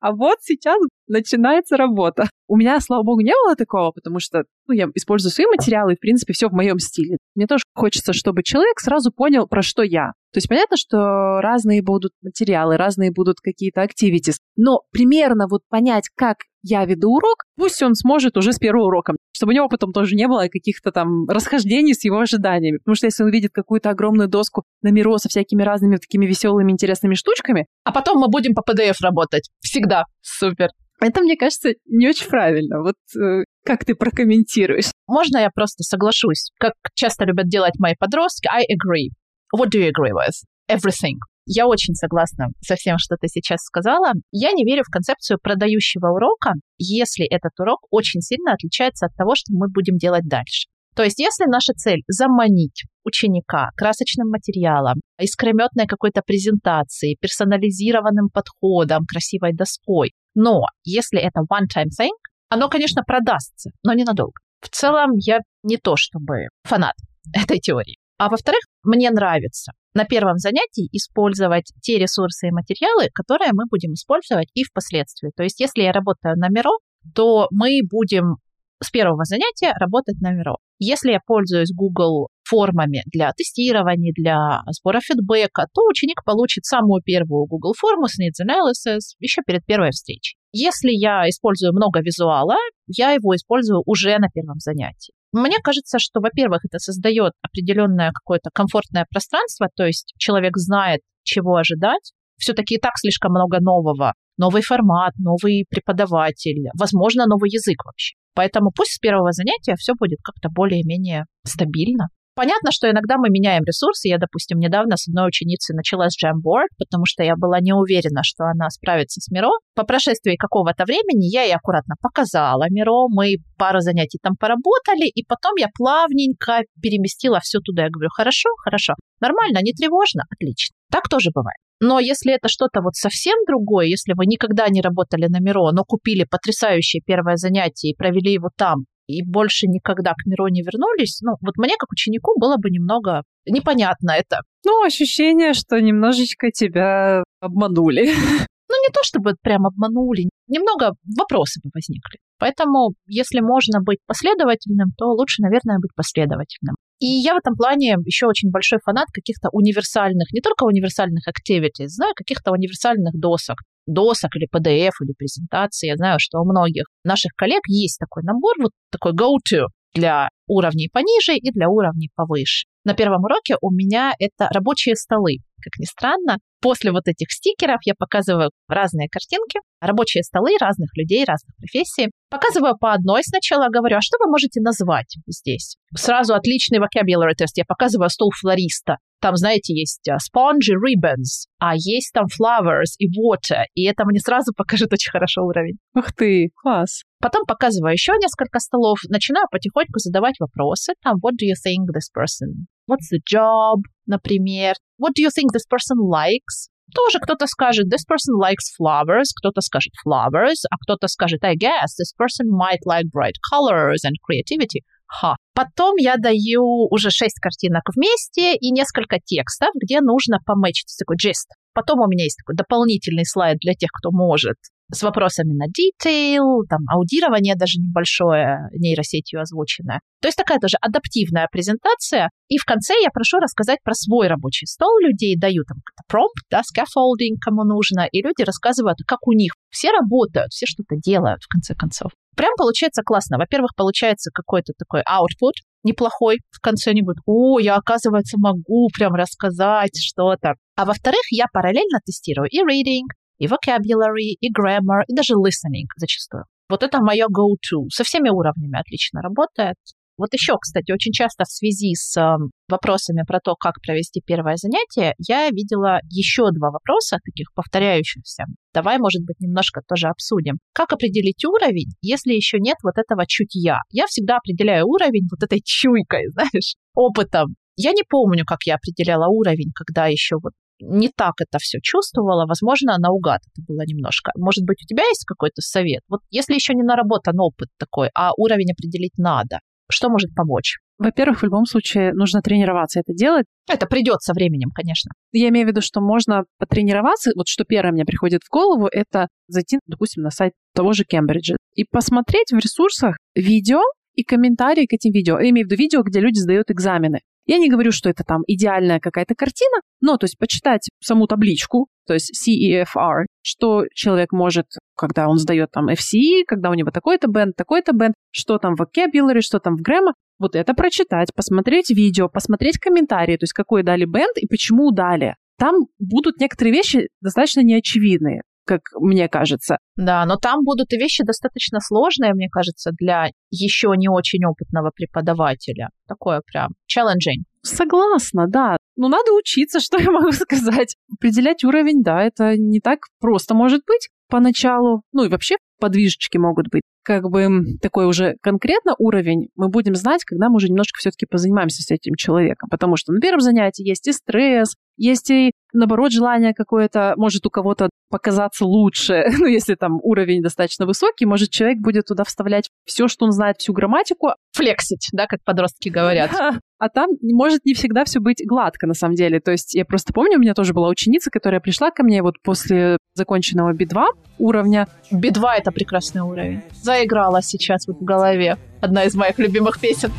А 0.00 0.12
вот 0.12 0.38
сейчас 0.42 0.78
начинается 1.06 1.76
работа. 1.76 2.28
У 2.48 2.56
меня, 2.56 2.80
слава 2.80 3.04
богу, 3.04 3.20
не 3.20 3.32
было 3.44 3.54
такого, 3.54 3.92
потому 3.92 4.18
что 4.18 4.44
ну, 4.66 4.74
я 4.74 4.88
использую 4.94 5.30
свои 5.30 5.46
материалы, 5.46 5.92
и, 5.92 5.96
в 5.96 6.00
принципе, 6.00 6.32
все 6.32 6.48
в 6.48 6.52
моем 6.52 6.78
стиле. 6.78 7.18
Мне 7.36 7.46
тоже 7.46 7.62
хочется, 7.74 8.12
чтобы 8.12 8.42
человек 8.42 8.80
сразу 8.80 9.12
понял, 9.12 9.46
про 9.46 9.62
что 9.62 9.82
я. 9.82 10.12
То 10.32 10.38
есть 10.38 10.48
понятно, 10.48 10.76
что 10.76 11.40
разные 11.40 11.82
будут 11.82 12.12
материалы, 12.22 12.76
разные 12.76 13.12
будут 13.12 13.36
какие-то 13.40 13.82
activities, 13.82 14.38
но 14.56 14.80
примерно 14.90 15.46
вот 15.48 15.60
понять, 15.68 16.08
как 16.16 16.38
я 16.62 16.84
веду 16.84 17.10
урок, 17.10 17.44
пусть 17.56 17.82
он 17.82 17.94
сможет 17.94 18.36
уже 18.36 18.52
с 18.52 18.58
первого 18.58 18.86
урока, 18.86 19.14
чтобы 19.34 19.52
у 19.52 19.54
него 19.54 19.68
потом 19.68 19.92
тоже 19.92 20.14
не 20.14 20.28
было 20.28 20.46
каких-то 20.48 20.92
там 20.92 21.28
расхождений 21.28 21.92
с 21.92 22.04
его 22.04 22.20
ожиданиями. 22.20 22.78
Потому 22.78 22.94
что 22.94 23.06
если 23.06 23.24
он 23.24 23.30
видит 23.30 23.52
какую-то 23.52 23.90
огромную 23.90 24.28
доску 24.28 24.62
на 24.80 24.90
Миро 24.90 25.18
со 25.18 25.28
всякими 25.28 25.62
разными 25.62 25.96
такими 25.96 26.24
веселыми, 26.24 26.70
интересными 26.70 27.14
штучками... 27.22 27.66
А 27.84 27.92
потом 27.92 28.18
мы 28.18 28.28
будем 28.28 28.54
по 28.54 28.60
PDF 28.60 28.96
работать. 29.00 29.48
Всегда. 29.60 30.04
Супер. 30.20 30.68
Это, 31.00 31.20
мне 31.20 31.36
кажется, 31.36 31.70
не 31.86 32.08
очень 32.08 32.28
правильно. 32.28 32.80
Вот 32.80 32.94
э, 33.20 33.44
как 33.64 33.84
ты 33.84 33.94
прокомментируешь? 33.94 34.92
Можно 35.08 35.38
я 35.38 35.50
просто 35.50 35.82
соглашусь? 35.82 36.50
Как 36.58 36.74
часто 36.94 37.24
любят 37.24 37.48
делать 37.48 37.74
мои 37.78 37.94
подростки, 37.98 38.48
I 38.48 38.62
agree. 38.62 39.10
What 39.56 39.70
do 39.70 39.80
you 39.80 39.90
agree 39.90 40.12
with? 40.12 40.44
Everything. 40.70 41.18
Я 41.44 41.66
очень 41.66 41.94
согласна 41.94 42.48
со 42.60 42.76
всем, 42.76 42.98
что 42.98 43.16
ты 43.16 43.26
сейчас 43.26 43.62
сказала. 43.62 44.12
Я 44.30 44.52
не 44.52 44.64
верю 44.64 44.84
в 44.86 44.92
концепцию 44.92 45.38
продающего 45.42 46.12
урока, 46.12 46.52
если 46.78 47.26
этот 47.26 47.58
урок 47.58 47.80
очень 47.90 48.20
сильно 48.20 48.52
отличается 48.52 49.06
от 49.06 49.14
того, 49.16 49.34
что 49.34 49.52
мы 49.52 49.66
будем 49.68 49.96
делать 49.96 50.28
дальше. 50.28 50.68
То 50.94 51.02
есть, 51.02 51.18
если 51.18 51.44
наша 51.46 51.72
цель 51.72 52.02
заманить 52.06 52.84
ученика 53.04 53.70
красочным 53.76 54.28
материалом, 54.28 55.00
искрометной 55.18 55.86
какой-то 55.86 56.20
презентацией, 56.24 57.16
персонализированным 57.20 58.28
подходом, 58.28 59.06
красивой 59.06 59.54
доской, 59.54 60.12
но 60.34 60.62
если 60.84 61.20
это 61.20 61.40
one-time 61.40 61.90
thing, 61.98 62.12
оно, 62.48 62.68
конечно, 62.68 63.02
продастся, 63.02 63.70
но 63.82 63.94
ненадолго. 63.94 64.34
В 64.60 64.68
целом, 64.68 65.12
я 65.16 65.38
не 65.62 65.78
то 65.78 65.96
чтобы 65.96 66.48
фанат 66.64 66.94
этой 67.34 67.58
теории. 67.58 67.96
А 68.18 68.28
во-вторых, 68.28 68.60
мне 68.84 69.10
нравится 69.10 69.72
на 69.94 70.04
первом 70.04 70.38
занятии 70.38 70.88
использовать 70.92 71.72
те 71.80 71.98
ресурсы 71.98 72.48
и 72.48 72.52
материалы, 72.52 73.08
которые 73.12 73.50
мы 73.52 73.64
будем 73.68 73.94
использовать 73.94 74.48
и 74.54 74.64
впоследствии. 74.64 75.32
То 75.36 75.42
есть, 75.42 75.58
если 75.60 75.82
я 75.82 75.92
работаю 75.92 76.36
на 76.36 76.48
Миро, 76.48 76.78
то 77.14 77.48
мы 77.50 77.80
будем 77.90 78.36
с 78.82 78.90
первого 78.90 79.24
занятия 79.24 79.72
работать 79.78 80.20
на 80.20 80.32
Миро. 80.32 80.56
Если 80.78 81.12
я 81.12 81.20
пользуюсь 81.24 81.72
Google 81.74 82.28
формами 82.44 83.02
для 83.06 83.32
тестирования, 83.32 84.12
для 84.14 84.60
сбора 84.70 85.00
фидбэка, 85.00 85.66
то 85.72 85.82
ученик 85.88 86.22
получит 86.24 86.64
самую 86.64 87.02
первую 87.02 87.46
Google 87.46 87.72
форму 87.78 88.08
с 88.08 88.18
Needs 88.18 88.44
Analysis 88.44 89.16
еще 89.20 89.42
перед 89.46 89.64
первой 89.64 89.90
встречей. 89.90 90.36
Если 90.52 90.90
я 90.90 91.28
использую 91.28 91.72
много 91.72 92.00
визуала, 92.00 92.56
я 92.86 93.12
его 93.12 93.34
использую 93.34 93.82
уже 93.86 94.18
на 94.18 94.28
первом 94.28 94.58
занятии. 94.58 95.14
Мне 95.32 95.56
кажется, 95.62 95.98
что, 95.98 96.20
во-первых, 96.20 96.64
это 96.66 96.78
создает 96.78 97.32
определенное 97.40 98.10
какое-то 98.12 98.50
комфортное 98.52 99.06
пространство, 99.10 99.68
то 99.74 99.86
есть 99.86 100.12
человек 100.18 100.58
знает, 100.58 101.00
чего 101.22 101.56
ожидать. 101.56 102.12
Все-таки 102.36 102.74
и 102.74 102.78
так 102.78 102.92
слишком 102.96 103.30
много 103.30 103.60
нового. 103.60 104.12
Новый 104.38 104.62
формат, 104.62 105.14
новый 105.18 105.66
преподаватель, 105.68 106.68
возможно, 106.78 107.26
новый 107.26 107.50
язык 107.50 107.84
вообще. 107.84 108.14
Поэтому 108.34 108.70
пусть 108.74 108.92
с 108.92 108.98
первого 108.98 109.32
занятия 109.32 109.74
все 109.76 109.92
будет 109.94 110.18
как-то 110.22 110.48
более-менее 110.48 111.26
стабильно. 111.44 112.08
Понятно, 112.34 112.70
что 112.72 112.90
иногда 112.90 113.18
мы 113.18 113.28
меняем 113.28 113.62
ресурсы. 113.64 114.08
Я, 114.08 114.16
допустим, 114.16 114.58
недавно 114.58 114.96
с 114.96 115.06
одной 115.06 115.28
ученицей 115.28 115.76
начала 115.76 116.08
с 116.08 116.16
Jamboard, 116.16 116.72
потому 116.78 117.04
что 117.04 117.22
я 117.22 117.36
была 117.36 117.60
не 117.60 117.74
уверена, 117.74 118.22
что 118.22 118.44
она 118.44 118.70
справится 118.70 119.20
с 119.20 119.30
Миро. 119.30 119.50
По 119.74 119.84
прошествии 119.84 120.36
какого-то 120.36 120.84
времени 120.84 121.30
я 121.30 121.42
ей 121.42 121.54
аккуратно 121.54 121.94
показала 122.00 122.64
Миро, 122.70 123.08
мы 123.08 123.36
пару 123.58 123.80
занятий 123.80 124.18
там 124.22 124.34
поработали, 124.40 125.06
и 125.06 125.24
потом 125.24 125.56
я 125.58 125.68
плавненько 125.76 126.62
переместила 126.80 127.40
все 127.40 127.58
туда. 127.60 127.82
Я 127.84 127.90
говорю, 127.90 128.08
хорошо, 128.10 128.48
хорошо, 128.64 128.94
нормально, 129.20 129.58
не 129.62 129.72
тревожно, 129.72 130.22
отлично. 130.30 130.74
Так 130.90 131.08
тоже 131.10 131.30
бывает. 131.34 131.58
Но 131.80 131.98
если 131.98 132.32
это 132.32 132.48
что-то 132.48 132.80
вот 132.80 132.94
совсем 132.94 133.34
другое, 133.46 133.86
если 133.86 134.14
вы 134.16 134.26
никогда 134.26 134.68
не 134.68 134.80
работали 134.80 135.26
на 135.26 135.40
Миро, 135.40 135.72
но 135.72 135.82
купили 135.84 136.24
потрясающее 136.24 137.02
первое 137.04 137.36
занятие 137.36 137.90
и 137.90 137.96
провели 137.96 138.32
его 138.32 138.50
там, 138.56 138.84
и 139.12 139.22
больше 139.24 139.66
никогда 139.66 140.12
к 140.12 140.26
Миро 140.26 140.48
не 140.48 140.62
вернулись, 140.62 141.20
ну, 141.22 141.32
вот 141.40 141.56
мне 141.56 141.74
как 141.78 141.90
ученику 141.92 142.38
было 142.38 142.56
бы 142.56 142.70
немного 142.70 143.22
непонятно 143.46 144.12
это. 144.12 144.40
Ну, 144.64 144.84
ощущение, 144.84 145.52
что 145.54 145.80
немножечко 145.80 146.50
тебя 146.50 147.22
обманули. 147.40 148.10
Ну, 148.72 148.88
не 148.88 148.90
то 148.90 149.00
чтобы 149.02 149.34
прям 149.42 149.66
обманули, 149.66 150.30
немного 150.48 150.94
вопросы 151.18 151.60
бы 151.62 151.68
возникли. 151.74 152.20
Поэтому, 152.38 152.94
если 153.04 153.40
можно 153.40 153.82
быть 153.82 153.98
последовательным, 154.06 154.92
то 154.96 155.12
лучше, 155.12 155.42
наверное, 155.42 155.76
быть 155.78 155.90
последовательным. 155.94 156.76
И 156.98 157.04
я 157.04 157.34
в 157.34 157.36
этом 157.36 157.54
плане 157.54 157.96
еще 158.06 158.24
очень 158.24 158.50
большой 158.50 158.78
фанат 158.82 159.08
каких-то 159.12 159.50
универсальных, 159.52 160.32
не 160.32 160.40
только 160.40 160.64
универсальных 160.64 161.24
activities, 161.28 161.88
знаю, 161.88 162.14
каких-то 162.16 162.50
универсальных 162.50 163.12
досок 163.12 163.58
досок 163.86 164.36
или 164.36 164.46
PDF 164.46 164.92
или 165.00 165.12
презентации. 165.16 165.88
Я 165.88 165.96
знаю, 165.96 166.18
что 166.20 166.38
у 166.40 166.44
многих 166.44 166.84
наших 167.04 167.32
коллег 167.36 167.62
есть 167.66 167.98
такой 167.98 168.22
набор, 168.22 168.54
вот 168.58 168.72
такой 168.90 169.12
go-to 169.12 169.66
для 169.94 170.28
уровней 170.46 170.88
пониже 170.92 171.34
и 171.36 171.50
для 171.50 171.68
уровней 171.68 172.10
повыше. 172.14 172.66
На 172.84 172.94
первом 172.94 173.24
уроке 173.24 173.56
у 173.60 173.70
меня 173.70 174.12
это 174.18 174.48
рабочие 174.52 174.96
столы. 174.96 175.36
Как 175.62 175.78
ни 175.78 175.84
странно, 175.84 176.38
после 176.60 176.90
вот 176.90 177.06
этих 177.06 177.30
стикеров 177.30 177.78
я 177.84 177.94
показываю 177.96 178.50
разные 178.68 179.08
картинки, 179.08 179.60
рабочие 179.80 180.24
столы 180.24 180.56
разных 180.60 180.90
людей, 180.96 181.24
разных 181.24 181.54
профессий. 181.56 182.10
Показываю 182.28 182.76
по 182.76 182.92
одной 182.92 183.22
сначала, 183.22 183.68
говорю, 183.68 183.98
а 183.98 184.00
что 184.00 184.16
вы 184.18 184.28
можете 184.28 184.60
назвать 184.60 185.14
здесь? 185.28 185.76
Сразу 185.94 186.34
отличный 186.34 186.78
vocabulary 186.78 187.34
тест. 187.36 187.56
Я 187.56 187.64
показываю 187.64 188.10
стол 188.10 188.32
флориста. 188.40 188.96
Там, 189.20 189.36
знаете, 189.36 189.72
есть 189.72 190.08
а, 190.08 190.16
spongy 190.16 190.74
ribbons, 190.74 191.46
а 191.60 191.74
есть 191.76 192.10
там 192.12 192.24
flowers 192.24 192.96
и 192.98 193.06
water. 193.06 193.66
И 193.74 193.84
это 193.84 194.04
мне 194.04 194.18
сразу 194.18 194.52
покажет 194.52 194.92
очень 194.92 195.12
хорошо 195.12 195.42
уровень. 195.42 195.78
Ух 195.94 196.12
ты, 196.12 196.50
класс. 196.60 197.02
Потом 197.22 197.46
показываю 197.46 197.92
еще 197.92 198.12
несколько 198.20 198.58
столов, 198.58 198.98
начинаю 199.08 199.46
потихоньку 199.48 200.00
задавать 200.00 200.34
вопросы. 200.40 200.94
Там, 201.04 201.18
what 201.22 201.38
do 201.38 201.46
you 201.46 201.54
think 201.54 201.86
this 201.94 202.10
person? 202.10 202.66
What's 202.90 203.06
the 203.14 203.22
job, 203.22 203.78
например? 204.06 204.74
What 204.98 205.14
do 205.14 205.22
you 205.22 205.30
think 205.30 205.54
this 205.54 205.62
person 205.70 206.02
likes? 206.02 206.66
Тоже 206.92 207.20
кто-то 207.20 207.46
скажет, 207.46 207.86
this 207.86 208.02
person 208.04 208.34
likes 208.42 208.74
flowers, 208.74 209.30
кто-то 209.38 209.60
скажет 209.60 209.92
flowers, 210.04 210.66
а 210.68 210.76
кто-то 210.82 211.06
скажет, 211.06 211.44
I 211.44 211.54
guess 211.54 211.94
this 211.94 212.10
person 212.18 212.50
might 212.50 212.82
like 212.84 213.06
bright 213.14 213.38
colors 213.54 214.02
and 214.04 214.18
creativity. 214.18 214.82
Ха. 215.06 215.36
Потом 215.54 215.94
я 215.98 216.16
даю 216.16 216.88
уже 216.90 217.10
шесть 217.10 217.38
картинок 217.38 217.84
вместе 217.94 218.56
и 218.56 218.72
несколько 218.72 219.18
текстов, 219.24 219.70
где 219.80 220.00
нужно 220.00 220.38
пометчить 220.44 220.92
такой 220.98 221.16
gist. 221.16 221.46
Потом 221.72 222.00
у 222.00 222.08
меня 222.08 222.24
есть 222.24 222.38
такой 222.38 222.56
дополнительный 222.56 223.24
слайд 223.24 223.58
для 223.60 223.74
тех, 223.74 223.90
кто 223.92 224.10
может 224.10 224.56
с 224.90 225.02
вопросами 225.02 225.52
на 225.52 225.66
detail, 225.66 226.62
там, 226.68 226.80
аудирование 226.88 227.54
даже 227.56 227.78
небольшое, 227.78 228.68
нейросетью 228.72 229.40
озвученное. 229.40 230.00
То 230.20 230.28
есть 230.28 230.36
такая 230.36 230.58
тоже 230.58 230.76
адаптивная 230.80 231.48
презентация. 231.50 232.30
И 232.48 232.58
в 232.58 232.64
конце 232.64 232.94
я 233.02 233.10
прошу 233.10 233.38
рассказать 233.38 233.78
про 233.82 233.94
свой 233.94 234.28
рабочий 234.28 234.66
стол 234.66 234.98
людей, 235.00 235.36
даю 235.38 235.64
там 235.64 235.78
промпт, 236.08 236.44
да, 236.50 236.60
scaffolding, 236.60 237.36
кому 237.40 237.64
нужно, 237.64 238.06
и 238.10 238.22
люди 238.22 238.42
рассказывают, 238.42 238.98
как 239.06 239.26
у 239.26 239.32
них. 239.32 239.52
Все 239.70 239.90
работают, 239.90 240.52
все 240.52 240.66
что-то 240.66 240.96
делают, 240.96 241.42
в 241.42 241.48
конце 241.48 241.74
концов. 241.74 242.12
Прям 242.36 242.52
получается 242.56 243.02
классно. 243.02 243.38
Во-первых, 243.38 243.72
получается 243.76 244.30
какой-то 244.32 244.72
такой 244.78 245.00
output, 245.02 245.52
неплохой. 245.82 246.40
В 246.50 246.60
конце 246.60 246.90
они 246.90 247.02
говорят, 247.02 247.22
о, 247.26 247.58
я, 247.58 247.76
оказывается, 247.76 248.38
могу 248.38 248.88
прям 248.94 249.14
рассказать 249.14 249.98
что-то. 249.98 250.54
А 250.76 250.84
во-вторых, 250.84 251.22
я 251.30 251.46
параллельно 251.52 252.00
тестирую 252.04 252.48
и 252.48 252.60
reading, 252.60 253.06
и 253.42 253.46
vocabulary, 253.46 254.36
и 254.40 254.52
grammar, 254.52 255.02
и 255.08 255.14
даже 255.14 255.34
listening 255.34 255.88
зачастую. 255.96 256.44
Вот 256.68 256.82
это 256.82 257.00
мое 257.00 257.26
go-to. 257.26 257.88
Со 257.90 258.04
всеми 258.04 258.30
уровнями 258.30 258.78
отлично 258.78 259.20
работает. 259.20 259.76
Вот 260.16 260.32
еще, 260.32 260.54
кстати, 260.60 260.92
очень 260.92 261.10
часто 261.10 261.44
в 261.44 261.50
связи 261.50 261.94
с 261.94 262.16
э, 262.16 262.36
вопросами 262.68 263.24
про 263.26 263.40
то, 263.40 263.56
как 263.56 263.80
провести 263.84 264.22
первое 264.24 264.56
занятие, 264.56 265.14
я 265.18 265.48
видела 265.48 265.98
еще 266.10 266.50
два 266.52 266.70
вопроса, 266.70 267.16
таких 267.24 267.52
повторяющихся. 267.54 268.44
Давай, 268.72 268.98
может 268.98 269.22
быть, 269.24 269.40
немножко 269.40 269.80
тоже 269.88 270.08
обсудим. 270.08 270.58
Как 270.74 270.92
определить 270.92 271.44
уровень, 271.44 271.90
если 272.02 272.34
еще 272.34 272.58
нет 272.60 272.76
вот 272.84 272.98
этого 272.98 273.24
чутья? 273.26 273.78
Я 273.90 274.06
всегда 274.06 274.36
определяю 274.36 274.86
уровень 274.86 275.26
вот 275.30 275.42
этой 275.42 275.60
чуйкой, 275.64 276.28
знаешь, 276.32 276.76
опытом. 276.94 277.56
Я 277.76 277.92
не 277.92 278.02
помню, 278.08 278.44
как 278.44 278.60
я 278.66 278.74
определяла 278.76 279.26
уровень, 279.28 279.72
когда 279.74 280.06
еще 280.06 280.36
вот 280.42 280.52
не 280.82 281.08
так 281.08 281.34
это 281.40 281.58
все 281.58 281.78
чувствовала, 281.82 282.46
возможно, 282.46 282.98
наугад 282.98 283.40
это 283.54 283.64
было 283.66 283.82
немножко. 283.86 284.32
Может 284.36 284.64
быть, 284.64 284.82
у 284.82 284.86
тебя 284.86 285.04
есть 285.04 285.24
какой-то 285.24 285.62
совет? 285.62 286.02
Вот 286.08 286.20
если 286.30 286.54
еще 286.54 286.74
не 286.74 286.82
наработан 286.82 287.38
опыт 287.38 287.68
такой, 287.78 288.10
а 288.14 288.32
уровень 288.36 288.72
определить 288.72 289.16
надо, 289.16 289.60
что 289.90 290.08
может 290.08 290.34
помочь? 290.34 290.78
Во-первых, 290.98 291.40
в 291.40 291.44
любом 291.44 291.66
случае 291.66 292.12
нужно 292.14 292.40
тренироваться 292.42 293.00
это 293.00 293.12
делать. 293.12 293.46
Это 293.68 293.86
придет 293.86 294.22
со 294.22 294.32
временем, 294.32 294.70
конечно. 294.74 295.10
Я 295.32 295.48
имею 295.48 295.66
в 295.66 295.70
виду, 295.70 295.80
что 295.80 296.00
можно 296.00 296.44
потренироваться. 296.58 297.32
Вот 297.36 297.48
что 297.48 297.64
первое 297.64 297.92
мне 297.92 298.04
приходит 298.04 298.42
в 298.44 298.50
голову, 298.50 298.88
это 298.90 299.28
зайти, 299.48 299.78
допустим, 299.86 300.22
на 300.22 300.30
сайт 300.30 300.52
того 300.74 300.92
же 300.92 301.04
Кембриджа 301.04 301.56
и 301.74 301.84
посмотреть 301.84 302.52
в 302.52 302.58
ресурсах 302.58 303.16
видео 303.34 303.80
и 304.14 304.22
комментарии 304.22 304.86
к 304.86 304.92
этим 304.92 305.12
видео. 305.12 305.40
Я 305.40 305.50
имею 305.50 305.66
в 305.66 305.70
виду 305.70 305.80
видео, 305.80 306.02
где 306.02 306.20
люди 306.20 306.38
сдают 306.38 306.70
экзамены. 306.70 307.20
Я 307.46 307.58
не 307.58 307.68
говорю, 307.68 307.90
что 307.90 308.08
это 308.08 308.22
там 308.24 308.42
идеальная 308.46 309.00
какая-то 309.00 309.34
картина, 309.34 309.80
но 310.00 310.16
то 310.16 310.24
есть 310.24 310.38
почитать 310.38 310.88
саму 311.00 311.26
табличку, 311.26 311.88
то 312.06 312.14
есть 312.14 312.32
CEFR, 312.32 313.24
что 313.42 313.84
человек 313.94 314.32
может, 314.32 314.66
когда 314.96 315.28
он 315.28 315.38
сдает 315.38 315.70
там 315.72 315.88
FCE, 315.88 316.42
когда 316.46 316.70
у 316.70 316.74
него 316.74 316.90
такой-то 316.90 317.28
бенд, 317.28 317.56
такой-то 317.56 317.92
бенд, 317.92 318.14
что 318.30 318.58
там 318.58 318.74
в 318.76 318.82
vocabulary, 318.82 319.40
что 319.40 319.58
там 319.58 319.76
в 319.76 319.80
grammar, 319.82 320.12
вот 320.38 320.54
это 320.54 320.74
прочитать, 320.74 321.32
посмотреть 321.34 321.90
видео, 321.90 322.28
посмотреть 322.28 322.78
комментарии, 322.78 323.36
то 323.36 323.44
есть 323.44 323.52
какой 323.52 323.82
дали 323.82 324.04
бенд 324.04 324.36
и 324.36 324.46
почему 324.46 324.92
дали. 324.92 325.36
Там 325.58 325.86
будут 325.98 326.38
некоторые 326.38 326.74
вещи 326.74 327.08
достаточно 327.20 327.60
неочевидные 327.60 328.42
как 328.78 329.00
мне 329.00 329.28
кажется. 329.28 329.78
Да, 329.96 330.24
но 330.26 330.36
там 330.36 330.64
будут 330.64 330.92
и 330.92 330.96
вещи 330.96 331.24
достаточно 331.24 331.80
сложные, 331.80 332.34
мне 332.34 332.48
кажется, 332.50 332.90
для 332.98 333.28
еще 333.50 333.92
не 333.96 334.08
очень 334.08 334.44
опытного 334.44 334.90
преподавателя. 334.94 335.90
Такое 336.06 336.42
прям 336.44 336.72
challenging. 336.88 337.44
Согласна, 337.62 338.46
да. 338.48 338.76
Ну, 338.96 339.08
надо 339.08 339.32
учиться, 339.32 339.80
что 339.80 339.98
я 339.98 340.10
могу 340.10 340.32
сказать. 340.32 340.96
Определять 341.12 341.64
уровень, 341.64 342.02
да, 342.02 342.22
это 342.22 342.56
не 342.56 342.80
так 342.80 343.00
просто 343.20 343.54
может 343.54 343.82
быть 343.86 344.08
поначалу. 344.28 345.02
Ну 345.12 345.24
и 345.24 345.28
вообще 345.28 345.56
подвижечки 345.78 346.38
могут 346.38 346.68
быть. 346.70 346.82
Как 347.04 347.28
бы 347.28 347.48
такой 347.82 348.06
уже 348.06 348.36
конкретно 348.40 348.94
уровень 348.98 349.48
мы 349.56 349.68
будем 349.68 349.94
знать, 349.94 350.24
когда 350.24 350.48
мы 350.48 350.56
уже 350.56 350.68
немножко 350.68 350.98
все-таки 350.98 351.26
позанимаемся 351.26 351.82
с 351.82 351.90
этим 351.90 352.14
человеком. 352.14 352.68
Потому 352.70 352.96
что 352.96 353.12
на 353.12 353.20
первом 353.20 353.40
занятии 353.40 353.86
есть 353.86 354.06
и 354.06 354.12
стресс, 354.12 354.74
есть 355.02 355.30
и, 355.30 355.52
наоборот, 355.72 356.12
желание 356.12 356.54
какое-то, 356.54 357.14
может 357.16 357.44
у 357.44 357.50
кого-то 357.50 357.90
показаться 358.08 358.64
лучше. 358.64 359.24
ну, 359.38 359.46
если 359.46 359.74
там 359.74 359.98
уровень 360.02 360.42
достаточно 360.42 360.86
высокий, 360.86 361.26
может 361.26 361.50
человек 361.50 361.78
будет 361.78 362.06
туда 362.06 362.22
вставлять 362.24 362.70
все, 362.84 363.08
что 363.08 363.24
он 363.24 363.32
знает, 363.32 363.56
всю 363.58 363.72
грамматику. 363.72 364.30
Флексить, 364.52 365.08
да, 365.12 365.26
как 365.26 365.42
подростки 365.44 365.88
говорят. 365.88 366.30
а 366.78 366.88
там 366.88 367.10
может 367.20 367.64
не 367.64 367.74
всегда 367.74 368.04
все 368.04 368.20
быть 368.20 368.42
гладко, 368.46 368.86
на 368.86 368.94
самом 368.94 369.16
деле. 369.16 369.40
То 369.40 369.50
есть 369.50 369.74
я 369.74 369.84
просто 369.84 370.12
помню, 370.12 370.38
у 370.38 370.40
меня 370.40 370.54
тоже 370.54 370.72
была 370.72 370.88
ученица, 370.88 371.30
которая 371.30 371.60
пришла 371.60 371.90
ко 371.90 372.04
мне 372.04 372.22
вот 372.22 372.40
после 372.40 372.96
законченного 373.14 373.72
B2 373.74 374.04
уровня. 374.38 374.86
B2— 375.12 375.44
это 375.58 375.72
прекрасный 375.72 376.22
уровень. 376.22 376.62
Заиграла 376.80 377.42
сейчас 377.42 377.88
вот 377.88 377.98
в 377.98 378.04
голове. 378.04 378.56
Одна 378.80 379.04
из 379.04 379.16
моих 379.16 379.38
любимых 379.38 379.80
песен. 379.80 380.12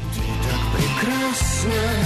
И 0.77 2.02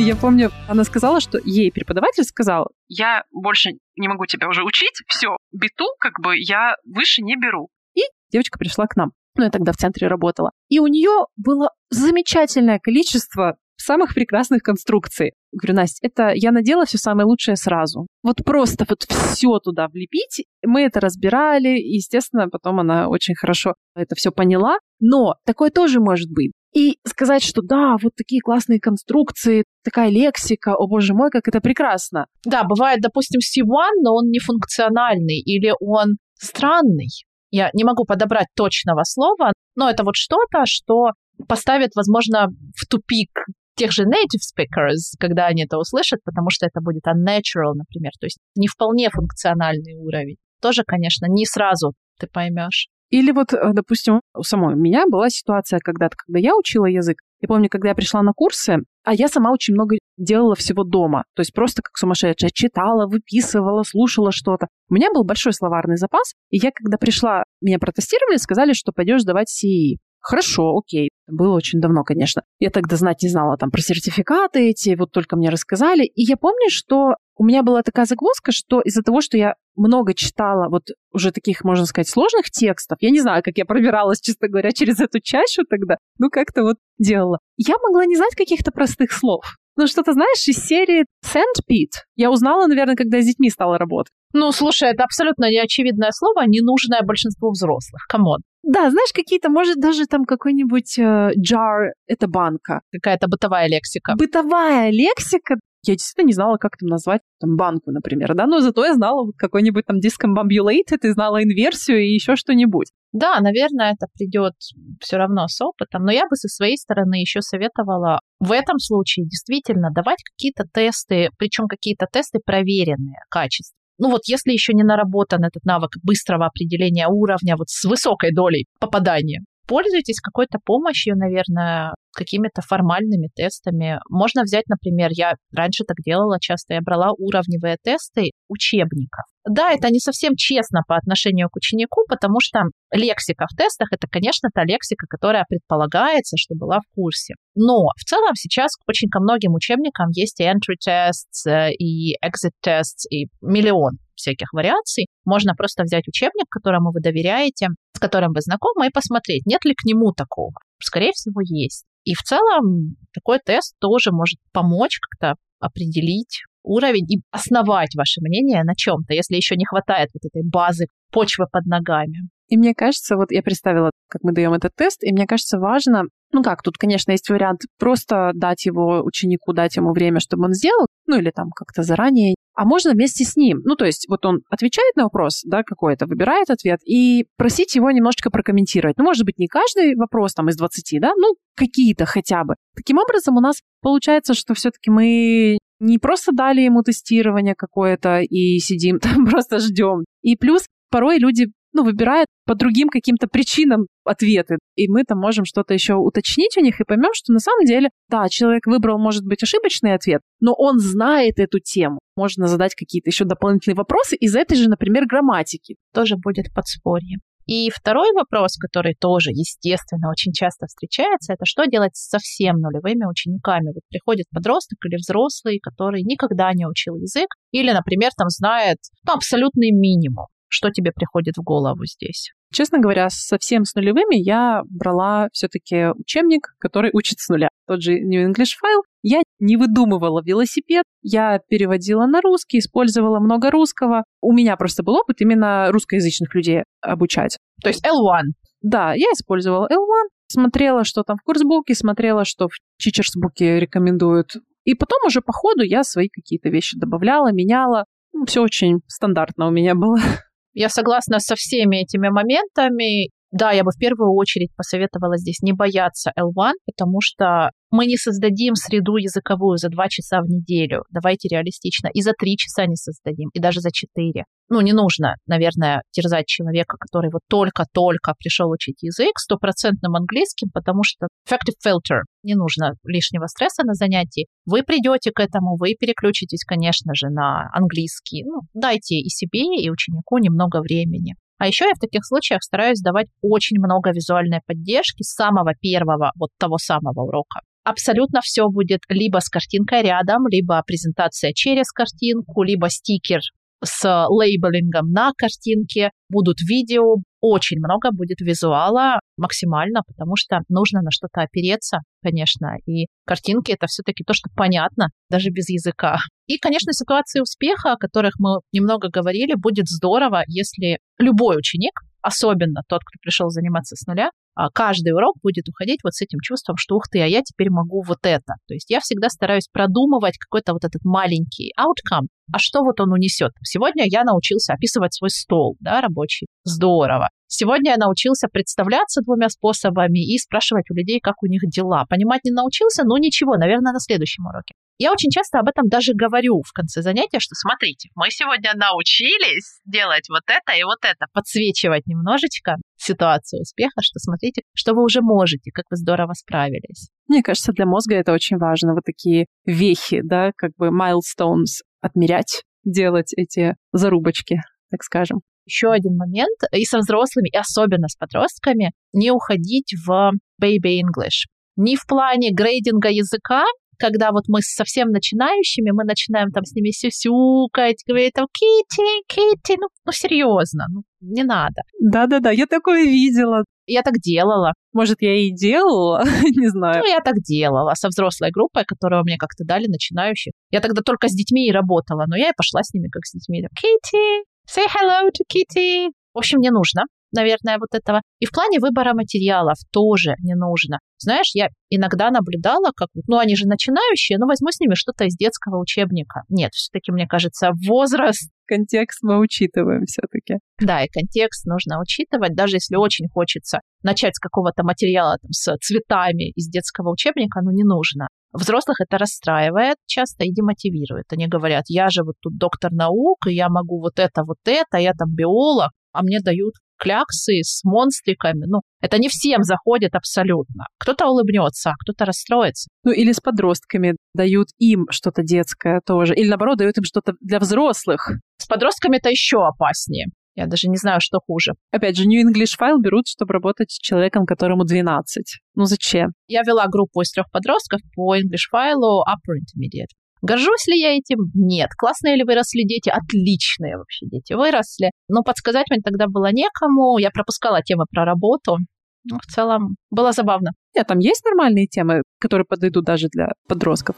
я 0.00 0.16
помню, 0.16 0.50
она 0.68 0.84
сказала, 0.84 1.20
что 1.20 1.38
ей 1.44 1.70
преподаватель 1.70 2.24
сказал, 2.24 2.68
я 2.88 3.24
больше 3.30 3.72
не 3.96 4.08
могу 4.08 4.26
тебя 4.26 4.48
уже 4.48 4.64
учить, 4.64 5.02
все, 5.06 5.36
биту 5.52 5.84
как 5.98 6.14
бы 6.22 6.34
я 6.36 6.76
выше 6.84 7.22
не 7.22 7.36
беру. 7.36 7.68
И 7.94 8.00
девочка 8.30 8.58
пришла 8.58 8.86
к 8.86 8.96
нам. 8.96 9.12
Ну, 9.36 9.44
я 9.44 9.50
тогда 9.50 9.72
в 9.72 9.76
центре 9.76 10.08
работала. 10.08 10.50
И 10.68 10.78
у 10.78 10.86
нее 10.86 11.26
было 11.36 11.70
замечательное 11.90 12.78
количество 12.78 13.56
самых 13.76 14.14
прекрасных 14.14 14.62
конструкций. 14.62 15.32
Говорю, 15.52 15.74
Настя, 15.76 16.06
это 16.06 16.32
я 16.34 16.52
надела 16.52 16.84
все 16.86 16.98
самое 16.98 17.26
лучшее 17.26 17.56
сразу. 17.56 18.06
Вот 18.22 18.44
просто 18.44 18.86
вот 18.88 19.02
все 19.02 19.58
туда 19.58 19.88
влепить. 19.88 20.44
Мы 20.64 20.82
это 20.82 21.00
разбирали, 21.00 21.78
и, 21.78 21.96
естественно, 21.96 22.48
потом 22.48 22.80
она 22.80 23.08
очень 23.08 23.34
хорошо 23.34 23.74
это 23.94 24.14
все 24.14 24.30
поняла. 24.30 24.78
Но 25.00 25.34
такое 25.44 25.70
тоже 25.70 26.00
может 26.00 26.30
быть. 26.30 26.52
И 26.74 26.98
сказать, 27.06 27.42
что 27.42 27.60
да, 27.62 27.96
вот 28.02 28.14
такие 28.16 28.40
классные 28.40 28.80
конструкции, 28.80 29.64
такая 29.84 30.08
лексика, 30.08 30.74
о 30.74 30.86
боже 30.86 31.12
мой, 31.12 31.30
как 31.30 31.46
это 31.48 31.60
прекрасно. 31.60 32.26
Да, 32.44 32.64
бывает, 32.64 33.00
допустим, 33.02 33.40
C1, 33.40 34.02
но 34.02 34.14
он 34.14 34.30
не 34.30 34.38
функциональный 34.38 35.38
или 35.38 35.72
он 35.80 36.16
странный. 36.38 37.08
Я 37.50 37.70
не 37.74 37.84
могу 37.84 38.04
подобрать 38.04 38.48
точного 38.56 39.02
слова, 39.04 39.52
но 39.76 39.90
это 39.90 40.04
вот 40.04 40.16
что-то, 40.16 40.64
что 40.64 41.10
поставит, 41.46 41.90
возможно, 41.94 42.48
в 42.74 42.86
тупик 42.86 43.28
тех 43.76 43.92
же 43.92 44.04
native 44.04 44.40
speakers, 44.40 45.16
когда 45.18 45.46
они 45.46 45.64
это 45.64 45.76
услышат, 45.78 46.20
потому 46.24 46.48
что 46.50 46.66
это 46.66 46.80
будет 46.80 47.02
unnatural, 47.06 47.74
например, 47.74 48.12
то 48.18 48.26
есть 48.26 48.38
не 48.56 48.68
вполне 48.68 49.10
функциональный 49.10 49.94
уровень. 49.94 50.36
Тоже, 50.60 50.84
конечно, 50.86 51.26
не 51.28 51.44
сразу 51.44 51.92
ты 52.18 52.26
поймешь. 52.26 52.88
Или 53.12 53.30
вот, 53.30 53.52
э, 53.52 53.72
допустим, 53.74 54.22
у 54.34 54.42
самой 54.42 54.74
меня 54.74 55.04
была 55.06 55.28
ситуация 55.28 55.80
когда-то, 55.80 56.16
когда 56.16 56.38
я 56.38 56.56
учила 56.56 56.86
язык. 56.86 57.18
Я 57.42 57.48
помню, 57.48 57.68
когда 57.68 57.90
я 57.90 57.94
пришла 57.94 58.22
на 58.22 58.32
курсы, 58.32 58.78
а 59.04 59.12
я 59.12 59.28
сама 59.28 59.52
очень 59.52 59.74
много 59.74 59.96
делала 60.16 60.54
всего 60.54 60.82
дома. 60.82 61.24
То 61.36 61.40
есть 61.40 61.52
просто 61.52 61.82
как 61.82 61.98
сумасшедшая 61.98 62.50
читала, 62.54 63.06
выписывала, 63.06 63.82
слушала 63.82 64.32
что-то. 64.32 64.68
У 64.88 64.94
меня 64.94 65.10
был 65.12 65.24
большой 65.24 65.52
словарный 65.52 65.98
запас, 65.98 66.32
и 66.48 66.56
я, 66.56 66.70
когда 66.72 66.96
пришла, 66.96 67.42
меня 67.60 67.78
протестировали, 67.78 68.38
сказали, 68.38 68.72
что 68.72 68.92
пойдешь 68.92 69.20
сдавать 69.20 69.48
CE. 69.50 69.98
Хорошо, 70.20 70.78
окей. 70.78 71.10
Было 71.26 71.54
очень 71.56 71.80
давно, 71.80 72.04
конечно. 72.04 72.44
Я 72.60 72.70
тогда 72.70 72.96
знать 72.96 73.22
не 73.22 73.28
знала 73.28 73.58
там 73.58 73.70
про 73.70 73.82
сертификаты 73.82 74.70
эти, 74.70 74.94
вот 74.94 75.10
только 75.10 75.36
мне 75.36 75.50
рассказали. 75.50 76.04
И 76.04 76.22
я 76.22 76.36
помню, 76.36 76.70
что 76.70 77.16
у 77.42 77.44
меня 77.44 77.64
была 77.64 77.82
такая 77.82 78.06
загвоздка, 78.06 78.52
что 78.52 78.80
из-за 78.80 79.02
того, 79.02 79.20
что 79.20 79.36
я 79.36 79.56
много 79.74 80.14
читала 80.14 80.68
вот 80.68 80.84
уже 81.12 81.32
таких, 81.32 81.64
можно 81.64 81.86
сказать, 81.86 82.08
сложных 82.08 82.52
текстов, 82.52 82.98
я 83.00 83.10
не 83.10 83.20
знаю, 83.20 83.42
как 83.44 83.58
я 83.58 83.64
пробиралась, 83.64 84.20
честно 84.20 84.46
говоря, 84.46 84.70
через 84.70 85.00
эту 85.00 85.18
чащу 85.20 85.64
тогда, 85.68 85.96
ну 86.20 86.30
как-то 86.30 86.62
вот 86.62 86.76
делала. 87.00 87.38
Я 87.56 87.74
могла 87.82 88.06
не 88.06 88.14
знать 88.14 88.36
каких-то 88.36 88.70
простых 88.70 89.10
слов. 89.10 89.44
Ну, 89.74 89.88
что-то, 89.88 90.12
знаешь, 90.12 90.46
из 90.46 90.58
серии 90.58 91.06
Sandpit. 91.24 92.02
Я 92.14 92.30
узнала, 92.30 92.66
наверное, 92.66 92.94
когда 92.94 93.20
с 93.20 93.26
детьми 93.26 93.50
стала 93.50 93.76
работать. 93.78 94.12
Ну, 94.34 94.52
слушай, 94.52 94.90
это 94.90 95.02
абсолютно 95.02 95.50
неочевидное 95.50 96.10
слово, 96.12 96.44
ненужное 96.46 97.00
большинству 97.02 97.50
взрослых. 97.50 98.02
Come 98.08 98.27
on. 98.27 98.42
Да, 98.62 98.90
знаешь, 98.90 99.12
какие-то, 99.12 99.48
может, 99.48 99.80
даже 99.80 100.06
там 100.06 100.24
какой-нибудь 100.24 100.98
э, 100.98 101.30
jar, 101.36 101.88
это 102.06 102.28
банка. 102.28 102.82
Какая-то 102.92 103.26
бытовая 103.28 103.66
лексика. 103.66 104.14
Бытовая 104.16 104.90
лексика, 104.90 105.56
я 105.84 105.94
действительно 105.94 106.26
не 106.26 106.32
знала, 106.32 106.56
как 106.56 106.76
там 106.76 106.88
назвать 106.88 107.22
там, 107.40 107.56
банку, 107.56 107.90
например, 107.90 108.34
да, 108.34 108.46
но 108.46 108.60
зато 108.60 108.84
я 108.84 108.94
знала 108.94 109.24
вот 109.26 109.34
какой-нибудь 109.36 109.84
там 109.86 109.96
discombobulated, 109.98 110.98
и 111.02 111.10
знала 111.10 111.42
инверсию 111.42 112.04
и 112.04 112.14
еще 112.14 112.36
что-нибудь. 112.36 112.88
Да, 113.12 113.40
наверное, 113.40 113.92
это 113.92 114.06
придет 114.14 114.54
все 115.00 115.16
равно 115.16 115.46
с 115.48 115.60
опытом, 115.60 116.04
но 116.04 116.12
я 116.12 116.22
бы 116.28 116.36
со 116.36 116.48
своей 116.48 116.76
стороны 116.76 117.16
еще 117.16 117.42
советовала 117.42 118.20
в 118.40 118.52
этом 118.52 118.78
случае 118.78 119.26
действительно 119.26 119.90
давать 119.90 120.22
какие-то 120.22 120.64
тесты, 120.72 121.30
причем 121.36 121.66
какие-то 121.66 122.06
тесты 122.10 122.38
проверенные, 122.44 123.18
качество. 123.28 123.76
Ну 123.98 124.10
вот 124.10 124.22
если 124.26 124.52
еще 124.52 124.72
не 124.72 124.82
наработан 124.82 125.44
этот 125.44 125.64
навык 125.64 125.90
быстрого 126.02 126.46
определения 126.46 127.06
уровня 127.08 127.56
вот 127.56 127.68
с 127.68 127.84
высокой 127.84 128.32
долей 128.34 128.66
попадания, 128.80 129.42
пользуйтесь 129.66 130.20
какой-то 130.20 130.58
помощью, 130.64 131.16
наверное, 131.16 131.92
какими-то 132.14 132.62
формальными 132.62 133.28
тестами. 133.34 133.98
Можно 134.10 134.42
взять, 134.42 134.66
например, 134.68 135.10
я 135.12 135.34
раньше 135.54 135.84
так 135.84 135.96
делала 136.04 136.38
часто, 136.40 136.74
я 136.74 136.80
брала 136.80 137.12
уровневые 137.12 137.76
тесты 137.82 138.30
учебников. 138.48 139.24
Да, 139.48 139.72
это 139.72 139.88
не 139.90 139.98
совсем 139.98 140.34
честно 140.36 140.82
по 140.86 140.96
отношению 140.96 141.48
к 141.48 141.56
ученику, 141.56 142.04
потому 142.08 142.36
что 142.40 142.62
лексика 142.92 143.46
в 143.50 143.56
тестах 143.56 143.88
это, 143.90 144.06
конечно, 144.08 144.50
та 144.54 144.64
лексика, 144.64 145.06
которая 145.08 145.44
предполагается, 145.48 146.36
что 146.36 146.54
была 146.54 146.78
в 146.78 146.94
курсе. 146.94 147.34
Но 147.54 147.88
в 147.96 148.04
целом 148.04 148.34
сейчас 148.34 148.72
очень 148.86 149.08
ко 149.08 149.20
многим 149.20 149.54
учебникам 149.54 150.10
есть 150.10 150.38
и 150.40 150.44
entry 150.44 150.76
tests, 150.86 151.50
э, 151.50 151.72
и 151.72 152.14
exit 152.24 152.52
tests, 152.64 153.08
и 153.10 153.26
миллион 153.40 153.98
всяких 154.22 154.52
вариаций. 154.52 155.06
Можно 155.24 155.54
просто 155.54 155.82
взять 155.82 156.08
учебник, 156.08 156.46
которому 156.48 156.92
вы 156.92 157.00
доверяете, 157.00 157.68
с 157.94 157.98
которым 157.98 158.32
вы 158.32 158.40
знакомы, 158.40 158.86
и 158.86 158.90
посмотреть, 158.90 159.46
нет 159.46 159.64
ли 159.64 159.74
к 159.74 159.84
нему 159.84 160.12
такого. 160.12 160.54
Скорее 160.80 161.12
всего, 161.12 161.40
есть. 161.44 161.84
И 162.04 162.14
в 162.14 162.22
целом 162.22 162.96
такой 163.14 163.38
тест 163.44 163.74
тоже 163.78 164.10
может 164.10 164.38
помочь 164.52 164.98
как-то 164.98 165.36
определить 165.60 166.42
уровень 166.64 167.06
и 167.10 167.20
основать 167.30 167.94
ваше 167.96 168.20
мнение 168.20 168.64
на 168.64 168.74
чем-то, 168.74 169.14
если 169.14 169.36
еще 169.36 169.56
не 169.56 169.64
хватает 169.64 170.10
вот 170.14 170.24
этой 170.24 170.42
базы 170.48 170.86
почвы 171.10 171.46
под 171.50 171.66
ногами. 171.66 172.28
И 172.48 172.56
мне 172.56 172.74
кажется, 172.74 173.16
вот 173.16 173.30
я 173.30 173.42
представила, 173.42 173.90
как 174.08 174.22
мы 174.22 174.32
даем 174.32 174.52
этот 174.52 174.72
тест, 174.76 175.02
и 175.02 175.12
мне 175.12 175.26
кажется 175.26 175.58
важно, 175.58 176.02
ну 176.32 176.42
как, 176.42 176.62
тут, 176.62 176.76
конечно, 176.76 177.12
есть 177.12 177.28
вариант 177.30 177.62
просто 177.78 178.32
дать 178.34 178.66
его 178.66 179.02
ученику, 179.02 179.52
дать 179.52 179.76
ему 179.76 179.92
время, 179.92 180.20
чтобы 180.20 180.44
он 180.44 180.52
сделал, 180.52 180.86
ну 181.06 181.18
или 181.18 181.30
там 181.30 181.50
как-то 181.50 181.82
заранее, 181.82 182.34
а 182.54 182.64
можно 182.64 182.92
вместе 182.92 183.24
с 183.24 183.36
ним. 183.36 183.60
Ну, 183.64 183.76
то 183.76 183.84
есть 183.84 184.06
вот 184.08 184.24
он 184.26 184.40
отвечает 184.50 184.94
на 184.96 185.04
вопрос, 185.04 185.42
да, 185.44 185.62
какой-то, 185.62 186.06
выбирает 186.06 186.50
ответ, 186.50 186.80
и 186.86 187.26
просить 187.36 187.74
его 187.74 187.90
немножечко 187.90 188.30
прокомментировать. 188.30 188.96
Ну, 188.98 189.04
может 189.04 189.24
быть, 189.24 189.38
не 189.38 189.48
каждый 189.48 189.94
вопрос 189.96 190.34
там 190.34 190.48
из 190.48 190.56
20, 190.56 191.00
да, 191.00 191.12
ну, 191.16 191.34
какие-то 191.56 192.04
хотя 192.06 192.44
бы. 192.44 192.54
Таким 192.74 192.98
образом, 192.98 193.36
у 193.36 193.40
нас 193.40 193.60
получается, 193.80 194.34
что 194.34 194.54
все-таки 194.54 194.90
мы 194.90 195.58
не 195.80 195.98
просто 195.98 196.32
дали 196.32 196.60
ему 196.60 196.82
тестирование 196.82 197.54
какое-то 197.56 198.20
и 198.20 198.58
сидим 198.58 198.98
там, 199.00 199.26
просто 199.26 199.58
ждем. 199.58 200.04
И 200.22 200.36
плюс 200.36 200.66
порой 200.90 201.18
люди 201.18 201.46
ну, 201.72 201.84
выбирают 201.84 202.26
по 202.44 202.54
другим 202.54 202.88
каким-то 202.88 203.26
причинам 203.26 203.86
ответы. 204.04 204.58
И 204.76 204.88
мы 204.88 205.04
там 205.04 205.18
можем 205.18 205.44
что-то 205.44 205.74
еще 205.74 205.94
уточнить 205.94 206.56
у 206.56 206.60
них 206.60 206.80
и 206.80 206.84
поймем, 206.84 207.10
что 207.14 207.32
на 207.32 207.38
самом 207.38 207.64
деле, 207.64 207.90
да, 208.08 208.28
человек 208.28 208.66
выбрал, 208.66 208.98
может 208.98 209.24
быть, 209.24 209.42
ошибочный 209.42 209.94
ответ, 209.94 210.20
но 210.40 210.54
он 210.54 210.78
знает 210.78 211.38
эту 211.38 211.58
тему. 211.60 212.00
Можно 212.16 212.46
задать 212.46 212.74
какие-то 212.74 213.10
еще 213.10 213.24
дополнительные 213.24 213.76
вопросы 213.76 214.16
из 214.16 214.34
этой 214.34 214.56
же, 214.56 214.68
например, 214.68 215.06
грамматики. 215.06 215.76
Тоже 215.94 216.16
будет 216.16 216.52
подспорье. 216.54 217.18
И 217.46 217.70
второй 217.70 218.12
вопрос, 218.12 218.56
который 218.56 218.94
тоже, 218.94 219.30
естественно, 219.30 220.10
очень 220.10 220.32
часто 220.32 220.66
встречается, 220.66 221.32
это 221.32 221.44
что 221.44 221.66
делать 221.66 221.96
с 221.96 222.08
совсем 222.08 222.56
нулевыми 222.60 223.04
учениками? 223.04 223.72
Вот 223.74 223.82
приходит 223.88 224.26
подросток 224.30 224.78
или 224.84 224.96
взрослый, 224.96 225.58
который 225.58 226.02
никогда 226.02 226.52
не 226.52 226.66
учил 226.66 226.94
язык, 226.96 227.28
или, 227.50 227.72
например, 227.72 228.10
там 228.16 228.28
знает 228.28 228.78
ну, 229.06 229.14
абсолютный 229.14 229.72
минимум. 229.72 230.26
Что 230.48 230.70
тебе 230.70 230.92
приходит 230.92 231.36
в 231.36 231.42
голову 231.42 231.84
здесь? 231.84 232.30
Честно 232.52 232.78
говоря, 232.78 233.08
совсем 233.10 233.64
с 233.64 233.74
нулевыми 233.74 234.16
я 234.16 234.62
брала 234.68 235.28
все-таки 235.32 235.86
учебник, 235.94 236.54
который 236.58 236.90
учит 236.92 237.18
с 237.18 237.28
нуля. 237.28 237.48
Тот 237.66 237.82
же 237.82 237.98
New 237.98 238.28
English 238.28 238.56
File. 238.62 238.82
Я 239.02 239.22
не 239.40 239.56
выдумывала 239.56 240.22
велосипед, 240.22 240.84
я 241.02 241.40
переводила 241.48 242.06
на 242.06 242.20
русский, 242.20 242.58
использовала 242.58 243.18
много 243.20 243.50
русского. 243.50 244.04
У 244.20 244.32
меня 244.32 244.56
просто 244.56 244.82
был 244.82 244.94
опыт 244.94 245.20
именно 245.20 245.72
русскоязычных 245.72 246.34
людей 246.34 246.64
обучать. 246.80 247.38
То 247.62 247.68
есть 247.68 247.84
L1? 247.84 248.32
Да, 248.60 248.92
я 248.94 249.06
использовала 249.12 249.66
L1, 249.66 250.08
смотрела, 250.28 250.84
что 250.84 251.02
там 251.02 251.16
в 251.16 251.24
курсбуке, 251.24 251.74
смотрела, 251.74 252.24
что 252.24 252.48
в 252.48 252.52
чичерсбуке 252.76 253.58
рекомендуют. 253.58 254.36
И 254.64 254.74
потом 254.74 254.98
уже 255.06 255.20
по 255.20 255.32
ходу 255.32 255.62
я 255.62 255.82
свои 255.82 256.08
какие-то 256.08 256.48
вещи 256.48 256.78
добавляла, 256.78 257.32
меняла. 257.32 257.86
Ну, 258.12 258.26
все 258.26 258.42
очень 258.42 258.80
стандартно 258.86 259.48
у 259.48 259.50
меня 259.50 259.74
было. 259.74 259.98
Я 260.54 260.68
согласна 260.68 261.18
со 261.18 261.34
всеми 261.34 261.82
этими 261.82 262.08
моментами. 262.08 263.10
Да, 263.32 263.50
я 263.50 263.64
бы 263.64 263.70
в 263.70 263.78
первую 263.78 264.12
очередь 264.12 264.54
посоветовала 264.54 265.16
здесь 265.16 265.40
не 265.40 265.54
бояться 265.54 266.12
L1, 266.18 266.52
потому 266.66 267.00
что 267.00 267.50
мы 267.70 267.86
не 267.86 267.96
создадим 267.96 268.54
среду 268.54 268.96
языковую 268.96 269.56
за 269.56 269.70
два 269.70 269.88
часа 269.88 270.20
в 270.20 270.28
неделю. 270.28 270.84
Давайте 270.90 271.28
реалистично. 271.28 271.88
И 271.94 272.02
за 272.02 272.12
три 272.12 272.36
часа 272.36 272.66
не 272.66 272.76
создадим, 272.76 273.30
и 273.32 273.40
даже 273.40 273.60
за 273.60 273.70
четыре. 273.72 274.24
Ну, 274.50 274.60
не 274.60 274.74
нужно, 274.74 275.14
наверное, 275.26 275.82
терзать 275.92 276.26
человека, 276.26 276.76
который 276.78 277.10
вот 277.10 277.22
только-только 277.30 278.12
пришел 278.18 278.50
учить 278.50 278.82
язык 278.82 279.18
стопроцентным 279.18 279.96
английским, 279.96 280.50
потому 280.52 280.82
что 280.84 281.06
effective 281.26 281.56
filter. 281.66 282.02
Не 282.22 282.34
нужно 282.34 282.74
лишнего 282.84 283.26
стресса 283.28 283.64
на 283.64 283.72
занятии. 283.72 284.26
Вы 284.44 284.62
придете 284.62 285.10
к 285.10 285.20
этому, 285.20 285.56
вы 285.56 285.74
переключитесь, 285.80 286.44
конечно 286.44 286.94
же, 286.94 287.08
на 287.08 287.48
английский. 287.54 288.24
Ну, 288.24 288.42
дайте 288.52 288.96
и 288.96 289.08
себе, 289.08 289.56
и 289.58 289.70
ученику 289.70 290.18
немного 290.18 290.60
времени. 290.60 291.14
А 291.42 291.48
еще 291.48 291.64
я 291.64 291.74
в 291.74 291.80
таких 291.80 292.06
случаях 292.06 292.40
стараюсь 292.44 292.80
давать 292.80 293.08
очень 293.20 293.58
много 293.58 293.90
визуальной 293.90 294.42
поддержки 294.46 295.02
с 295.02 295.12
самого 295.12 295.54
первого, 295.60 296.12
вот 296.14 296.30
того 296.38 296.56
самого 296.56 297.00
урока. 297.02 297.40
Абсолютно 297.64 298.20
все 298.22 298.46
будет 298.46 298.82
либо 298.88 299.18
с 299.18 299.28
картинкой 299.28 299.82
рядом, 299.82 300.28
либо 300.28 300.62
презентация 300.64 301.32
через 301.34 301.72
картинку, 301.72 302.44
либо 302.44 302.70
стикер 302.70 303.22
с 303.64 304.06
лейблингом 304.08 304.90
на 304.90 305.12
картинке, 305.16 305.90
будут 306.08 306.40
видео, 306.40 306.96
очень 307.20 307.58
много 307.58 307.90
будет 307.92 308.20
визуала 308.20 308.98
максимально, 309.16 309.82
потому 309.86 310.16
что 310.16 310.40
нужно 310.48 310.82
на 310.82 310.90
что-то 310.90 311.22
опереться, 311.22 311.78
конечно, 312.02 312.56
и 312.66 312.86
картинки 313.06 313.52
это 313.52 313.66
все-таки 313.68 314.02
то, 314.04 314.12
что 314.12 314.28
понятно, 314.34 314.88
даже 315.08 315.30
без 315.30 315.48
языка. 315.48 315.98
И, 316.26 316.38
конечно, 316.38 316.72
ситуации 316.72 317.20
успеха, 317.20 317.72
о 317.72 317.76
которых 317.76 318.14
мы 318.18 318.40
немного 318.52 318.88
говорили, 318.88 319.34
будет 319.34 319.68
здорово, 319.68 320.24
если 320.26 320.78
любой 320.98 321.38
ученик, 321.38 321.80
особенно 322.02 322.62
тот, 322.68 322.80
кто 322.80 322.98
пришел 323.00 323.28
заниматься 323.28 323.76
с 323.76 323.86
нуля, 323.86 324.10
каждый 324.52 324.92
урок 324.92 325.16
будет 325.22 325.48
уходить 325.48 325.80
вот 325.84 325.94
с 325.94 326.02
этим 326.02 326.18
чувством, 326.20 326.56
что 326.56 326.76
ух 326.76 326.84
ты, 326.90 327.00
а 327.00 327.06
я 327.06 327.22
теперь 327.22 327.50
могу 327.50 327.82
вот 327.82 327.98
это. 328.02 328.34
То 328.46 328.54
есть 328.54 328.70
я 328.70 328.80
всегда 328.80 329.08
стараюсь 329.08 329.48
продумывать 329.52 330.16
какой-то 330.18 330.52
вот 330.52 330.64
этот 330.64 330.84
маленький 330.84 331.52
outcome, 331.58 332.06
а 332.32 332.38
что 332.38 332.62
вот 332.62 332.80
он 332.80 332.92
унесет. 332.92 333.32
Сегодня 333.42 333.84
я 333.86 334.04
научился 334.04 334.54
описывать 334.54 334.94
свой 334.94 335.10
стол, 335.10 335.56
да, 335.60 335.80
рабочий. 335.80 336.26
Здорово. 336.44 337.08
Сегодня 337.26 337.72
я 337.72 337.76
научился 337.76 338.28
представляться 338.28 339.00
двумя 339.02 339.28
способами 339.28 339.98
и 339.98 340.18
спрашивать 340.18 340.70
у 340.70 340.74
людей, 340.74 341.00
как 341.00 341.22
у 341.22 341.26
них 341.26 341.42
дела. 341.48 341.86
Понимать 341.88 342.24
не 342.24 342.30
научился, 342.30 342.84
но 342.84 342.98
ничего, 342.98 343.36
наверное, 343.36 343.72
на 343.72 343.80
следующем 343.80 344.26
уроке. 344.26 344.54
Я 344.78 344.92
очень 344.92 345.10
часто 345.10 345.38
об 345.38 345.48
этом 345.48 345.68
даже 345.68 345.92
говорю 345.94 346.42
в 346.44 346.52
конце 346.52 346.82
занятия, 346.82 347.20
что 347.20 347.34
смотрите, 347.34 347.90
мы 347.94 348.10
сегодня 348.10 348.52
научились 348.54 349.60
делать 349.64 350.08
вот 350.08 350.22
это 350.26 350.58
и 350.58 350.64
вот 350.64 350.78
это, 350.82 351.06
подсвечивать 351.12 351.86
немножечко 351.86 352.56
ситуацию 352.76 353.42
успеха, 353.42 353.80
что 353.80 353.98
смотрите, 353.98 354.42
что 354.54 354.74
вы 354.74 354.82
уже 354.82 355.00
можете, 355.00 355.50
как 355.52 355.66
вы 355.70 355.76
здорово 355.76 356.14
справились. 356.14 356.88
Мне 357.06 357.22
кажется, 357.22 357.52
для 357.52 357.66
мозга 357.66 357.96
это 357.96 358.12
очень 358.12 358.38
важно, 358.38 358.74
вот 358.74 358.84
такие 358.84 359.26
вехи, 359.44 360.00
да, 360.02 360.32
как 360.36 360.52
бы 360.56 360.68
milestones 360.68 361.62
отмерять, 361.80 362.42
делать 362.64 363.12
эти 363.16 363.54
зарубочки, 363.72 364.40
так 364.70 364.82
скажем. 364.82 365.20
Еще 365.44 365.70
один 365.70 365.96
момент, 365.96 366.38
и 366.52 366.64
со 366.64 366.78
взрослыми, 366.78 367.28
и 367.28 367.36
особенно 367.36 367.88
с 367.88 367.96
подростками, 367.96 368.72
не 368.92 369.10
уходить 369.10 369.74
в 369.86 370.12
baby 370.40 370.80
English. 370.80 371.26
Ни 371.56 371.76
в 371.76 371.86
плане 371.86 372.30
грейдинга 372.32 372.88
языка, 372.88 373.44
когда 373.82 374.12
вот 374.12 374.24
мы 374.28 374.40
совсем 374.42 374.90
начинающими, 374.90 375.72
мы 375.72 375.82
начинаем 375.84 376.30
там 376.30 376.44
с 376.44 376.54
ними 376.54 376.70
сюсюкать, 376.70 377.82
говорить 377.86 378.12
там 378.14 378.26
Кити, 378.32 379.02
Кити, 379.08 379.58
ну, 379.60 379.66
ну 379.84 379.92
серьезно, 379.92 380.66
ну 380.70 380.82
не 381.00 381.24
надо. 381.24 381.62
Да-да-да, 381.80 382.30
я 382.30 382.46
такое 382.46 382.84
видела. 382.84 383.44
Я 383.66 383.82
так 383.82 383.94
делала. 383.94 384.52
Может, 384.72 385.02
я 385.02 385.14
и 385.16 385.30
делала, 385.30 386.04
не 386.22 386.48
знаю. 386.48 386.82
Ну, 386.84 386.88
я 386.88 387.00
так 387.00 387.14
делала 387.16 387.74
со 387.74 387.88
взрослой 387.88 388.30
группой, 388.30 388.64
которую 388.64 389.02
мне 389.02 389.16
как-то 389.18 389.44
дали 389.44 389.66
начинающих. 389.66 390.32
Я 390.50 390.60
тогда 390.60 390.82
только 390.82 391.08
с 391.08 391.12
детьми 391.12 391.48
и 391.48 391.52
работала, 391.52 392.04
но 392.06 392.16
я 392.16 392.30
и 392.30 392.36
пошла 392.36 392.62
с 392.62 392.72
ними 392.72 392.88
как 392.88 393.04
с 393.04 393.12
детьми. 393.12 393.44
Кити, 393.60 394.22
say 394.48 394.66
hello 394.68 395.08
to 395.08 395.22
Kitty. 395.26 395.88
В 396.14 396.18
общем, 396.18 396.38
не 396.38 396.50
нужно. 396.50 396.82
Наверное, 397.12 397.58
вот 397.58 397.68
этого. 397.72 398.02
И 398.18 398.26
в 398.26 398.30
плане 398.30 398.58
выбора 398.60 398.94
материалов 398.94 399.56
тоже 399.72 400.14
не 400.20 400.34
нужно. 400.34 400.78
Знаешь, 400.98 401.30
я 401.34 401.48
иногда 401.70 402.10
наблюдала, 402.10 402.70
как, 402.76 402.88
ну, 403.08 403.18
они 403.18 403.34
же 403.36 403.46
начинающие, 403.46 404.18
ну, 404.18 404.26
возьму 404.26 404.50
с 404.50 404.60
ними 404.60 404.74
что-то 404.74 405.04
из 405.04 405.16
детского 405.16 405.60
учебника. 405.60 406.22
Нет, 406.28 406.52
все-таки, 406.52 406.92
мне 406.92 407.06
кажется, 407.06 407.50
возраст 407.66 408.30
контекст 408.46 409.02
мы 409.02 409.18
учитываем 409.18 409.84
все-таки. 409.86 410.34
Да, 410.60 410.84
и 410.84 410.88
контекст 410.88 411.46
нужно 411.46 411.80
учитывать, 411.80 412.34
даже 412.34 412.56
если 412.56 412.76
очень 412.76 413.08
хочется 413.08 413.60
начать 413.82 414.14
с 414.14 414.18
какого-то 414.18 414.62
материала 414.62 415.16
там, 415.20 415.30
с 415.32 415.56
цветами 415.58 416.30
из 416.32 416.48
детского 416.48 416.92
учебника, 416.92 417.40
ну 417.42 417.50
не 417.50 417.64
нужно. 417.64 418.08
Взрослых 418.32 418.80
это 418.80 418.98
расстраивает 418.98 419.76
часто 419.86 420.24
и 420.24 420.32
демотивирует. 420.32 421.04
Они 421.12 421.26
говорят, 421.26 421.64
я 421.68 421.88
же 421.88 422.02
вот 422.02 422.14
тут 422.20 422.36
доктор 422.38 422.72
наук, 422.72 423.26
и 423.26 423.34
я 423.34 423.48
могу 423.48 423.80
вот 423.80 423.98
это, 423.98 424.24
вот 424.24 424.38
это, 424.44 424.78
я 424.78 424.92
там 424.92 425.14
биолог, 425.14 425.70
а 425.92 426.02
мне 426.02 426.20
дают 426.20 426.54
кляксы 426.82 427.42
с 427.42 427.62
монстриками. 427.64 428.44
Ну, 428.46 428.60
это 428.80 428.98
не 428.98 429.08
всем 429.08 429.42
заходит 429.42 429.94
абсолютно. 429.94 430.66
Кто-то 430.78 431.06
улыбнется, 431.06 431.70
а 431.70 431.74
кто-то 431.78 432.04
расстроится. 432.04 432.68
Ну, 432.84 432.92
или 432.92 433.12
с 433.12 433.20
подростками 433.20 433.96
дают 434.14 434.48
им 434.58 434.86
что-то 434.90 435.22
детское 435.22 435.80
тоже. 435.86 436.14
Или, 436.14 436.28
наоборот, 436.28 436.58
дают 436.58 436.76
им 436.78 436.84
что-то 436.84 437.14
для 437.20 437.38
взрослых. 437.38 438.10
С 438.38 438.46
подростками 438.46 438.96
это 438.96 439.10
еще 439.10 439.46
опаснее. 439.46 440.06
Я 440.34 440.46
даже 440.46 440.68
не 440.68 440.76
знаю, 440.76 441.00
что 441.00 441.18
хуже. 441.20 441.52
Опять 441.70 441.96
же, 441.96 442.06
New 442.06 442.26
English 442.26 442.58
File 442.58 442.80
берут, 442.80 443.06
чтобы 443.06 443.34
работать 443.34 443.70
с 443.70 443.78
человеком, 443.78 444.24
которому 444.24 444.64
12. 444.64 445.24
Ну 445.54 445.64
зачем? 445.64 446.12
Я 446.26 446.40
вела 446.42 446.66
группу 446.68 447.02
из 447.02 447.10
трех 447.12 447.30
подростков 447.30 447.80
по 447.94 448.16
English 448.16 448.48
File 448.52 449.02
Upper 449.06 449.36
Intermediate. 449.36 449.92
Горжусь 450.22 450.68
ли 450.68 450.78
я 450.78 450.96
этим? 450.96 451.32
Нет. 451.34 451.70
Классные 451.76 452.14
ли 452.14 452.22
выросли 452.22 452.62
дети? 452.62 452.88
Отличные 452.88 453.76
вообще 453.76 454.06
дети 454.06 454.34
выросли. 454.34 454.92
Но 455.08 455.24
подсказать 455.24 455.66
мне 455.68 455.80
тогда 455.82 456.06
было 456.06 456.30
некому. 456.32 456.96
Я 456.98 457.10
пропускала 457.10 457.60
темы 457.60 457.86
про 457.90 458.04
работу. 458.04 458.58
Ну, 459.04 459.18
в 459.18 459.26
целом, 459.26 459.74
было 459.90 460.12
забавно. 460.12 460.52
Нет, 460.76 460.86
там 460.86 461.00
есть 461.00 461.24
нормальные 461.24 461.66
темы, 461.66 462.02
которые 462.20 462.44
подойдут 462.44 462.84
даже 462.84 463.08
для 463.08 463.30
подростков. 463.48 463.96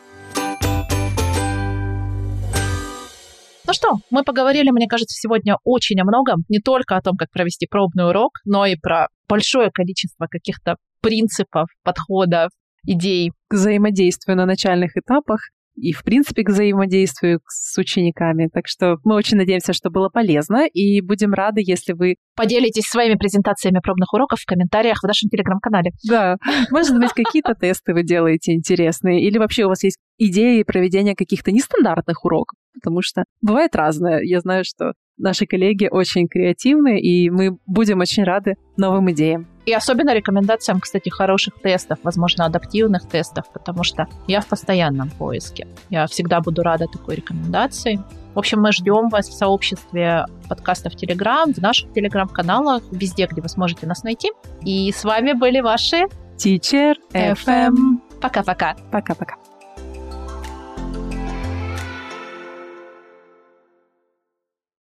Ну 3.66 3.72
что, 3.72 3.96
мы 4.10 4.24
поговорили, 4.24 4.70
мне 4.70 4.86
кажется, 4.86 5.14
сегодня 5.18 5.56
очень 5.62 6.00
о 6.00 6.04
многом. 6.04 6.44
Не 6.48 6.58
только 6.58 6.96
о 6.96 7.02
том, 7.02 7.18
как 7.18 7.30
провести 7.32 7.66
пробный 7.66 8.08
урок, 8.08 8.38
но 8.46 8.64
и 8.64 8.76
про 8.76 9.08
большое 9.28 9.70
количество 9.70 10.26
каких-то 10.26 10.76
принципов, 11.02 11.68
подходов, 11.82 12.48
идей. 12.86 13.32
К 13.48 13.54
взаимодействию 13.54 14.38
на 14.38 14.46
начальных 14.46 14.96
этапах 14.96 15.50
и, 15.76 15.92
в 15.92 16.02
принципе, 16.02 16.42
к 16.42 16.50
взаимодействию 16.50 17.40
с 17.48 17.76
учениками. 17.78 18.48
Так 18.52 18.64
что 18.66 18.96
мы 19.04 19.14
очень 19.14 19.36
надеемся, 19.36 19.72
что 19.72 19.90
было 19.90 20.08
полезно, 20.08 20.66
и 20.66 21.00
будем 21.00 21.32
рады, 21.32 21.60
если 21.64 21.92
вы... 21.92 22.16
Поделитесь 22.36 22.84
своими 22.84 23.14
презентациями 23.14 23.80
пробных 23.80 24.12
уроков 24.12 24.40
в 24.40 24.46
комментариях 24.46 24.98
в 25.02 25.06
нашем 25.06 25.28
телеграм-канале. 25.28 25.92
Да, 26.08 26.36
может 26.70 26.98
быть, 26.98 27.12
какие-то 27.12 27.54
тесты 27.54 27.94
вы 27.94 28.02
делаете 28.02 28.52
интересные, 28.52 29.22
или 29.22 29.38
вообще 29.38 29.64
у 29.64 29.68
вас 29.68 29.82
есть 29.84 29.98
идеи 30.18 30.62
проведения 30.62 31.14
каких-то 31.14 31.52
нестандартных 31.52 32.24
уроков, 32.24 32.56
потому 32.74 33.02
что 33.02 33.24
бывает 33.40 33.74
разное. 33.76 34.20
Я 34.22 34.40
знаю, 34.40 34.64
что 34.64 34.92
наши 35.16 35.46
коллеги 35.46 35.88
очень 35.90 36.28
креативны, 36.28 37.00
и 37.00 37.30
мы 37.30 37.56
будем 37.66 38.00
очень 38.00 38.24
рады 38.24 38.56
новым 38.76 39.10
идеям. 39.12 39.46
И 39.66 39.72
особенно 39.72 40.14
рекомендациям, 40.14 40.80
кстати, 40.80 41.08
хороших 41.08 41.54
тестов, 41.54 41.98
возможно, 42.02 42.44
адаптивных 42.44 43.08
тестов, 43.08 43.50
потому 43.52 43.82
что 43.82 44.06
я 44.26 44.40
в 44.40 44.46
постоянном 44.46 45.10
поиске. 45.10 45.66
Я 45.88 46.06
всегда 46.06 46.40
буду 46.40 46.62
рада 46.62 46.86
такой 46.86 47.14
рекомендации. 47.14 47.98
В 48.34 48.38
общем, 48.38 48.60
мы 48.60 48.72
ждем 48.72 49.08
вас 49.08 49.28
в 49.28 49.32
сообществе 49.32 50.26
подкастов 50.48 50.94
Telegram, 50.94 51.52
в 51.52 51.58
наших 51.58 51.90
Telegram-каналах, 51.92 52.82
везде, 52.90 53.26
где 53.26 53.40
вы 53.40 53.48
сможете 53.48 53.86
нас 53.86 54.02
найти. 54.02 54.32
И 54.62 54.92
с 54.92 55.04
вами 55.04 55.32
были 55.32 55.60
ваши 55.60 56.04
Teacher 56.36 56.94
FM. 57.12 58.00
Пока-пока. 58.20 58.76
Пока-пока. 58.90 59.36